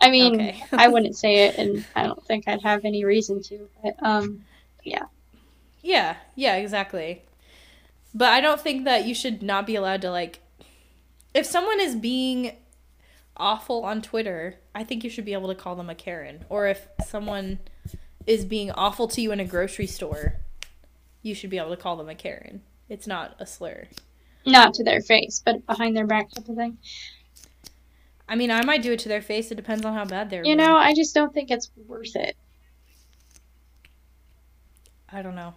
I 0.00 0.10
mean, 0.10 0.34
Okay. 0.34 0.64
I 0.72 0.88
wouldn't 0.88 1.16
say 1.16 1.46
it, 1.46 1.56
and 1.58 1.86
I 1.94 2.02
don't 2.02 2.22
think 2.26 2.48
I'd 2.48 2.62
have 2.62 2.84
any 2.84 3.04
reason 3.04 3.40
to. 3.44 3.68
But 3.82 3.94
um, 4.02 4.44
Yeah, 4.82 6.16
yeah, 6.34 6.56
exactly. 6.56 7.22
But 8.12 8.30
I 8.32 8.40
don't 8.40 8.60
think 8.60 8.84
that 8.84 9.06
you 9.06 9.14
should 9.14 9.42
not 9.44 9.64
be 9.64 9.76
allowed 9.76 10.02
to 10.02 10.10
like 10.10 10.40
if 11.32 11.46
someone 11.46 11.78
is 11.78 11.94
being 11.94 12.56
awful 13.36 13.84
on 13.84 14.02
Twitter, 14.02 14.56
I 14.74 14.82
think 14.82 15.04
you 15.04 15.10
should 15.10 15.24
be 15.24 15.34
able 15.34 15.48
to 15.48 15.54
call 15.54 15.76
them 15.76 15.88
a 15.88 15.94
Karen. 15.94 16.44
Or 16.48 16.66
if 16.66 16.88
someone 17.06 17.60
is 18.26 18.44
being 18.44 18.72
awful 18.72 19.06
to 19.08 19.20
you 19.20 19.30
in 19.30 19.38
a 19.38 19.44
grocery 19.44 19.86
store, 19.86 20.38
you 21.22 21.32
should 21.34 21.50
be 21.50 21.58
able 21.58 21.70
to 21.70 21.76
call 21.76 21.96
them 21.96 22.08
a 22.08 22.14
Karen. 22.16 22.62
It's 22.88 23.06
not 23.06 23.36
a 23.38 23.46
slur. 23.46 23.86
Not 24.46 24.74
to 24.74 24.84
their 24.84 25.00
face, 25.00 25.42
but 25.44 25.66
behind 25.66 25.96
their 25.96 26.06
back 26.06 26.30
type 26.30 26.48
of 26.48 26.56
thing. 26.56 26.78
I 28.28 28.34
mean, 28.34 28.50
I 28.50 28.62
might 28.64 28.82
do 28.82 28.92
it 28.92 28.98
to 29.00 29.08
their 29.08 29.22
face. 29.22 29.50
It 29.50 29.54
depends 29.56 29.84
on 29.84 29.94
how 29.94 30.04
bad 30.04 30.30
they're. 30.30 30.44
You 30.44 30.56
know, 30.56 30.76
I 30.76 30.94
just 30.94 31.14
don't 31.14 31.32
think 31.32 31.50
it's 31.50 31.70
worth 31.86 32.16
it. 32.16 32.36
I 35.12 35.22
don't 35.22 35.36
know. 35.36 35.54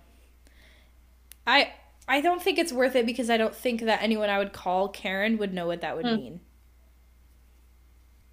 I 1.48 1.74
I 2.08 2.22
don't 2.22 2.42
think 2.42 2.58
it's 2.60 2.72
worth 2.74 2.96
it 2.96 3.06
because 3.06 3.30
I 3.30 3.38
don't 3.38 3.56
think 3.56 3.82
that 3.82 4.02
anyone 4.02 4.30
I 4.30 4.38
would 4.38 4.54
call 4.54 4.88
Karen 4.90 5.38
would 5.38 5.54
know 5.54 5.68
what 5.68 5.82
that 5.82 5.96
would 5.96 6.06
Hmm. 6.06 6.16
mean. 6.16 6.40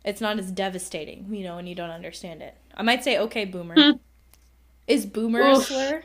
It's 0.05 0.21
not 0.21 0.39
as 0.39 0.53
devastating, 0.53 1.35
you 1.35 1.43
know, 1.43 1.57
when 1.57 1.67
you 1.67 1.75
don't 1.75 1.91
understand 1.91 2.41
it. 2.43 2.55
I 2.75 2.83
might 2.83 3.03
say, 3.03 3.19
"Okay, 3.19 3.45
boomer." 3.45 3.75
Hmm. 3.75 3.97
Is 4.87 5.05
boomer 5.05 5.41
a 5.41 5.57
slur? 5.57 6.05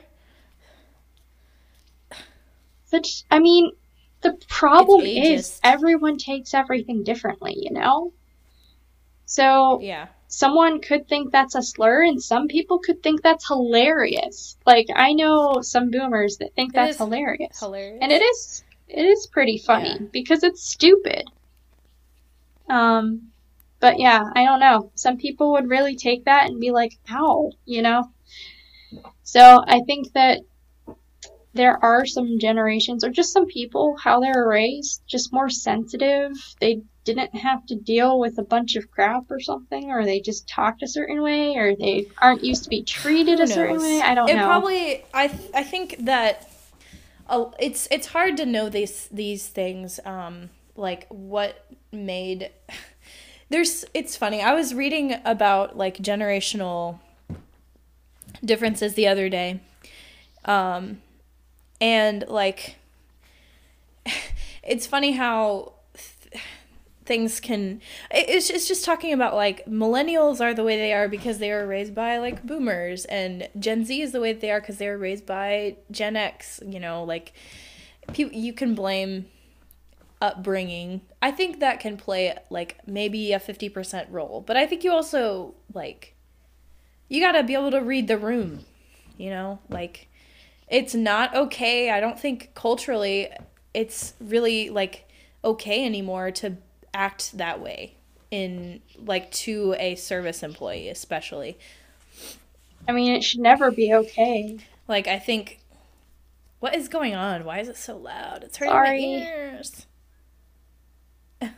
But 2.91 3.05
I 3.29 3.39
mean, 3.39 3.71
the 4.21 4.33
problem 4.47 5.01
is 5.01 5.59
everyone 5.63 6.17
takes 6.17 6.53
everything 6.53 7.03
differently, 7.03 7.55
you 7.57 7.71
know? 7.71 8.13
So 9.25 9.79
Yeah. 9.81 10.07
someone 10.27 10.79
could 10.81 11.07
think 11.07 11.31
that's 11.31 11.55
a 11.55 11.61
slur 11.61 12.03
and 12.03 12.21
some 12.21 12.47
people 12.47 12.79
could 12.79 13.01
think 13.01 13.21
that's 13.21 13.47
hilarious. 13.47 14.57
Like 14.65 14.87
I 14.95 15.13
know 15.13 15.61
some 15.61 15.89
boomers 15.89 16.37
that 16.37 16.53
think 16.55 16.73
It 16.73 16.75
that's 16.75 16.97
hilarious. 16.97 17.59
Hilarious. 17.59 17.99
And 18.01 18.11
it 18.11 18.21
is 18.21 18.63
it 18.87 19.05
is 19.05 19.27
pretty 19.27 19.57
funny 19.57 19.97
Yeah. 19.99 20.07
because 20.11 20.43
it's 20.43 20.63
stupid. 20.63 21.23
Um 22.69 23.31
but 23.79 23.99
yeah, 23.99 24.23
I 24.35 24.45
don't 24.45 24.59
know. 24.59 24.91
Some 24.95 25.17
people 25.17 25.53
would 25.53 25.67
really 25.67 25.95
take 25.95 26.25
that 26.25 26.47
and 26.47 26.59
be 26.59 26.69
like, 26.69 26.99
"Ow," 27.09 27.51
you 27.65 27.81
know? 27.81 28.11
So, 29.23 29.63
I 29.65 29.79
think 29.87 30.11
that 30.13 30.41
there 31.53 31.83
are 31.83 32.05
some 32.05 32.39
generations 32.39 33.03
or 33.03 33.09
just 33.09 33.33
some 33.33 33.45
people 33.45 33.97
how 34.01 34.19
they're 34.19 34.47
raised 34.47 35.01
just 35.07 35.33
more 35.33 35.49
sensitive. 35.49 36.31
They 36.59 36.81
didn't 37.03 37.35
have 37.35 37.65
to 37.65 37.75
deal 37.75 38.19
with 38.19 38.37
a 38.37 38.43
bunch 38.43 38.75
of 38.75 38.89
crap 38.91 39.29
or 39.29 39.39
something 39.39 39.89
or 39.91 40.05
they 40.05 40.21
just 40.21 40.47
talked 40.47 40.83
a 40.83 40.87
certain 40.87 41.21
way 41.21 41.55
or 41.55 41.75
they 41.75 42.05
aren't 42.21 42.43
used 42.43 42.63
to 42.63 42.69
be 42.69 42.83
treated 42.83 43.39
a 43.39 43.47
certain 43.47 43.79
way. 43.79 44.01
I 44.01 44.15
don't 44.15 44.29
it 44.29 44.35
know. 44.35 44.43
It 44.43 44.45
probably 44.45 45.05
I 45.13 45.27
th- 45.27 45.51
I 45.53 45.63
think 45.63 45.97
that 46.05 46.49
uh, 47.27 47.45
it's 47.59 47.87
it's 47.91 48.07
hard 48.07 48.37
to 48.37 48.45
know 48.45 48.69
these 48.69 49.09
these 49.11 49.47
things 49.47 49.99
um 50.05 50.49
like 50.75 51.05
what 51.09 51.65
made 51.91 52.51
there's 53.49 53.83
it's 53.93 54.15
funny 54.15 54.41
I 54.41 54.53
was 54.53 54.73
reading 54.73 55.15
about 55.25 55.75
like 55.75 55.97
generational 55.97 56.99
differences 58.45 58.93
the 58.93 59.07
other 59.07 59.27
day 59.27 59.59
um 60.45 61.01
and 61.81 62.25
like 62.29 62.77
it's 64.63 64.85
funny 64.87 65.13
how 65.13 65.73
th- 65.93 66.43
things 67.03 67.39
can 67.39 67.81
it- 68.11 68.29
it's, 68.29 68.49
it's 68.49 68.67
just 68.67 68.85
talking 68.85 69.11
about 69.11 69.35
like 69.35 69.65
millennials 69.65 70.39
are 70.39 70.53
the 70.53 70.63
way 70.63 70.77
they 70.77 70.93
are 70.93 71.07
because 71.09 71.39
they 71.39 71.51
were 71.51 71.65
raised 71.67 71.93
by 71.95 72.17
like 72.19 72.43
boomers. 72.45 73.05
And 73.05 73.49
gen 73.59 73.83
z 73.85 74.01
is 74.01 74.11
the 74.11 74.21
way 74.21 74.33
they 74.33 74.51
are 74.51 74.61
because 74.61 74.77
they 74.77 74.87
were 74.87 74.97
raised 74.97 75.25
by 75.25 75.77
gen 75.89 76.15
x 76.15 76.61
you 76.65 76.79
know 76.79 77.03
like 77.03 77.33
you 78.15 78.51
can 78.53 78.75
blame 78.75 79.25
upbringing. 80.21 81.01
I 81.21 81.31
think 81.31 81.59
that 81.59 81.79
can 81.79 81.97
play 81.97 82.37
like 82.49 82.77
maybe 82.85 83.33
a 83.33 83.39
50% 83.39 84.07
role. 84.11 84.41
But 84.45 84.57
i 84.57 84.65
think 84.67 84.83
you 84.83 84.91
also 84.91 85.55
like 85.73 86.13
you 87.09 87.21
got 87.21 87.33
to 87.33 87.43
be 87.43 87.53
able 87.53 87.71
to 87.71 87.81
read 87.81 88.07
the 88.07 88.17
room 88.17 88.65
you 89.17 89.29
know? 89.29 89.59
Like 89.69 90.07
it's 90.71 90.95
not 90.95 91.35
okay. 91.35 91.91
I 91.91 91.99
don't 91.99 92.17
think 92.17 92.51
culturally 92.55 93.27
it's 93.73 94.13
really 94.19 94.69
like 94.69 95.07
okay 95.43 95.85
anymore 95.85 96.31
to 96.31 96.57
act 96.93 97.37
that 97.37 97.61
way 97.61 97.95
in 98.31 98.81
like 98.97 99.29
to 99.31 99.75
a 99.77 99.95
service 99.95 100.41
employee 100.41 100.87
especially. 100.87 101.59
I 102.87 102.93
mean, 102.93 103.13
it 103.13 103.23
should 103.23 103.41
never 103.41 103.69
be 103.69 103.93
okay. 103.93 104.57
Like 104.87 105.07
I 105.07 105.19
think 105.19 105.59
what 106.61 106.73
is 106.73 106.87
going 106.87 107.15
on? 107.15 107.43
Why 107.43 107.59
is 107.59 107.67
it 107.67 107.77
so 107.77 107.97
loud? 107.97 108.43
It's 108.43 108.57
hurting 108.57 108.71
Sorry. 108.71 109.01
my 109.01 109.27
ears. 109.27 109.85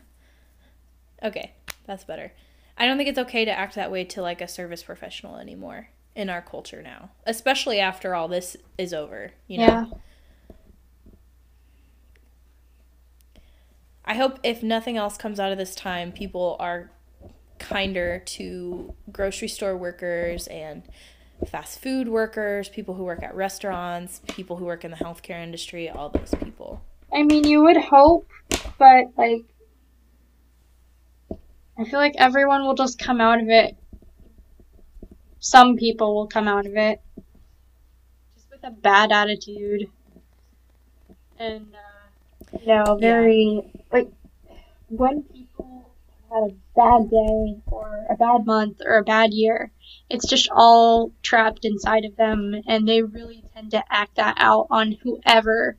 okay, 1.24 1.54
that's 1.86 2.04
better. 2.04 2.34
I 2.78 2.88
don't 2.88 2.98
think 2.98 3.10
it's 3.10 3.20
okay 3.20 3.46
to 3.46 3.52
act 3.52 3.76
that 3.76 3.92
way 3.92 4.06
to 4.06 4.24
like 4.24 4.42
a 4.42 4.48
service 4.48 4.82
professional 4.82 5.38
anymore 5.38 5.90
in 6.16 6.30
our 6.30 6.42
culture 6.42 6.82
now, 6.82 7.10
especially 7.26 7.80
after 7.80 8.14
all 8.16 8.28
this 8.28 8.56
is 8.78 8.94
over, 8.94 9.32
you 9.48 9.60
know. 9.60 9.66
Yeah. 9.66 9.86
I 14.06 14.16
hope 14.16 14.40
if 14.44 14.62
nothing 14.62 14.98
else 14.98 15.18
comes 15.18 15.40
out 15.40 15.52
of 15.52 15.58
this 15.58 15.76
time, 15.76 16.12
people 16.12 16.58
are 16.60 16.92
kinder 17.58 18.22
to 18.26 18.94
grocery 19.12 19.48
store 19.48 19.78
workers 19.78 20.48
and 20.48 20.84
fast 21.48 21.82
food 21.82 22.10
workers, 22.10 22.70
people 22.70 22.96
who 22.96 23.04
work 23.04 23.24
at 23.24 23.34
restaurants, 23.36 24.22
people 24.28 24.58
who 24.58 24.66
work 24.66 24.84
in 24.84 24.92
the 24.92 24.98
healthcare 24.98 25.42
industry, 25.42 25.90
all 25.90 26.10
those 26.10 26.34
people. 26.44 26.82
I 27.14 27.24
mean, 27.24 27.46
you 27.46 27.64
would 27.64 27.78
hope, 27.78 28.28
but 28.78 29.06
like, 29.18 29.46
I 31.78 31.86
feel 31.86 32.00
like 32.00 32.16
everyone 32.18 32.66
will 32.66 32.76
just 32.76 33.00
come 33.00 33.22
out 33.22 33.40
of 33.42 33.48
it. 33.48 33.76
Some 35.44 35.76
people 35.76 36.16
will 36.16 36.28
come 36.28 36.48
out 36.48 36.66
of 36.66 36.78
it 36.78 37.02
just 38.34 38.50
with 38.50 38.64
a 38.64 38.72
bad 38.72 39.12
attitude, 39.12 39.90
and 41.38 41.68
uh, 41.76 42.58
you 42.62 42.66
know, 42.66 42.96
very 42.96 43.62
like 43.92 44.08
when 44.88 45.24
people 45.24 45.92
had 46.32 46.44
a 46.44 46.56
bad 46.78 47.10
day 47.10 47.62
or 47.66 48.06
a 48.10 48.16
bad 48.16 48.46
month 48.46 48.82
or 48.86 49.00
a 49.00 49.04
bad 49.04 49.34
year, 49.34 49.74
it's 50.10 50.26
just 50.26 50.48
all 50.50 51.12
trapped 51.22 51.66
inside 51.66 52.06
of 52.06 52.16
them, 52.16 52.56
and 52.66 52.88
they 52.88 53.02
really 53.02 53.44
tend 53.54 53.72
to 53.72 53.84
act 53.90 54.16
that 54.16 54.36
out 54.38 54.68
on 54.72 54.94
whoever 55.04 55.78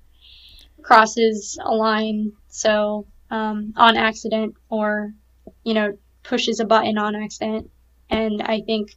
crosses 0.83 1.59
a 1.65 1.75
line. 1.75 2.33
So 2.49 3.07
um, 3.31 3.73
on 3.77 3.97
accident 3.97 4.57
or 4.69 5.15
you 5.63 5.73
know 5.73 5.97
pushes 6.23 6.61
a 6.61 6.67
button 6.67 6.99
on 6.99 7.17
accident. 7.17 7.71
And 8.11 8.43
i 8.43 8.61
think 8.61 8.95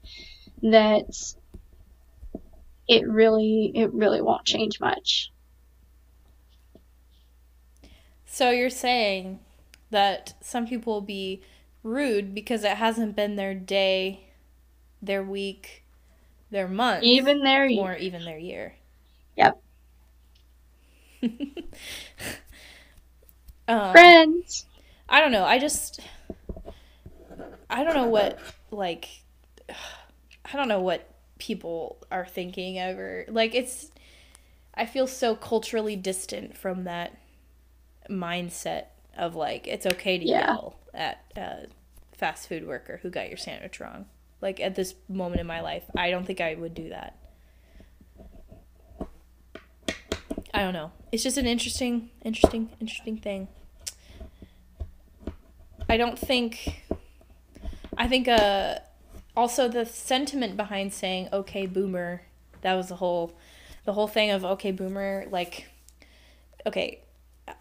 that 0.62 1.06
it 2.88 3.08
really 3.08 3.72
it 3.76 3.94
really 3.94 4.22
won't 4.22 4.46
change 4.46 4.80
much 4.80 5.32
So 8.26 8.52
you're 8.52 8.70
saying 8.70 9.40
that 9.90 10.36
some 10.42 10.68
people 10.68 10.94
will 10.94 11.02
be 11.02 11.42
rude 11.84 12.36
because 12.36 12.64
it 12.64 12.78
hasn't 12.78 13.16
been 13.16 13.36
their 13.36 13.56
day, 13.56 14.30
their 15.02 15.24
week, 15.24 15.84
their 16.52 16.68
month, 16.68 17.04
even 17.04 17.42
there 17.44 17.70
or 17.70 17.96
even 17.96 18.26
their 18.26 18.38
year. 18.38 18.76
Yep. 19.36 19.62
um, 23.68 23.92
friends 23.92 24.66
I 25.10 25.22
don't 25.22 25.32
know. 25.32 25.46
I 25.46 25.58
just 25.60 26.00
I 27.70 27.84
don't 27.84 27.96
know 27.96 28.08
what 28.08 28.40
like 28.72 29.10
I 30.52 30.56
don't 30.58 30.68
know 30.68 30.80
what 30.80 31.10
people 31.40 31.98
are 32.12 32.26
thinking 32.26 32.80
ever. 32.80 33.26
Like 33.28 33.54
it's 33.56 33.92
I 34.74 34.86
feel 34.86 35.08
so 35.08 35.36
culturally 35.36 35.96
distant 35.96 36.56
from 36.58 36.84
that 36.86 37.18
mindset 38.10 38.86
of 39.18 39.36
like 39.36 39.68
it's 39.68 39.86
okay 39.86 40.18
to 40.18 40.26
Yeah. 40.26 40.54
yell 40.54 40.80
at 40.94 41.24
a 41.36 41.66
fast 42.16 42.48
food 42.48 42.68
worker 42.68 43.00
who 43.02 43.10
got 43.10 43.30
your 43.30 43.38
sandwich 43.38 43.80
wrong. 43.80 44.06
Like 44.42 44.60
at 44.60 44.76
this 44.76 44.94
moment 45.10 45.42
in 45.42 45.48
my 45.48 45.62
life, 45.62 45.84
I 45.96 46.12
don't 46.12 46.26
think 46.26 46.40
I 46.42 46.54
would 46.56 46.74
do 46.74 46.90
that. 46.90 47.18
I 50.54 50.62
don't 50.62 50.74
know. 50.74 50.92
It's 51.12 51.24
just 51.24 51.38
an 51.38 51.46
interesting, 51.46 52.10
interesting, 52.24 52.70
interesting 52.80 53.18
thing. 53.18 53.48
I 55.90 55.98
don't 55.98 56.18
think. 56.18 56.84
I 57.98 58.08
think 58.08 58.28
uh, 58.28 58.76
also 59.38 59.70
the 59.70 59.86
sentiment 59.86 60.58
behind 60.58 60.92
saying 60.94 61.30
"Okay, 61.32 61.66
Boomer," 61.68 62.24
that 62.62 62.74
was 62.74 62.90
the 62.90 62.96
whole, 62.96 63.34
the 63.86 63.94
whole 63.94 64.08
thing 64.08 64.32
of 64.32 64.44
"Okay, 64.44 64.72
Boomer." 64.72 65.26
Like, 65.30 65.70
okay, 66.66 67.00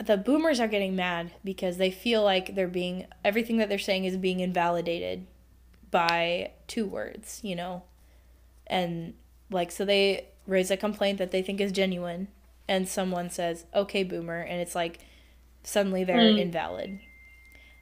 the 0.05 0.17
Boomers 0.17 0.59
are 0.59 0.67
getting 0.69 0.97
mad 0.97 1.33
because 1.45 1.77
they 1.77 1.91
feel 1.91 2.25
like 2.25 2.55
they're 2.55 2.67
being 2.67 3.07
everything 3.25 3.59
that 3.59 3.69
they're 3.69 3.79
saying 3.79 4.05
is 4.07 4.17
being 4.17 4.41
invalidated 4.41 5.27
by 5.91 6.51
two 6.67 6.87
words, 6.87 7.41
you 7.45 7.55
know, 7.55 7.83
and 8.67 9.15
like 9.51 9.71
so 9.71 9.85
they 9.85 10.27
raise 10.47 10.71
a 10.71 10.77
complaint 10.77 11.19
that 11.19 11.31
they 11.31 11.43
think 11.43 11.61
is 11.61 11.73
genuine, 11.73 12.29
and 12.67 12.89
someone 12.89 13.29
says 13.31 13.67
"Okay, 13.75 14.03
Boomer," 14.03 14.41
and 14.41 14.61
it's 14.61 14.75
like 14.75 14.99
suddenly 15.63 16.05
they're 16.05 16.33
Mm. 16.33 16.39
invalid. 16.39 17.01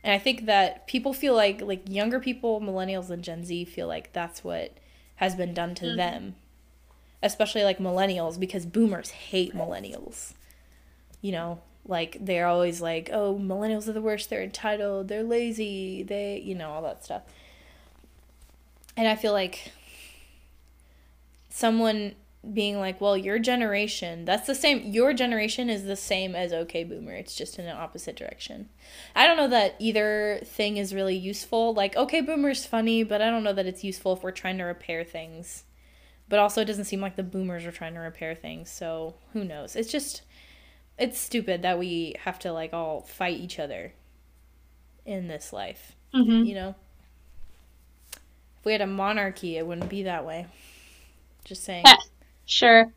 And 0.04 0.12
I 0.12 0.18
think 0.18 0.44
that 0.44 0.86
people 0.86 1.14
feel 1.14 1.34
like 1.34 1.62
like 1.62 1.88
younger 1.88 2.20
people, 2.20 2.60
millennials 2.60 3.08
and 3.08 3.24
Gen 3.24 3.42
Z 3.42 3.64
feel 3.64 3.88
like 3.88 4.12
that's 4.12 4.44
what 4.44 4.76
has 5.16 5.34
been 5.34 5.54
done 5.54 5.74
to 5.76 5.86
mm-hmm. 5.86 5.96
them. 5.96 6.34
Especially 7.22 7.64
like 7.64 7.78
millennials 7.78 8.38
because 8.38 8.66
boomers 8.66 9.10
hate 9.10 9.54
millennials. 9.54 10.34
You 11.22 11.32
know, 11.32 11.62
like 11.86 12.18
they're 12.20 12.46
always 12.46 12.82
like, 12.82 13.08
"Oh, 13.10 13.38
millennials 13.38 13.88
are 13.88 13.94
the 13.94 14.02
worst. 14.02 14.28
They're 14.28 14.42
entitled. 14.42 15.08
They're 15.08 15.22
lazy. 15.22 16.02
They, 16.02 16.38
you 16.38 16.54
know, 16.54 16.68
all 16.68 16.82
that 16.82 17.02
stuff." 17.02 17.22
And 18.98 19.08
I 19.08 19.16
feel 19.16 19.32
like 19.32 19.72
someone 21.48 22.14
being 22.52 22.78
like, 22.78 23.00
well, 23.00 23.16
your 23.16 23.38
generation, 23.38 24.24
that's 24.24 24.46
the 24.46 24.54
same, 24.54 24.92
your 24.92 25.12
generation 25.14 25.70
is 25.70 25.84
the 25.84 25.96
same 25.96 26.34
as 26.34 26.52
OK 26.52 26.84
Boomer. 26.84 27.12
It's 27.12 27.34
just 27.34 27.58
in 27.58 27.66
an 27.66 27.76
opposite 27.76 28.16
direction. 28.16 28.68
I 29.16 29.26
don't 29.26 29.36
know 29.36 29.48
that 29.48 29.76
either 29.78 30.40
thing 30.44 30.76
is 30.76 30.94
really 30.94 31.16
useful. 31.16 31.72
Like, 31.72 31.96
OK 31.96 32.20
Boomer's 32.20 32.66
funny, 32.66 33.02
but 33.02 33.22
I 33.22 33.30
don't 33.30 33.44
know 33.44 33.52
that 33.52 33.66
it's 33.66 33.84
useful 33.84 34.12
if 34.12 34.22
we're 34.22 34.30
trying 34.30 34.58
to 34.58 34.64
repair 34.64 35.04
things. 35.04 35.64
But 36.28 36.38
also, 36.38 36.62
it 36.62 36.66
doesn't 36.66 36.84
seem 36.84 37.00
like 37.00 37.16
the 37.16 37.22
boomers 37.22 37.66
are 37.66 37.72
trying 37.72 37.94
to 37.94 38.00
repair 38.00 38.34
things, 38.34 38.70
so 38.70 39.14
who 39.32 39.44
knows? 39.44 39.76
It's 39.76 39.92
just, 39.92 40.22
it's 40.98 41.18
stupid 41.18 41.62
that 41.62 41.78
we 41.78 42.14
have 42.24 42.38
to, 42.40 42.52
like, 42.52 42.72
all 42.72 43.02
fight 43.02 43.38
each 43.38 43.58
other 43.58 43.92
in 45.04 45.28
this 45.28 45.52
life, 45.52 45.96
hmm 46.12 46.42
you 46.44 46.54
know? 46.54 46.74
If 48.58 48.64
we 48.64 48.72
had 48.72 48.80
a 48.80 48.86
monarchy, 48.86 49.58
it 49.58 49.66
wouldn't 49.66 49.90
be 49.90 50.04
that 50.04 50.24
way. 50.24 50.46
Just 51.44 51.64
saying. 51.64 51.84
Sure 52.46 52.92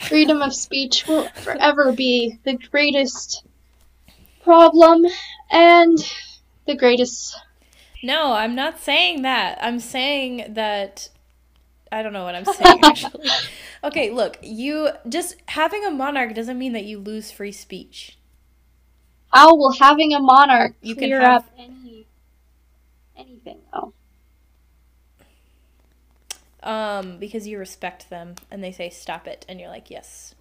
freedom 0.00 0.42
of 0.42 0.54
speech 0.54 1.06
will 1.08 1.28
forever 1.30 1.92
be 1.92 2.38
the 2.44 2.54
greatest 2.70 3.44
problem 4.44 5.04
and 5.50 5.98
the 6.66 6.74
greatest 6.76 7.36
No, 8.02 8.32
I'm 8.32 8.54
not 8.54 8.78
saying 8.78 9.22
that. 9.22 9.58
I'm 9.60 9.80
saying 9.80 10.54
that 10.54 11.08
I 11.90 12.02
don't 12.02 12.12
know 12.12 12.22
what 12.24 12.36
I'm 12.36 12.44
saying 12.44 12.80
actually. 12.84 13.28
okay, 13.82 14.10
look, 14.10 14.38
you 14.40 14.90
just 15.08 15.34
having 15.46 15.84
a 15.84 15.90
monarch 15.90 16.34
doesn't 16.34 16.58
mean 16.58 16.72
that 16.74 16.84
you 16.84 16.98
lose 17.00 17.30
free 17.32 17.52
speech. 17.52 18.18
how 19.32 19.56
will 19.56 19.72
having 19.72 20.14
a 20.14 20.20
monarch 20.20 20.74
You 20.80 20.94
can 20.94 21.08
clear 21.08 21.20
have- 21.20 21.42
up 21.44 21.50
any 21.58 22.06
anything 23.16 23.58
though 23.72 23.92
Um, 26.62 27.18
because 27.18 27.46
you 27.46 27.58
respect 27.58 28.10
them 28.10 28.34
and 28.50 28.62
they 28.64 28.72
say 28.72 28.90
stop 28.90 29.28
it 29.28 29.44
and 29.48 29.60
you're 29.60 29.68
like, 29.68 29.90
"Yes," 29.90 30.34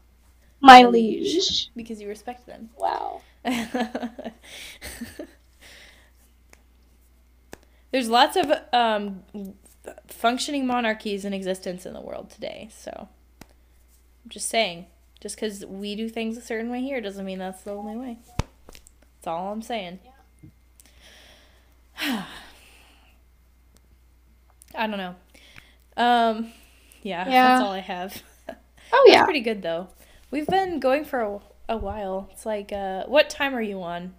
my 0.59 0.83
liege 0.83 1.69
because 1.75 2.01
you 2.01 2.07
respect 2.07 2.47
them. 2.47 2.69
wow 2.77 3.21
There's 7.91 8.09
lots 8.09 8.35
of 8.35 8.51
um 8.73 9.23
functioning 10.07 10.67
monarchies 10.67 11.23
in 11.23 11.33
existence 11.33 11.85
in 11.85 11.93
the 11.93 12.01
world 12.01 12.29
today, 12.29 12.69
so 12.75 13.07
I'm 14.23 14.29
just 14.29 14.49
saying, 14.49 14.87
just 15.21 15.37
cuz 15.37 15.65
we 15.65 15.95
do 15.95 16.09
things 16.09 16.37
a 16.37 16.41
certain 16.41 16.69
way 16.69 16.81
here 16.81 16.99
doesn't 16.99 17.25
mean 17.25 17.39
that's 17.39 17.63
the 17.63 17.71
only 17.71 17.95
way. 17.95 18.17
That's 18.67 19.27
all 19.27 19.51
I'm 19.51 19.61
saying. 19.61 19.99
I 21.99 22.25
don't 24.75 24.97
know. 24.97 25.15
Um 25.97 26.51
yeah, 27.03 27.27
Yeah. 27.27 27.49
that's 27.49 27.61
all 27.61 27.73
I 27.73 27.79
have. 27.79 28.21
oh 28.49 29.03
It's 29.07 29.11
yeah 29.13 29.23
pretty 29.25 29.41
good 29.41 29.61
though. 29.61 29.87
We've 30.31 30.47
been 30.47 30.79
going 30.79 31.03
for 31.05 31.21
a, 31.21 31.39
a 31.69 31.77
while. 31.77 32.29
It's 32.31 32.45
like 32.45 32.71
uh 32.71 33.03
what 33.07 33.29
time 33.29 33.53
are 33.55 33.61
you 33.61 33.81
on 33.81 34.13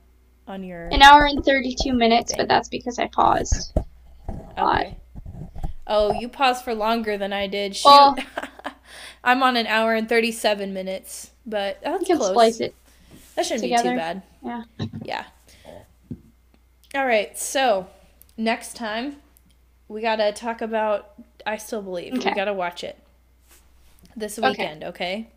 on 0.47 0.63
your 0.65 0.89
an 0.89 1.03
hour 1.03 1.27
and 1.27 1.45
32 1.45 1.93
minutes 1.93 2.33
but 2.37 2.49
that's 2.49 2.69
because 2.71 2.99
i 2.99 3.07
paused 3.09 3.73
Okay. 4.59 4.97
Oh, 5.87 6.13
you 6.13 6.29
paused 6.29 6.65
for 6.65 6.75
longer 6.75 7.17
than 7.17 7.33
I 7.33 7.47
did. 7.47 7.75
Shoot. 7.77 7.89
Well, 7.89 8.17
I'm 9.25 9.43
on 9.43 9.57
an 9.57 9.67
hour 9.67 9.95
and 9.95 10.09
37 10.09 10.73
minutes, 10.75 11.31
but 11.47 11.79
that's 11.83 12.01
You 12.03 12.07
can 12.07 12.17
close. 12.19 12.31
splice 12.31 12.61
it. 12.61 12.75
That 13.37 13.47
shouldn't 13.47 13.63
be 13.63 13.77
too 13.77 13.97
bad. 13.97 14.23
Yeah. 14.45 14.65
Yeah. 15.03 15.25
All 16.95 17.07
right. 17.07 17.39
So 17.39 17.87
next 18.37 18.77
time 18.77 19.17
we 19.89 20.03
gotta 20.03 20.33
talk 20.33 20.61
about 20.61 21.15
I 21.49 21.57
Still 21.57 21.83
Believe. 21.83 22.15
Okay. 22.15 22.31
We 22.31 22.37
gotta 22.37 22.53
watch 22.53 22.85
it 22.85 22.99
this 24.17 24.39
weekend. 24.39 24.85
Okay. 24.85 25.29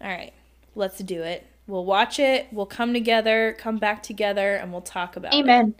All 0.00 0.08
right. 0.08 0.32
Let's 0.74 0.98
do 0.98 1.22
it. 1.22 1.46
We'll 1.66 1.84
watch 1.84 2.18
it. 2.18 2.46
We'll 2.50 2.66
come 2.66 2.94
together, 2.94 3.54
come 3.58 3.78
back 3.78 4.02
together, 4.02 4.54
and 4.54 4.72
we'll 4.72 4.80
talk 4.80 5.16
about 5.16 5.34
it. 5.34 5.38
Amen. 5.38 5.74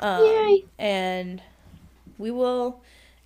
Um, 0.00 0.24
Yay. 0.24 0.64
And 0.78 1.42
we 2.16 2.30
will 2.30 2.80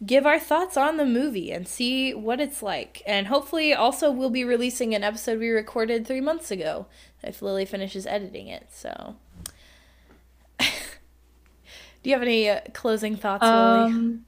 give 0.05 0.27
our 0.27 0.41
thoughts 0.41 0.77
on 0.77 0.97
the 0.97 1.07
movie 1.07 1.53
and 1.53 1.69
see 1.69 2.13
what 2.13 2.41
it's 2.41 2.61
like. 2.61 3.03
And 3.07 3.29
hopefully, 3.29 3.73
also, 3.73 4.11
we'll 4.11 4.31
be 4.31 4.45
releasing 4.45 4.95
an 4.95 5.05
episode 5.05 5.39
we 5.39 5.51
recorded 5.51 6.07
three 6.07 6.21
months 6.21 6.51
ago 6.51 6.87
if 7.23 7.41
Lily 7.41 7.65
finishes 7.65 8.05
editing 8.05 8.49
it. 8.49 8.67
So, 8.73 9.15
do 10.59 10.67
you 12.03 12.13
have 12.13 12.23
any 12.23 12.49
uh, 12.49 12.63
closing 12.73 13.15
thoughts, 13.17 13.45
Lily? 13.45 13.93
Um. 13.93 14.25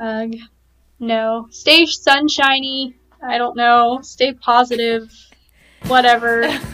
Ugh. 0.00 0.34
No. 0.98 1.46
Stay 1.50 1.86
sunshiny. 1.86 2.94
I 3.22 3.38
don't 3.38 3.56
know. 3.56 4.00
Stay 4.02 4.32
positive. 4.34 5.10
Whatever. 5.86 6.44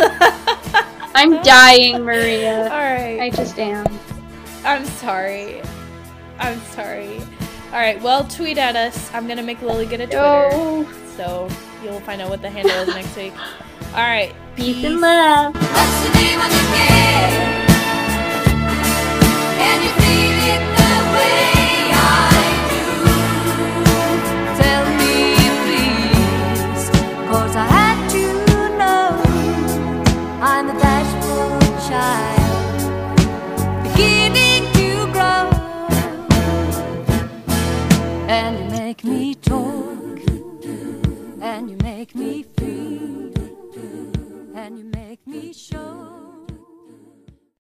I'm 1.15 1.43
dying, 1.43 2.03
Maria. 2.05 2.65
All 2.65 2.69
right. 2.69 3.21
I 3.21 3.31
just 3.31 3.59
am. 3.59 3.87
I'm 4.65 4.85
sorry. 4.85 5.63
I'm 6.39 6.61
sorry. 6.73 7.19
All 7.73 7.79
right. 7.81 8.01
Well, 8.03 8.25
tweet 8.25 8.59
at 8.59 8.77
us. 8.77 9.13
I'm 9.15 9.27
gonna 9.27 9.43
make 9.43 9.63
Lily 9.63 9.87
get 9.87 10.01
a 10.01 10.07
Twitter, 10.07 10.19
No. 10.51 10.89
so 11.17 11.49
you'll 11.83 12.01
find 12.01 12.21
out 12.21 12.29
what 12.31 12.43
the 12.43 12.51
handle 12.51 12.73
is 12.77 12.89
next 12.89 13.17
week. 13.17 13.33
All 13.95 14.03
right. 14.03 14.35
Peace 14.57 14.85
and 14.85 15.01
love. 15.01 15.55